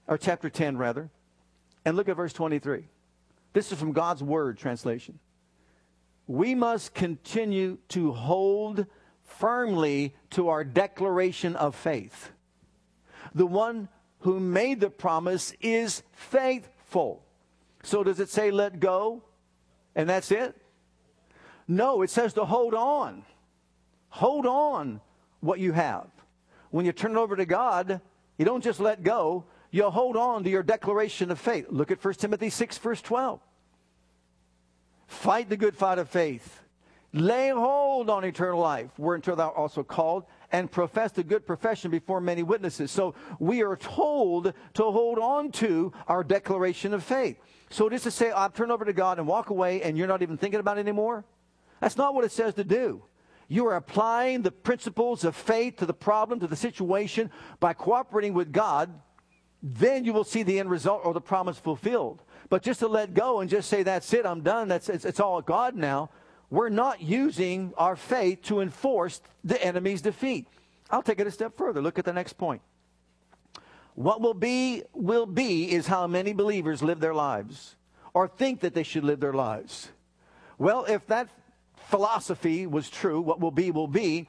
or 0.07 0.19
chapter 0.19 0.51
10, 0.51 0.77
rather, 0.77 1.11
and 1.87 1.97
look 1.97 2.09
at 2.09 2.17
verse 2.17 2.35
23. 2.35 2.85
This 3.55 3.73
is 3.73 3.79
from 3.79 3.93
God's 3.93 4.23
Word 4.23 4.59
translation. 4.59 5.19
We 6.27 6.55
must 6.55 6.93
continue 6.93 7.79
to 7.89 8.13
hold 8.13 8.85
firmly 9.25 10.15
to 10.31 10.51
our 10.51 10.65
declaration 10.65 11.57
of 11.57 11.75
faith. 11.75 12.31
The 13.35 13.47
one 13.47 13.89
who 14.21 14.39
made 14.39 14.81
the 14.81 14.91
promise 14.91 15.55
is 15.61 16.03
faithful. 16.13 17.25
So 17.83 18.05
does 18.05 18.21
it 18.21 18.29
say 18.29 18.51
let 18.51 18.81
go 18.81 19.23
and 19.95 20.11
that's 20.11 20.31
it? 20.31 20.55
No, 21.67 22.03
it 22.03 22.11
says 22.11 22.35
to 22.35 22.45
hold 22.45 22.75
on. 22.75 23.25
Hold 24.11 24.45
on 24.45 25.01
what 25.41 25.61
you 25.61 25.73
have. 25.73 26.09
When 26.71 26.85
you 26.85 26.93
turn 26.93 27.13
it 27.13 27.17
over 27.17 27.37
to 27.37 27.47
God, 27.47 28.01
you 28.37 28.45
don't 28.45 28.63
just 28.63 28.81
let 28.81 29.03
go, 29.03 29.45
you 29.71 29.89
hold 29.91 30.17
on 30.17 30.45
to 30.45 30.51
your 30.51 30.63
declaration 30.63 31.31
of 31.31 31.39
faith. 31.39 31.67
Look 31.71 31.91
at 31.91 32.03
1 32.03 32.15
Timothy 32.15 32.51
6, 32.51 32.79
verse 32.79 33.03
12. 33.03 33.41
Fight 35.07 35.49
the 35.49 35.57
good 35.57 35.77
fight 35.77 35.99
of 35.99 36.09
faith. 36.09 36.63
Lay 37.15 37.49
hold 37.49 38.11
on 38.11 38.25
eternal 38.25 38.61
life, 38.61 38.91
whereunto 38.99 39.35
thou 39.35 39.49
also 39.49 39.83
called, 39.83 40.25
and 40.53 40.71
profess 40.71 41.13
the 41.13 41.25
good 41.25 41.47
profession 41.47 41.91
before 41.91 42.21
many 42.21 42.43
witnesses. 42.43 42.91
So 42.91 43.15
we 43.39 43.63
are 43.63 43.77
told 43.77 44.53
to 44.75 44.83
hold 44.85 45.19
on 45.19 45.51
to 45.53 45.93
our 46.07 46.23
declaration 46.23 46.93
of 46.93 47.03
faith. 47.03 47.39
So 47.71 47.89
just 47.89 48.05
to 48.05 48.11
say, 48.11 48.31
I'll 48.31 48.51
turn 48.51 48.71
over 48.71 48.85
to 48.85 48.93
God 48.93 49.19
and 49.19 49.27
walk 49.27 49.51
away 49.51 49.83
and 49.83 49.97
you're 49.97 50.07
not 50.07 50.23
even 50.23 50.37
thinking 50.37 50.61
about 50.61 50.77
it 50.77 50.83
anymore, 50.83 51.25
that's 51.81 51.97
not 51.97 52.15
what 52.15 52.25
it 52.25 52.33
says 52.33 52.55
to 52.55 52.65
do. 52.65 53.03
You 53.49 53.67
are 53.67 53.77
applying 53.77 54.43
the 54.43 54.51
principles 54.51 55.25
of 55.25 55.35
faith 55.35 55.77
to 55.79 55.87
the 55.87 55.95
problem, 55.95 56.39
to 56.41 56.47
the 56.47 56.57
situation, 56.57 57.31
by 57.61 57.73
cooperating 57.73 58.35
with 58.35 58.53
God. 58.53 59.01
Then 59.63 60.05
you 60.05 60.13
will 60.13 60.25
see 60.25 60.43
the 60.43 60.59
end 60.59 60.71
result 60.71 61.01
or 61.05 61.15
the 61.15 61.21
promise 61.21 61.59
fulfilled. 61.59 62.23
But 62.51 62.63
just 62.63 62.81
to 62.81 62.89
let 62.89 63.15
go 63.15 63.41
and 63.41 63.51
just 63.51 63.69
say, 63.69 63.83
that's 63.83 64.13
it, 64.13 64.27
I'm 64.27 64.43
done, 64.43 64.69
that's, 64.69 64.89
it's, 64.89 65.05
it's 65.05 65.19
all 65.19 65.41
God 65.41 65.75
now, 65.75 66.11
we're 66.51 66.69
not 66.69 67.03
using 67.03 67.73
our 67.77 67.97
faith 67.97 68.43
to 68.45 68.61
enforce 68.61 69.21
the 69.45 69.63
enemy's 69.63 70.03
defeat. 70.03 70.47
I'll 70.91 71.03
take 71.03 71.21
it 71.21 71.27
a 71.27 71.31
step 71.31 71.57
further. 71.57 71.83
Look 71.83 71.99
at 71.99 72.05
the 72.05 72.13
next 72.13 72.35
point. 72.35 72.63
What 73.95 74.21
will 74.21 74.35
be, 74.35 74.85
will 74.95 75.27
be, 75.27 75.73
is 75.73 75.87
how 75.87 76.07
many 76.07 76.33
believers 76.33 76.83
live 76.83 77.01
their 77.01 77.15
lives 77.15 77.77
or 78.15 78.29
think 78.29 78.61
that 78.61 78.73
they 78.73 78.83
should 78.83 79.05
live 79.05 79.21
their 79.21 79.33
lives. 79.33 79.91
Well, 80.57 80.85
if 80.85 81.07
that 81.09 81.29
philosophy 81.89 82.67
was 82.67 82.89
true, 82.89 83.21
what 83.21 83.41
will 83.41 83.51
be, 83.51 83.71
will 83.71 83.89
be, 83.89 84.29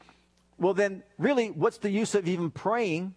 well, 0.58 0.74
then 0.74 1.04
really, 1.18 1.50
what's 1.52 1.78
the 1.78 1.90
use 1.90 2.16
of 2.16 2.28
even 2.28 2.52
praying? 2.52 3.16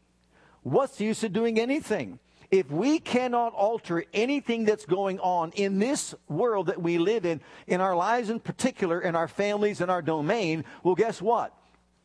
What's 0.62 0.96
the 0.96 1.04
use 1.04 1.24
of 1.24 1.32
doing 1.32 1.58
anything? 1.58 2.18
if 2.52 2.70
we 2.70 2.98
cannot 2.98 3.54
alter 3.54 4.04
anything 4.12 4.66
that's 4.66 4.84
going 4.84 5.18
on 5.20 5.50
in 5.52 5.78
this 5.78 6.14
world 6.28 6.66
that 6.66 6.80
we 6.80 6.98
live 6.98 7.24
in, 7.24 7.40
in 7.66 7.80
our 7.80 7.96
lives 7.96 8.28
in 8.28 8.38
particular, 8.38 9.00
in 9.00 9.16
our 9.16 9.26
families, 9.26 9.80
in 9.80 9.88
our 9.88 10.02
domain, 10.02 10.62
well, 10.84 10.94
guess 10.94 11.22
what? 11.22 11.56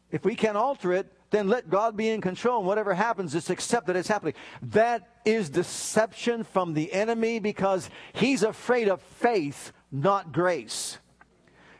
If 0.10 0.24
we 0.24 0.36
can't 0.36 0.56
alter 0.56 0.94
it, 0.94 1.12
then 1.32 1.50
let 1.50 1.70
God 1.70 1.98
be 1.98 2.08
in 2.08 2.22
control. 2.22 2.60
And 2.60 2.66
whatever 2.66 2.94
happens, 2.94 3.34
just 3.34 3.50
accept 3.50 3.88
that 3.88 3.98
it's 3.98 4.08
happening. 4.08 4.36
That 4.62 5.10
is 5.26 5.50
deception 5.50 6.46
from 6.46 6.74
the 6.74 6.94
enemy 6.94 7.40
because 7.40 7.90
he's 8.14 8.42
afraid 8.42 8.88
of 8.88 9.02
faith, 9.02 9.74
not 9.92 10.32
grace. 10.32 10.98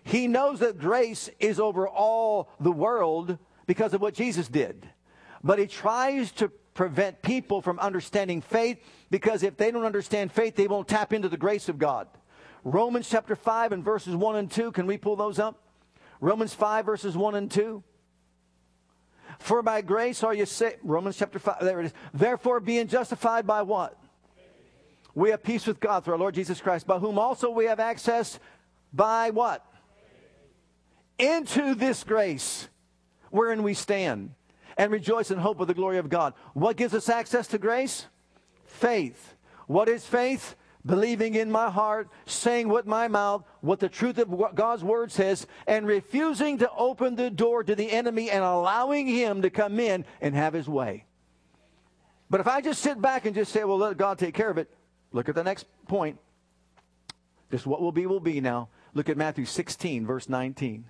He 0.08 0.28
knows 0.28 0.60
that 0.60 0.80
grace 0.80 1.30
is 1.38 1.60
over 1.60 1.86
all 1.86 2.50
the 2.62 2.72
world 2.72 3.38
because 3.66 3.94
of 3.94 4.00
what 4.00 4.14
Jesus 4.14 4.48
did. 4.48 4.88
But 5.44 5.60
he 5.60 5.68
tries 5.68 6.32
to 6.34 6.48
prevent 6.74 7.22
people 7.22 7.62
from 7.62 7.78
understanding 7.78 8.40
faith 8.40 8.80
because 9.12 9.44
if 9.44 9.58
they 9.58 9.70
don't 9.70 9.84
understand 9.84 10.32
faith, 10.32 10.56
they 10.56 10.70
won't 10.70 10.88
tap 10.88 11.12
into 11.12 11.28
the 11.28 11.36
grace 11.36 11.68
of 11.68 11.78
God. 11.78 12.08
Romans 12.64 13.10
chapter 13.10 13.36
5 13.36 13.74
and 13.74 13.84
verses 13.84 14.16
1 14.16 14.36
and 14.38 14.50
2, 14.50 14.72
can 14.72 14.88
we 14.88 14.98
pull 14.98 15.18
those 15.18 15.40
up? 15.40 15.62
Romans 16.22 16.54
5 16.54 16.86
verses 16.86 17.18
1 17.18 17.36
and 17.36 17.52
2. 17.52 17.84
For 19.40 19.62
by 19.62 19.82
grace 19.82 20.24
are 20.24 20.34
you 20.34 20.46
saved. 20.46 20.78
Romans 20.84 21.18
chapter 21.18 21.38
5, 21.38 21.58
there 21.60 21.82
it 21.82 21.88
is. 21.88 21.94
Therefore, 22.14 22.62
being 22.62 22.88
justified 22.88 23.46
by 23.46 23.62
what? 23.62 24.02
We 25.14 25.32
have 25.32 25.44
peace 25.44 25.68
with 25.68 25.82
God 25.82 26.06
through 26.06 26.14
our 26.14 26.20
Lord 26.20 26.34
Jesus 26.34 26.62
Christ, 26.62 26.88
by 26.88 26.98
whom 26.98 27.20
also 27.20 27.50
we 27.50 27.66
have 27.66 27.82
access 27.82 28.40
by 28.94 29.32
what? 29.32 29.66
Into 31.20 31.76
this 31.76 32.04
grace 32.04 32.68
wherein 33.30 33.64
we 33.64 33.74
stand 33.74 34.32
and 34.78 34.92
rejoice 34.92 35.32
in 35.32 35.40
hope 35.40 35.60
of 35.60 35.68
the 35.68 35.74
glory 35.74 35.98
of 35.98 36.10
God. 36.10 36.34
What 36.54 36.78
gives 36.78 36.94
us 36.94 37.10
access 37.10 37.48
to 37.48 37.58
grace? 37.58 38.06
Faith. 38.66 39.34
What 39.66 39.90
is 39.90 40.06
faith? 40.06 40.56
believing 40.88 41.36
in 41.36 41.52
my 41.52 41.70
heart, 41.70 42.10
saying 42.26 42.70
with 42.70 42.86
my 42.86 43.08
mouth 43.08 43.44
what 43.62 43.80
the 43.80 43.90
truth 43.90 44.18
of 44.18 44.56
God's 44.56 44.84
word 44.84 45.12
says, 45.12 45.46
and 45.68 45.86
refusing 45.86 46.58
to 46.60 46.72
open 46.72 47.16
the 47.16 47.30
door 47.30 47.64
to 47.64 47.76
the 47.76 47.92
enemy 47.92 48.32
and 48.32 48.44
allowing 48.44 49.06
him 49.06 49.42
to 49.44 49.50
come 49.50 49.80
in 49.80 50.06
and 50.22 50.34
have 50.34 50.54
his 50.54 50.68
way. 50.68 51.06
But 52.30 52.40
if 52.40 52.48
I 52.48 52.62
just 52.62 52.82
sit 52.82 53.02
back 53.02 53.26
and 53.26 53.36
just 53.36 53.52
say, 53.52 53.64
well, 53.64 53.78
let 53.78 53.98
God 53.98 54.18
take 54.18 54.34
care 54.34 54.50
of 54.50 54.58
it, 54.58 54.74
look 55.12 55.30
at 55.30 55.36
the 55.36 55.44
next 55.44 55.66
point. 55.88 56.18
Just 57.52 57.68
what 57.68 57.82
will 57.82 57.92
be, 57.92 58.06
will 58.06 58.20
be 58.20 58.42
now. 58.42 58.70
Look 58.94 59.10
at 59.10 59.18
Matthew 59.18 59.46
16, 59.46 60.06
verse 60.06 60.28
19. 60.28 60.86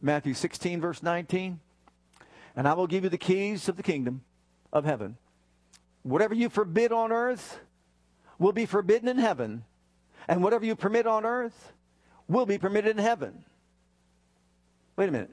Matthew 0.00 0.34
16, 0.34 0.80
verse 0.80 1.02
19. 1.02 1.60
And 2.56 2.68
I 2.68 2.74
will 2.74 2.86
give 2.86 3.04
you 3.04 3.10
the 3.10 3.18
keys 3.18 3.68
of 3.68 3.76
the 3.76 3.82
kingdom 3.82 4.22
of 4.72 4.84
heaven. 4.84 5.16
Whatever 6.02 6.34
you 6.34 6.48
forbid 6.48 6.92
on 6.92 7.12
earth 7.12 7.58
will 8.38 8.52
be 8.52 8.66
forbidden 8.66 9.08
in 9.08 9.18
heaven, 9.18 9.64
and 10.28 10.42
whatever 10.42 10.64
you 10.64 10.76
permit 10.76 11.06
on 11.06 11.24
earth 11.24 11.72
will 12.28 12.46
be 12.46 12.58
permitted 12.58 12.96
in 12.96 13.02
heaven. 13.02 13.44
Wait 14.96 15.08
a 15.08 15.12
minute. 15.12 15.30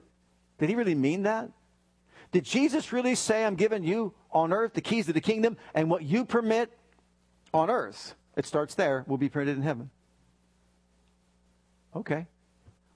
Did 0.57 0.69
he 0.69 0.75
really 0.75 0.95
mean 0.95 1.23
that? 1.23 1.49
Did 2.31 2.43
Jesus 2.43 2.91
really 2.91 3.15
say, 3.15 3.45
I'm 3.45 3.55
giving 3.55 3.83
you 3.83 4.13
on 4.31 4.51
earth 4.51 4.73
the 4.73 4.81
keys 4.81 5.05
to 5.05 5.13
the 5.13 5.21
kingdom, 5.21 5.57
and 5.73 5.89
what 5.89 6.03
you 6.03 6.25
permit 6.25 6.71
on 7.53 7.69
earth, 7.69 8.15
it 8.35 8.45
starts 8.45 8.75
there, 8.75 9.05
will 9.07 9.17
be 9.17 9.29
permitted 9.29 9.57
in 9.57 9.63
heaven? 9.63 9.89
Okay. 11.95 12.27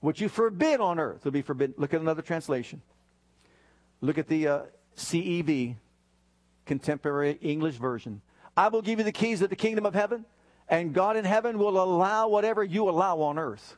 What 0.00 0.20
you 0.20 0.28
forbid 0.28 0.80
on 0.80 0.98
earth 0.98 1.24
will 1.24 1.32
be 1.32 1.42
forbidden. 1.42 1.74
Look 1.78 1.94
at 1.94 2.00
another 2.00 2.22
translation. 2.22 2.80
Look 4.00 4.16
at 4.16 4.28
the 4.28 4.48
uh, 4.48 4.60
CEV, 4.96 5.76
Contemporary 6.64 7.38
English 7.42 7.76
Version. 7.76 8.22
I 8.56 8.68
will 8.68 8.82
give 8.82 8.98
you 8.98 9.04
the 9.04 9.12
keys 9.12 9.42
of 9.42 9.50
the 9.50 9.56
kingdom 9.56 9.84
of 9.84 9.94
heaven, 9.94 10.24
and 10.68 10.94
God 10.94 11.16
in 11.16 11.24
heaven 11.24 11.58
will 11.58 11.82
allow 11.82 12.28
whatever 12.28 12.64
you 12.64 12.88
allow 12.88 13.20
on 13.20 13.38
earth. 13.38 13.76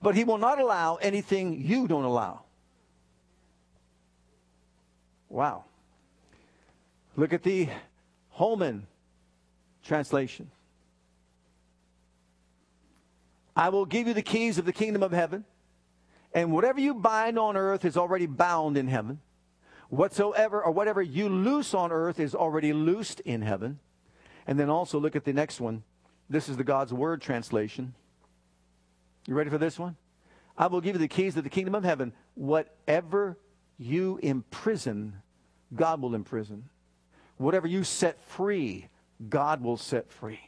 But 0.00 0.14
He 0.14 0.22
will 0.24 0.38
not 0.38 0.60
allow 0.60 0.96
anything 0.96 1.60
you 1.60 1.88
don't 1.88 2.04
allow. 2.04 2.42
Wow. 5.28 5.64
Look 7.16 7.32
at 7.32 7.42
the 7.42 7.68
Holman 8.30 8.86
translation. 9.82 10.50
I 13.56 13.68
will 13.68 13.86
give 13.86 14.06
you 14.06 14.14
the 14.14 14.22
keys 14.22 14.58
of 14.58 14.64
the 14.64 14.72
kingdom 14.72 15.02
of 15.02 15.12
heaven, 15.12 15.44
and 16.32 16.52
whatever 16.52 16.80
you 16.80 16.94
bind 16.94 17.38
on 17.38 17.56
earth 17.56 17.84
is 17.84 17.96
already 17.96 18.26
bound 18.26 18.76
in 18.76 18.88
heaven. 18.88 19.20
Whatsoever 19.88 20.60
or 20.62 20.72
whatever 20.72 21.00
you 21.00 21.28
loose 21.28 21.74
on 21.74 21.92
earth 21.92 22.18
is 22.18 22.34
already 22.34 22.72
loosed 22.72 23.20
in 23.20 23.42
heaven. 23.42 23.78
And 24.46 24.58
then 24.58 24.68
also 24.68 24.98
look 24.98 25.14
at 25.14 25.24
the 25.24 25.32
next 25.32 25.60
one. 25.60 25.84
This 26.28 26.48
is 26.48 26.56
the 26.56 26.64
God's 26.64 26.92
Word 26.92 27.22
translation. 27.22 27.94
You 29.26 29.34
ready 29.34 29.50
for 29.50 29.58
this 29.58 29.78
one? 29.78 29.96
I 30.56 30.66
will 30.66 30.80
give 30.80 30.96
you 30.96 31.00
the 31.00 31.08
keys 31.08 31.36
of 31.36 31.44
the 31.44 31.50
kingdom 31.50 31.74
of 31.74 31.84
heaven. 31.84 32.12
Whatever 32.34 33.38
you 33.78 34.18
imprison, 34.22 35.22
God 35.74 36.00
will 36.02 36.14
imprison. 36.14 36.68
Whatever 37.36 37.66
you 37.66 37.84
set 37.84 38.20
free, 38.20 38.88
God 39.28 39.62
will 39.62 39.76
set 39.76 40.10
free. 40.10 40.40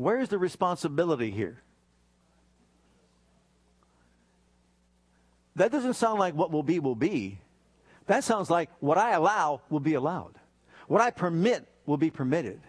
Where's 0.00 0.30
the 0.30 0.38
responsibility 0.38 1.30
here? 1.30 1.60
That 5.56 5.70
doesn't 5.70 5.92
sound 5.92 6.18
like 6.18 6.34
what 6.34 6.50
will 6.50 6.62
be, 6.62 6.78
will 6.78 6.94
be. 6.94 7.38
That 8.06 8.24
sounds 8.24 8.48
like 8.48 8.70
what 8.80 8.96
I 8.96 9.12
allow 9.12 9.60
will 9.68 9.78
be 9.78 9.92
allowed. 9.92 10.36
What 10.88 11.02
I 11.02 11.10
permit 11.10 11.68
will 11.84 11.98
be 11.98 12.10
permitted. 12.10 12.62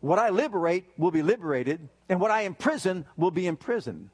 What 0.00 0.18
I 0.18 0.30
liberate 0.30 0.86
will 0.98 1.12
be 1.12 1.22
liberated. 1.22 1.88
And 2.08 2.20
what 2.20 2.32
I 2.32 2.40
imprison 2.40 3.04
will 3.16 3.30
be 3.30 3.46
imprisoned. 3.46 4.10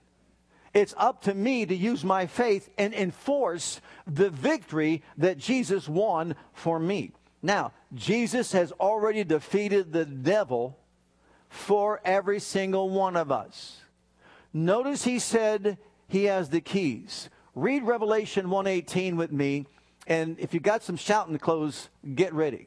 It's 0.75 0.93
up 0.99 1.23
to 1.23 1.33
me 1.33 1.65
to 1.65 1.75
use 1.75 2.05
my 2.05 2.27
faith 2.27 2.69
and 2.77 2.93
enforce 2.93 3.81
the 4.07 4.29
victory 4.29 5.03
that 5.17 5.39
Jesus 5.39 5.89
won 5.89 6.37
for 6.53 6.79
me. 6.79 7.13
Now, 7.41 7.73
Jesus 7.95 8.53
has 8.53 8.71
already 8.73 9.25
defeated 9.25 9.95
the 9.95 10.05
devil 10.05 10.79
for 11.55 12.01
every 12.05 12.41
single 12.41 12.91
one 12.91 13.17
of 13.17 13.31
us. 13.31 13.81
Notice 14.53 15.05
he 15.05 15.21
said 15.21 15.79
he 16.09 16.25
has 16.25 16.51
the 16.51 16.61
keys. 16.61 17.31
Read 17.55 17.85
Revelation 17.85 18.51
118 18.51 19.17
with 19.17 19.31
me, 19.31 19.67
and 20.09 20.37
if 20.41 20.53
you 20.53 20.59
got 20.59 20.83
some 20.83 20.97
shouting 20.97 21.39
clothes, 21.39 21.89
get 22.17 22.35
ready. 22.35 22.67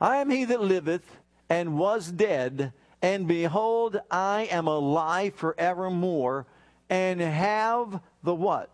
I 0.00 0.16
am 0.16 0.28
he 0.28 0.44
that 0.44 0.60
liveth 0.60 1.18
and 1.48 1.78
was 1.78 2.10
dead, 2.10 2.72
and 3.00 3.28
behold, 3.28 4.00
I 4.10 4.48
am 4.50 4.66
alive 4.66 5.34
forevermore, 5.36 6.46
and 6.90 7.20
have 7.20 8.00
the 8.24 8.34
what? 8.34 8.70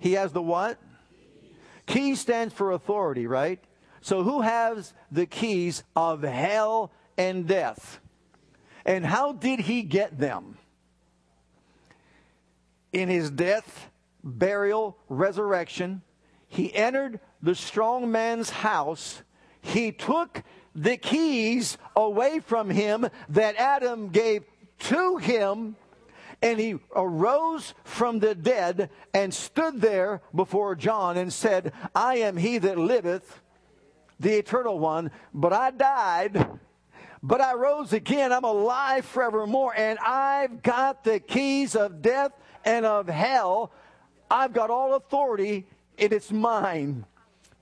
He 0.00 0.14
has 0.14 0.32
the 0.32 0.42
what? 0.42 0.76
Key 1.86 2.16
stands 2.16 2.52
for 2.52 2.72
authority, 2.72 3.28
right? 3.28 3.62
So 4.00 4.22
who 4.22 4.40
has 4.40 4.94
the 5.10 5.26
keys 5.26 5.82
of 5.94 6.22
hell 6.22 6.90
and 7.16 7.46
death? 7.46 8.00
And 8.84 9.04
how 9.04 9.32
did 9.32 9.60
he 9.60 9.82
get 9.82 10.18
them? 10.18 10.56
in 12.92 13.08
his 13.08 13.30
death, 13.30 13.90
burial, 14.22 14.96
resurrection, 15.08 16.02
he 16.48 16.74
entered 16.74 17.20
the 17.42 17.54
strong 17.54 18.10
man's 18.10 18.50
house. 18.50 19.22
He 19.60 19.92
took 19.92 20.42
the 20.74 20.96
keys 20.96 21.78
away 21.94 22.40
from 22.40 22.70
him 22.70 23.08
that 23.28 23.56
Adam 23.56 24.08
gave 24.08 24.44
to 24.80 25.18
him, 25.18 25.76
and 26.42 26.58
he 26.58 26.78
arose 26.94 27.74
from 27.84 28.18
the 28.18 28.34
dead 28.34 28.90
and 29.12 29.32
stood 29.32 29.80
there 29.80 30.22
before 30.34 30.74
John 30.74 31.16
and 31.16 31.32
said, 31.32 31.72
I 31.94 32.16
am 32.16 32.36
he 32.36 32.58
that 32.58 32.78
liveth, 32.78 33.40
the 34.20 34.38
eternal 34.38 34.78
one, 34.78 35.10
but 35.34 35.52
I 35.52 35.70
died. 35.70 36.58
But 37.22 37.40
I 37.40 37.54
rose 37.54 37.92
again. 37.92 38.32
I'm 38.32 38.44
alive 38.44 39.04
forevermore, 39.04 39.74
and 39.76 39.98
I've 39.98 40.62
got 40.62 41.04
the 41.04 41.20
keys 41.20 41.74
of 41.74 42.00
death 42.00 42.32
and 42.64 42.86
of 42.86 43.08
hell. 43.08 43.72
I've 44.30 44.52
got 44.52 44.70
all 44.70 44.94
authority, 44.94 45.66
and 45.98 46.12
it's 46.12 46.30
mine. 46.30 47.04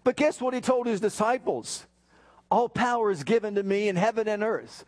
But 0.04 0.16
guess 0.16 0.40
what 0.40 0.54
he 0.54 0.60
told 0.60 0.86
his 0.86 1.00
disciples? 1.00 1.86
All 2.50 2.68
power 2.68 3.10
is 3.10 3.24
given 3.24 3.56
to 3.56 3.62
me 3.62 3.88
in 3.88 3.96
heaven 3.96 4.28
and 4.28 4.42
earth. 4.42 4.84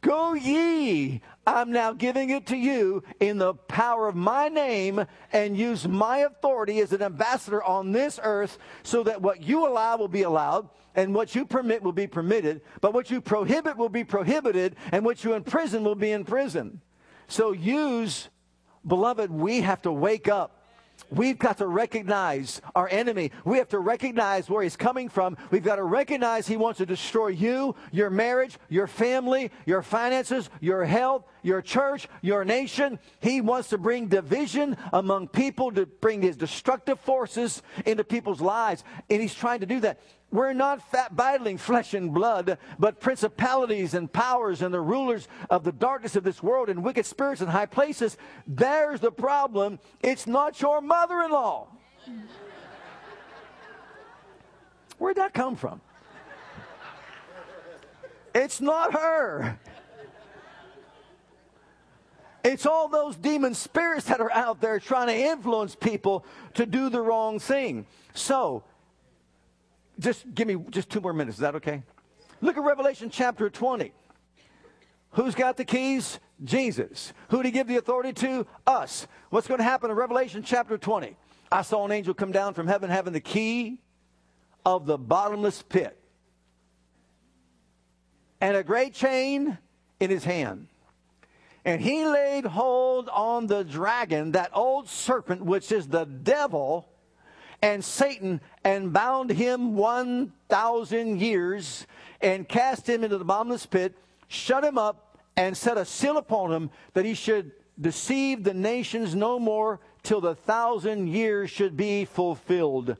Go 0.00 0.34
ye. 0.34 1.20
I'm 1.46 1.72
now 1.72 1.92
giving 1.92 2.30
it 2.30 2.46
to 2.46 2.56
you 2.56 3.02
in 3.18 3.38
the 3.38 3.54
power 3.54 4.06
of 4.08 4.14
my 4.14 4.48
name 4.48 5.04
and 5.32 5.56
use 5.56 5.88
my 5.88 6.18
authority 6.18 6.80
as 6.80 6.92
an 6.92 7.02
ambassador 7.02 7.62
on 7.62 7.90
this 7.90 8.20
earth 8.22 8.58
so 8.84 9.02
that 9.02 9.20
what 9.20 9.42
you 9.42 9.66
allow 9.66 9.96
will 9.96 10.08
be 10.08 10.22
allowed 10.22 10.68
and 10.94 11.14
what 11.14 11.34
you 11.34 11.44
permit 11.44 11.82
will 11.82 11.92
be 11.92 12.06
permitted, 12.06 12.60
but 12.80 12.94
what 12.94 13.10
you 13.10 13.20
prohibit 13.20 13.76
will 13.76 13.88
be 13.88 14.04
prohibited 14.04 14.76
and 14.92 15.04
what 15.04 15.24
you 15.24 15.34
imprison 15.34 15.82
will 15.82 15.94
be 15.94 16.12
in 16.12 16.24
prison. 16.24 16.80
So 17.26 17.52
use 17.52 18.28
Beloved, 18.86 19.30
we 19.30 19.60
have 19.60 19.82
to 19.82 19.92
wake 19.92 20.28
up 20.28 20.61
We've 21.10 21.38
got 21.38 21.58
to 21.58 21.66
recognize 21.66 22.60
our 22.74 22.88
enemy. 22.88 23.32
We 23.44 23.58
have 23.58 23.68
to 23.70 23.78
recognize 23.78 24.48
where 24.48 24.62
he's 24.62 24.76
coming 24.76 25.08
from. 25.08 25.36
We've 25.50 25.62
got 25.62 25.76
to 25.76 25.84
recognize 25.84 26.46
he 26.46 26.56
wants 26.56 26.78
to 26.78 26.86
destroy 26.86 27.28
you, 27.28 27.74
your 27.90 28.10
marriage, 28.10 28.58
your 28.68 28.86
family, 28.86 29.50
your 29.66 29.82
finances, 29.82 30.48
your 30.60 30.84
health, 30.84 31.24
your 31.42 31.60
church, 31.60 32.08
your 32.22 32.44
nation. 32.44 32.98
He 33.20 33.40
wants 33.40 33.68
to 33.70 33.78
bring 33.78 34.08
division 34.08 34.76
among 34.92 35.28
people, 35.28 35.72
to 35.72 35.86
bring 35.86 36.22
his 36.22 36.36
destructive 36.36 37.00
forces 37.00 37.62
into 37.84 38.04
people's 38.04 38.40
lives. 38.40 38.84
And 39.10 39.20
he's 39.20 39.34
trying 39.34 39.60
to 39.60 39.66
do 39.66 39.80
that. 39.80 40.00
We're 40.32 40.54
not 40.54 40.80
battling 41.14 41.58
flesh 41.58 41.92
and 41.92 42.12
blood, 42.12 42.56
but 42.78 43.00
principalities 43.00 43.92
and 43.92 44.10
powers 44.10 44.62
and 44.62 44.72
the 44.72 44.80
rulers 44.80 45.28
of 45.50 45.62
the 45.62 45.72
darkness 45.72 46.16
of 46.16 46.24
this 46.24 46.42
world 46.42 46.70
and 46.70 46.82
wicked 46.82 47.04
spirits 47.04 47.42
in 47.42 47.48
high 47.48 47.66
places. 47.66 48.16
There's 48.46 49.00
the 49.00 49.12
problem. 49.12 49.78
It's 50.02 50.26
not 50.26 50.60
your 50.62 50.80
mother 50.80 51.20
in 51.20 51.30
law. 51.30 51.68
Where'd 54.96 55.16
that 55.18 55.34
come 55.34 55.54
from? 55.54 55.82
It's 58.34 58.62
not 58.62 58.94
her. 58.94 59.58
It's 62.42 62.64
all 62.64 62.88
those 62.88 63.16
demon 63.16 63.54
spirits 63.54 64.06
that 64.06 64.20
are 64.20 64.32
out 64.32 64.62
there 64.62 64.80
trying 64.80 65.08
to 65.08 65.16
influence 65.16 65.74
people 65.74 66.24
to 66.54 66.64
do 66.64 66.88
the 66.88 67.02
wrong 67.02 67.38
thing. 67.38 67.86
So, 68.14 68.64
just 70.02 70.34
give 70.34 70.46
me 70.46 70.56
just 70.70 70.90
two 70.90 71.00
more 71.00 71.12
minutes. 71.12 71.36
Is 71.36 71.40
that 71.42 71.54
okay? 71.56 71.82
Look 72.40 72.56
at 72.56 72.62
Revelation 72.62 73.10
chapter 73.10 73.48
20. 73.48 73.92
Who's 75.12 75.34
got 75.34 75.56
the 75.56 75.64
keys? 75.64 76.18
Jesus. 76.42 77.12
Who 77.28 77.38
did 77.38 77.46
he 77.46 77.50
give 77.52 77.68
the 77.68 77.76
authority 77.76 78.12
to? 78.14 78.46
Us. 78.66 79.06
What's 79.30 79.46
going 79.46 79.58
to 79.58 79.64
happen 79.64 79.90
in 79.90 79.96
Revelation 79.96 80.42
chapter 80.42 80.76
20? 80.78 81.16
I 81.50 81.62
saw 81.62 81.84
an 81.84 81.92
angel 81.92 82.14
come 82.14 82.32
down 82.32 82.54
from 82.54 82.66
heaven 82.66 82.90
having 82.90 83.12
the 83.12 83.20
key 83.20 83.78
of 84.64 84.86
the 84.86 84.96
bottomless 84.96 85.62
pit 85.62 85.98
and 88.40 88.56
a 88.56 88.64
great 88.64 88.94
chain 88.94 89.58
in 90.00 90.10
his 90.10 90.24
hand. 90.24 90.66
And 91.64 91.80
he 91.80 92.04
laid 92.04 92.44
hold 92.44 93.08
on 93.08 93.46
the 93.46 93.62
dragon, 93.62 94.32
that 94.32 94.50
old 94.52 94.88
serpent, 94.88 95.44
which 95.44 95.70
is 95.70 95.86
the 95.86 96.04
devil 96.04 96.88
and 97.62 97.82
Satan 97.84 98.40
and 98.64 98.92
bound 98.92 99.30
him 99.30 99.76
1,000 99.76 101.20
years 101.20 101.86
and 102.20 102.48
cast 102.48 102.88
him 102.88 103.04
into 103.04 103.16
the 103.16 103.24
bottomless 103.24 103.64
pit, 103.64 103.96
shut 104.26 104.64
him 104.64 104.76
up, 104.76 105.18
and 105.36 105.56
set 105.56 105.78
a 105.78 105.84
seal 105.84 106.18
upon 106.18 106.52
him 106.52 106.70
that 106.92 107.04
he 107.04 107.14
should 107.14 107.52
deceive 107.80 108.44
the 108.44 108.52
nations 108.52 109.14
no 109.14 109.38
more 109.38 109.80
till 110.02 110.20
the 110.20 110.34
thousand 110.34 111.06
years 111.08 111.50
should 111.50 111.76
be 111.76 112.04
fulfilled. 112.04 112.96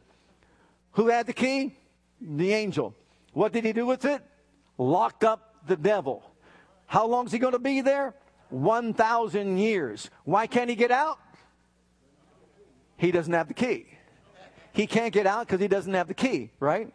Who 0.93 1.09
had 1.09 1.27
the 1.27 1.33
key? 1.33 1.77
The 2.21 2.55
angel. 2.55 2.95
What 3.33 3.53
did 3.53 3.65
he 3.65 3.73
do 3.73 3.85
with 3.85 4.05
it? 4.05 4.23
Locked 4.79 5.25
up 5.25 5.57
the 5.67 5.77
devil. 5.77 6.23
How 6.87 7.07
long 7.07 7.27
is 7.27 7.33
he 7.33 7.39
going 7.39 7.53
to 7.53 7.59
be 7.59 7.81
there? 7.81 8.15
1,000 8.51 9.59
years. 9.59 10.09
Why 10.25 10.47
can't 10.47 10.71
he 10.71 10.77
get 10.77 10.91
out? 10.91 11.19
He 12.97 13.11
doesn't 13.11 13.33
have 13.33 13.49
the 13.49 13.55
key 13.55 13.87
he 14.73 14.87
can't 14.87 15.13
get 15.13 15.27
out 15.27 15.47
because 15.47 15.61
he 15.61 15.69
doesn't 15.69 15.93
have 15.95 16.09
the 16.09 16.15
key, 16.15 16.51
right? 16.61 16.93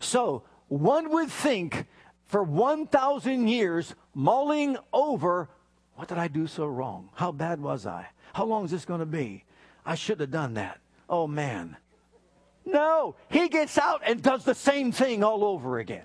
So 0.00 0.42
one 0.68 1.10
would 1.10 1.30
think 1.30 1.86
for 2.26 2.42
1,000 2.42 3.48
years, 3.48 3.94
mulling 4.14 4.76
over, 4.92 5.48
what 5.94 6.08
did 6.08 6.18
I 6.18 6.28
do 6.28 6.46
so 6.46 6.66
wrong? 6.66 7.08
How 7.14 7.32
bad 7.32 7.60
was 7.60 7.86
I? 7.86 8.06
How 8.34 8.44
long 8.44 8.64
is 8.64 8.70
this 8.70 8.84
going 8.84 9.00
to 9.00 9.06
be? 9.06 9.44
I 9.84 9.94
should 9.94 10.20
have 10.20 10.30
done 10.30 10.54
that. 10.54 10.78
Oh, 11.08 11.26
man. 11.26 11.76
No, 12.66 13.16
he 13.30 13.48
gets 13.48 13.78
out 13.78 14.02
and 14.04 14.22
does 14.22 14.44
the 14.44 14.54
same 14.54 14.92
thing 14.92 15.24
all 15.24 15.42
over 15.42 15.78
again. 15.78 16.04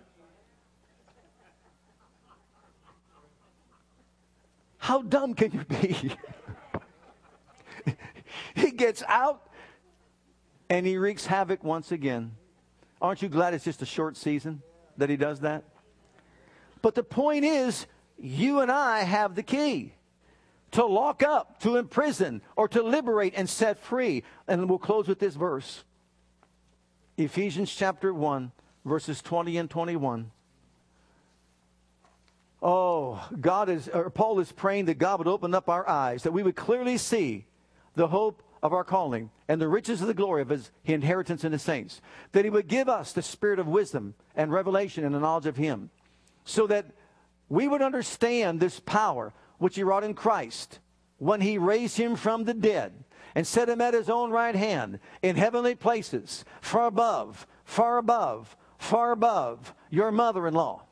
How 4.78 5.02
dumb 5.02 5.34
can 5.34 5.52
you 5.52 5.66
be? 5.66 6.16
he 8.56 8.72
gets 8.72 9.04
out 9.08 9.43
and 10.74 10.88
he 10.88 10.98
wreaks 10.98 11.28
havoc 11.28 11.64
once 11.64 11.92
again. 11.92 12.36
Aren't 13.00 13.22
you 13.22 13.30
glad 13.30 13.54
it's 13.54 13.64
just 13.64 13.84
a 13.84 13.86
short 13.86 14.18
season 14.18 14.64
that 14.98 15.08
he 15.08 15.16
does 15.16 15.42
that? 15.42 15.66
But 16.82 16.96
the 16.96 17.04
point 17.04 17.46
is, 17.46 17.86
you 18.18 18.60
and 18.60 18.72
I 18.72 19.04
have 19.04 19.36
the 19.36 19.44
key 19.44 19.94
to 20.72 20.84
lock 20.84 21.22
up, 21.22 21.60
to 21.60 21.76
imprison, 21.76 22.42
or 22.56 22.68
to 22.70 22.82
liberate 22.82 23.34
and 23.36 23.48
set 23.48 23.78
free. 23.78 24.24
And 24.48 24.68
we'll 24.68 24.80
close 24.80 25.08
with 25.08 25.20
this 25.20 25.36
verse 25.36 25.84
Ephesians 27.18 27.72
chapter 27.72 28.12
1, 28.12 28.52
verses 28.84 29.22
20 29.22 29.58
and 29.58 29.70
21. 29.70 30.32
Oh, 32.64 33.24
God 33.40 33.70
is, 33.70 33.90
or 33.90 34.10
Paul 34.10 34.40
is 34.40 34.52
praying 34.52 34.86
that 34.86 34.98
God 34.98 35.20
would 35.20 35.28
open 35.28 35.54
up 35.54 35.70
our 35.70 35.88
eyes, 35.88 36.24
that 36.24 36.32
we 36.32 36.42
would 36.42 36.56
clearly 36.56 36.98
see 36.98 37.46
the 37.94 38.08
hope 38.08 38.42
of 38.64 38.74
our 38.74 38.86
calling 38.86 39.30
and 39.48 39.62
the 39.62 39.68
riches 39.68 40.02
of 40.02 40.08
the 40.08 40.14
glory 40.14 40.42
of 40.42 40.50
his 40.50 40.72
inheritance 40.86 41.44
in 41.44 41.52
the 41.52 41.60
saints. 41.60 42.02
That 42.32 42.46
he 42.46 42.50
would 42.50 42.68
give 42.68 42.90
us 42.90 43.12
the 43.12 43.22
spirit 43.22 43.60
of 43.60 43.68
wisdom 43.68 44.16
and 44.36 44.52
revelation 44.52 45.04
and 45.04 45.14
the 45.14 45.20
knowledge 45.20 45.46
of 45.46 45.58
him, 45.58 45.92
so 46.46 46.66
that 46.68 46.86
we 47.50 47.68
would 47.68 47.82
understand 47.82 48.60
this 48.60 48.80
power 48.80 49.34
which 49.60 49.76
he 49.76 49.84
wrought 49.84 50.06
in 50.06 50.14
Christ 50.14 50.80
when 51.18 51.42
he 51.42 51.58
raised 51.58 51.98
him 51.98 52.16
from 52.16 52.46
the 52.46 52.54
dead 52.54 52.94
and 53.36 53.46
set 53.46 53.70
him 53.70 53.82
at 53.82 53.94
his 53.94 54.10
own 54.10 54.32
right 54.32 54.56
hand 54.56 55.00
in 55.22 55.36
heavenly 55.36 55.76
places, 55.76 56.46
far 56.62 56.88
above, 56.88 57.46
far 57.66 57.98
above, 57.98 58.56
far 58.78 59.12
above 59.12 59.74
your 59.90 60.12
mother 60.12 60.48
in 60.48 60.54
law. 60.54 60.84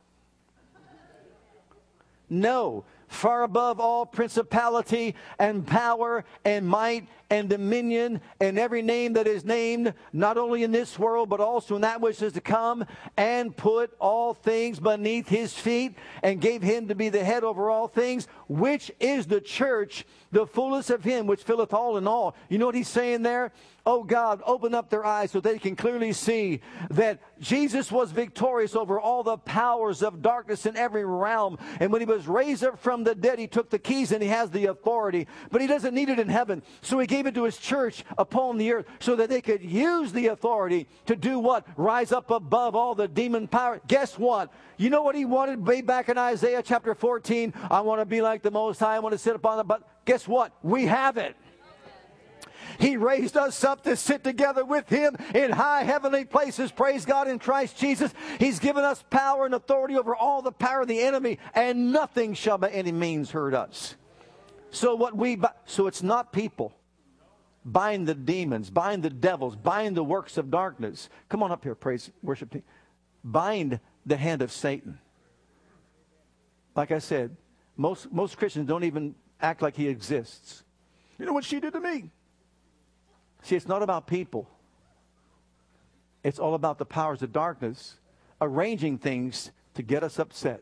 No, 2.30 2.86
far 3.12 3.44
above 3.44 3.80
all 3.80 4.06
principality 4.06 5.16
and 5.38 5.68
power 5.68 6.24
and 6.46 6.66
might 6.66 7.08
and 7.30 7.50
dominion 7.50 8.22
and 8.40 8.58
every 8.58 8.82
name 8.82 9.14
that 9.14 9.28
is 9.28 9.44
named, 9.46 9.94
not 10.14 10.38
only 10.38 10.64
in 10.64 10.72
this 10.72 10.98
world, 10.98 11.30
but 11.30 11.40
also 11.40 11.76
in 11.76 11.82
that 11.82 12.02
which 12.02 12.22
is 12.22 12.34
to 12.34 12.42
come, 12.42 12.86
and 13.18 13.56
put 13.56 13.94
all 14.00 14.34
things 14.34 14.80
beneath 14.80 15.28
his 15.28 15.54
feet, 15.54 15.96
and 16.24 16.42
gave 16.42 16.62
him 16.62 16.88
to 16.88 16.96
be 16.96 17.10
the 17.10 17.24
head 17.24 17.44
over 17.44 17.70
all 17.70 17.88
things, 17.88 18.28
which 18.52 18.92
is 19.00 19.28
the 19.28 19.40
church, 19.40 20.06
the 20.32 20.46
fullness 20.46 20.90
of 20.90 21.06
him 21.06 21.26
which 21.26 21.44
filleth 21.44 21.74
all 21.74 21.96
in 21.96 22.06
all. 22.06 22.36
You 22.50 22.58
know 22.58 22.66
what 22.66 22.76
he's 22.76 22.90
saying 22.90 23.22
there? 23.22 23.54
Oh 23.86 24.04
God, 24.04 24.42
open 24.46 24.76
up 24.76 24.90
their 24.90 25.06
eyes 25.06 25.32
so 25.32 25.40
they 25.40 25.58
can 25.58 25.76
clearly 25.76 26.14
see 26.14 26.60
that 26.92 27.20
Jesus 27.40 27.92
was 27.92 28.12
victorious 28.12 28.76
over 28.76 29.00
all 29.00 29.24
the 29.24 29.38
powers 29.38 30.04
of 30.04 30.22
darkness 30.22 30.66
in 30.66 30.76
every 30.76 31.04
realm. 31.04 31.58
And 31.80 31.92
when 31.92 32.02
he 32.02 32.06
was 32.06 32.28
raised 32.28 32.64
up 32.64 32.78
from 32.78 33.04
the 33.04 33.16
dead, 33.16 33.40
he 33.40 33.48
took 33.48 33.70
the 33.70 33.80
keys 33.80 34.12
and 34.12 34.22
he 34.22 34.30
has 34.30 34.52
the 34.52 34.68
authority. 34.68 35.28
But 35.50 35.62
he 35.62 35.68
doesn't 35.68 35.96
need 35.96 36.10
it 36.10 36.20
in 36.20 36.30
heaven. 36.30 36.62
So 36.82 37.00
he 37.00 37.08
gave 37.08 37.26
it 37.26 37.34
to 37.36 37.46
his 37.46 37.58
church 37.58 38.04
upon 38.18 38.58
the 38.58 38.74
earth 38.74 38.86
so 39.00 39.16
that 39.16 39.30
they 39.30 39.42
could 39.42 39.64
use 39.64 40.12
the 40.12 40.28
authority 40.28 40.88
to 41.08 41.16
do 41.16 41.40
what? 41.40 41.66
Rise 41.76 42.12
up 42.12 42.30
above 42.30 42.76
all 42.76 42.94
the 42.94 43.08
demon 43.08 43.48
power. 43.48 43.82
Guess 43.88 44.20
what? 44.20 44.54
You 44.78 44.90
know 44.90 45.04
what 45.04 45.16
he 45.16 45.26
wanted 45.26 45.66
way 45.66 45.82
back 45.82 46.10
in 46.10 46.18
Isaiah 46.18 46.64
chapter 46.64 46.94
14? 46.94 47.54
I 47.70 47.82
want 47.82 48.02
to 48.02 48.06
be 48.06 48.22
like 48.22 48.41
the 48.42 48.52
Most 48.52 48.80
High. 48.80 49.00
Want 49.00 49.14
to 49.14 49.20
sit 49.20 49.36
upon 49.36 49.58
the. 49.58 49.64
But 49.64 49.88
guess 50.06 50.28
what? 50.28 50.52
We 50.62 50.86
have 50.86 51.18
it. 51.18 51.36
He 52.80 52.98
raised 52.98 53.38
us 53.38 53.64
up 53.64 53.84
to 53.84 53.96
sit 53.96 54.24
together 54.24 54.64
with 54.64 54.90
Him 54.90 55.16
in 55.36 55.52
high 55.52 55.84
heavenly 55.84 56.26
places. 56.26 56.72
Praise 56.72 57.06
God 57.06 57.28
in 57.28 57.40
Christ 57.40 57.78
Jesus. 57.78 58.14
He's 58.40 58.60
given 58.60 58.84
us 58.84 59.04
power 59.10 59.46
and 59.46 59.54
authority 59.54 59.96
over 59.96 60.16
all 60.16 60.42
the 60.42 60.52
power 60.52 60.82
of 60.82 60.88
the 60.88 61.02
enemy, 61.02 61.38
and 61.54 61.92
nothing 61.92 62.34
shall 62.34 62.58
by 62.58 62.70
any 62.70 62.92
means 62.92 63.32
hurt 63.32 63.54
us. 63.54 63.96
So 64.72 64.96
what 64.96 65.16
we 65.16 65.40
so 65.66 65.88
it's 65.88 66.02
not 66.02 66.32
people 66.32 66.74
bind 67.64 68.08
the 68.08 68.16
demons, 68.16 68.70
bind 68.70 69.04
the 69.04 69.10
devils, 69.10 69.56
bind 69.56 69.96
the 69.96 70.04
works 70.04 70.38
of 70.38 70.50
darkness. 70.50 71.10
Come 71.30 71.44
on 71.44 71.52
up 71.52 71.64
here, 71.64 71.76
praise 71.76 72.10
worship 72.24 72.52
team. 72.52 72.64
Bind 73.24 73.80
the 74.06 74.18
hand 74.18 74.42
of 74.42 74.52
Satan. 74.52 75.00
Like 76.76 76.92
I 76.92 77.00
said, 77.00 77.36
most, 77.82 78.12
most 78.12 78.38
Christians 78.38 78.68
don't 78.68 78.84
even 78.84 79.16
act 79.42 79.64
like 79.64 79.76
he 79.76 79.88
exists. 79.88 80.64
You 81.18 81.26
know 81.26 81.34
what 81.34 81.44
she 81.44 81.60
did 81.60 81.74
to 81.74 81.80
me? 81.80 82.12
See, 83.42 83.56
it's 83.56 83.68
not 83.68 83.82
about 83.82 84.06
people. 84.06 84.48
It's 86.24 86.38
all 86.38 86.54
about 86.54 86.78
the 86.78 86.86
powers 86.86 87.24
of 87.24 87.34
darkness 87.34 87.98
arranging 88.40 89.00
things 89.00 89.50
to 89.74 89.82
get 89.82 90.04
us 90.04 90.20
upset. 90.20 90.62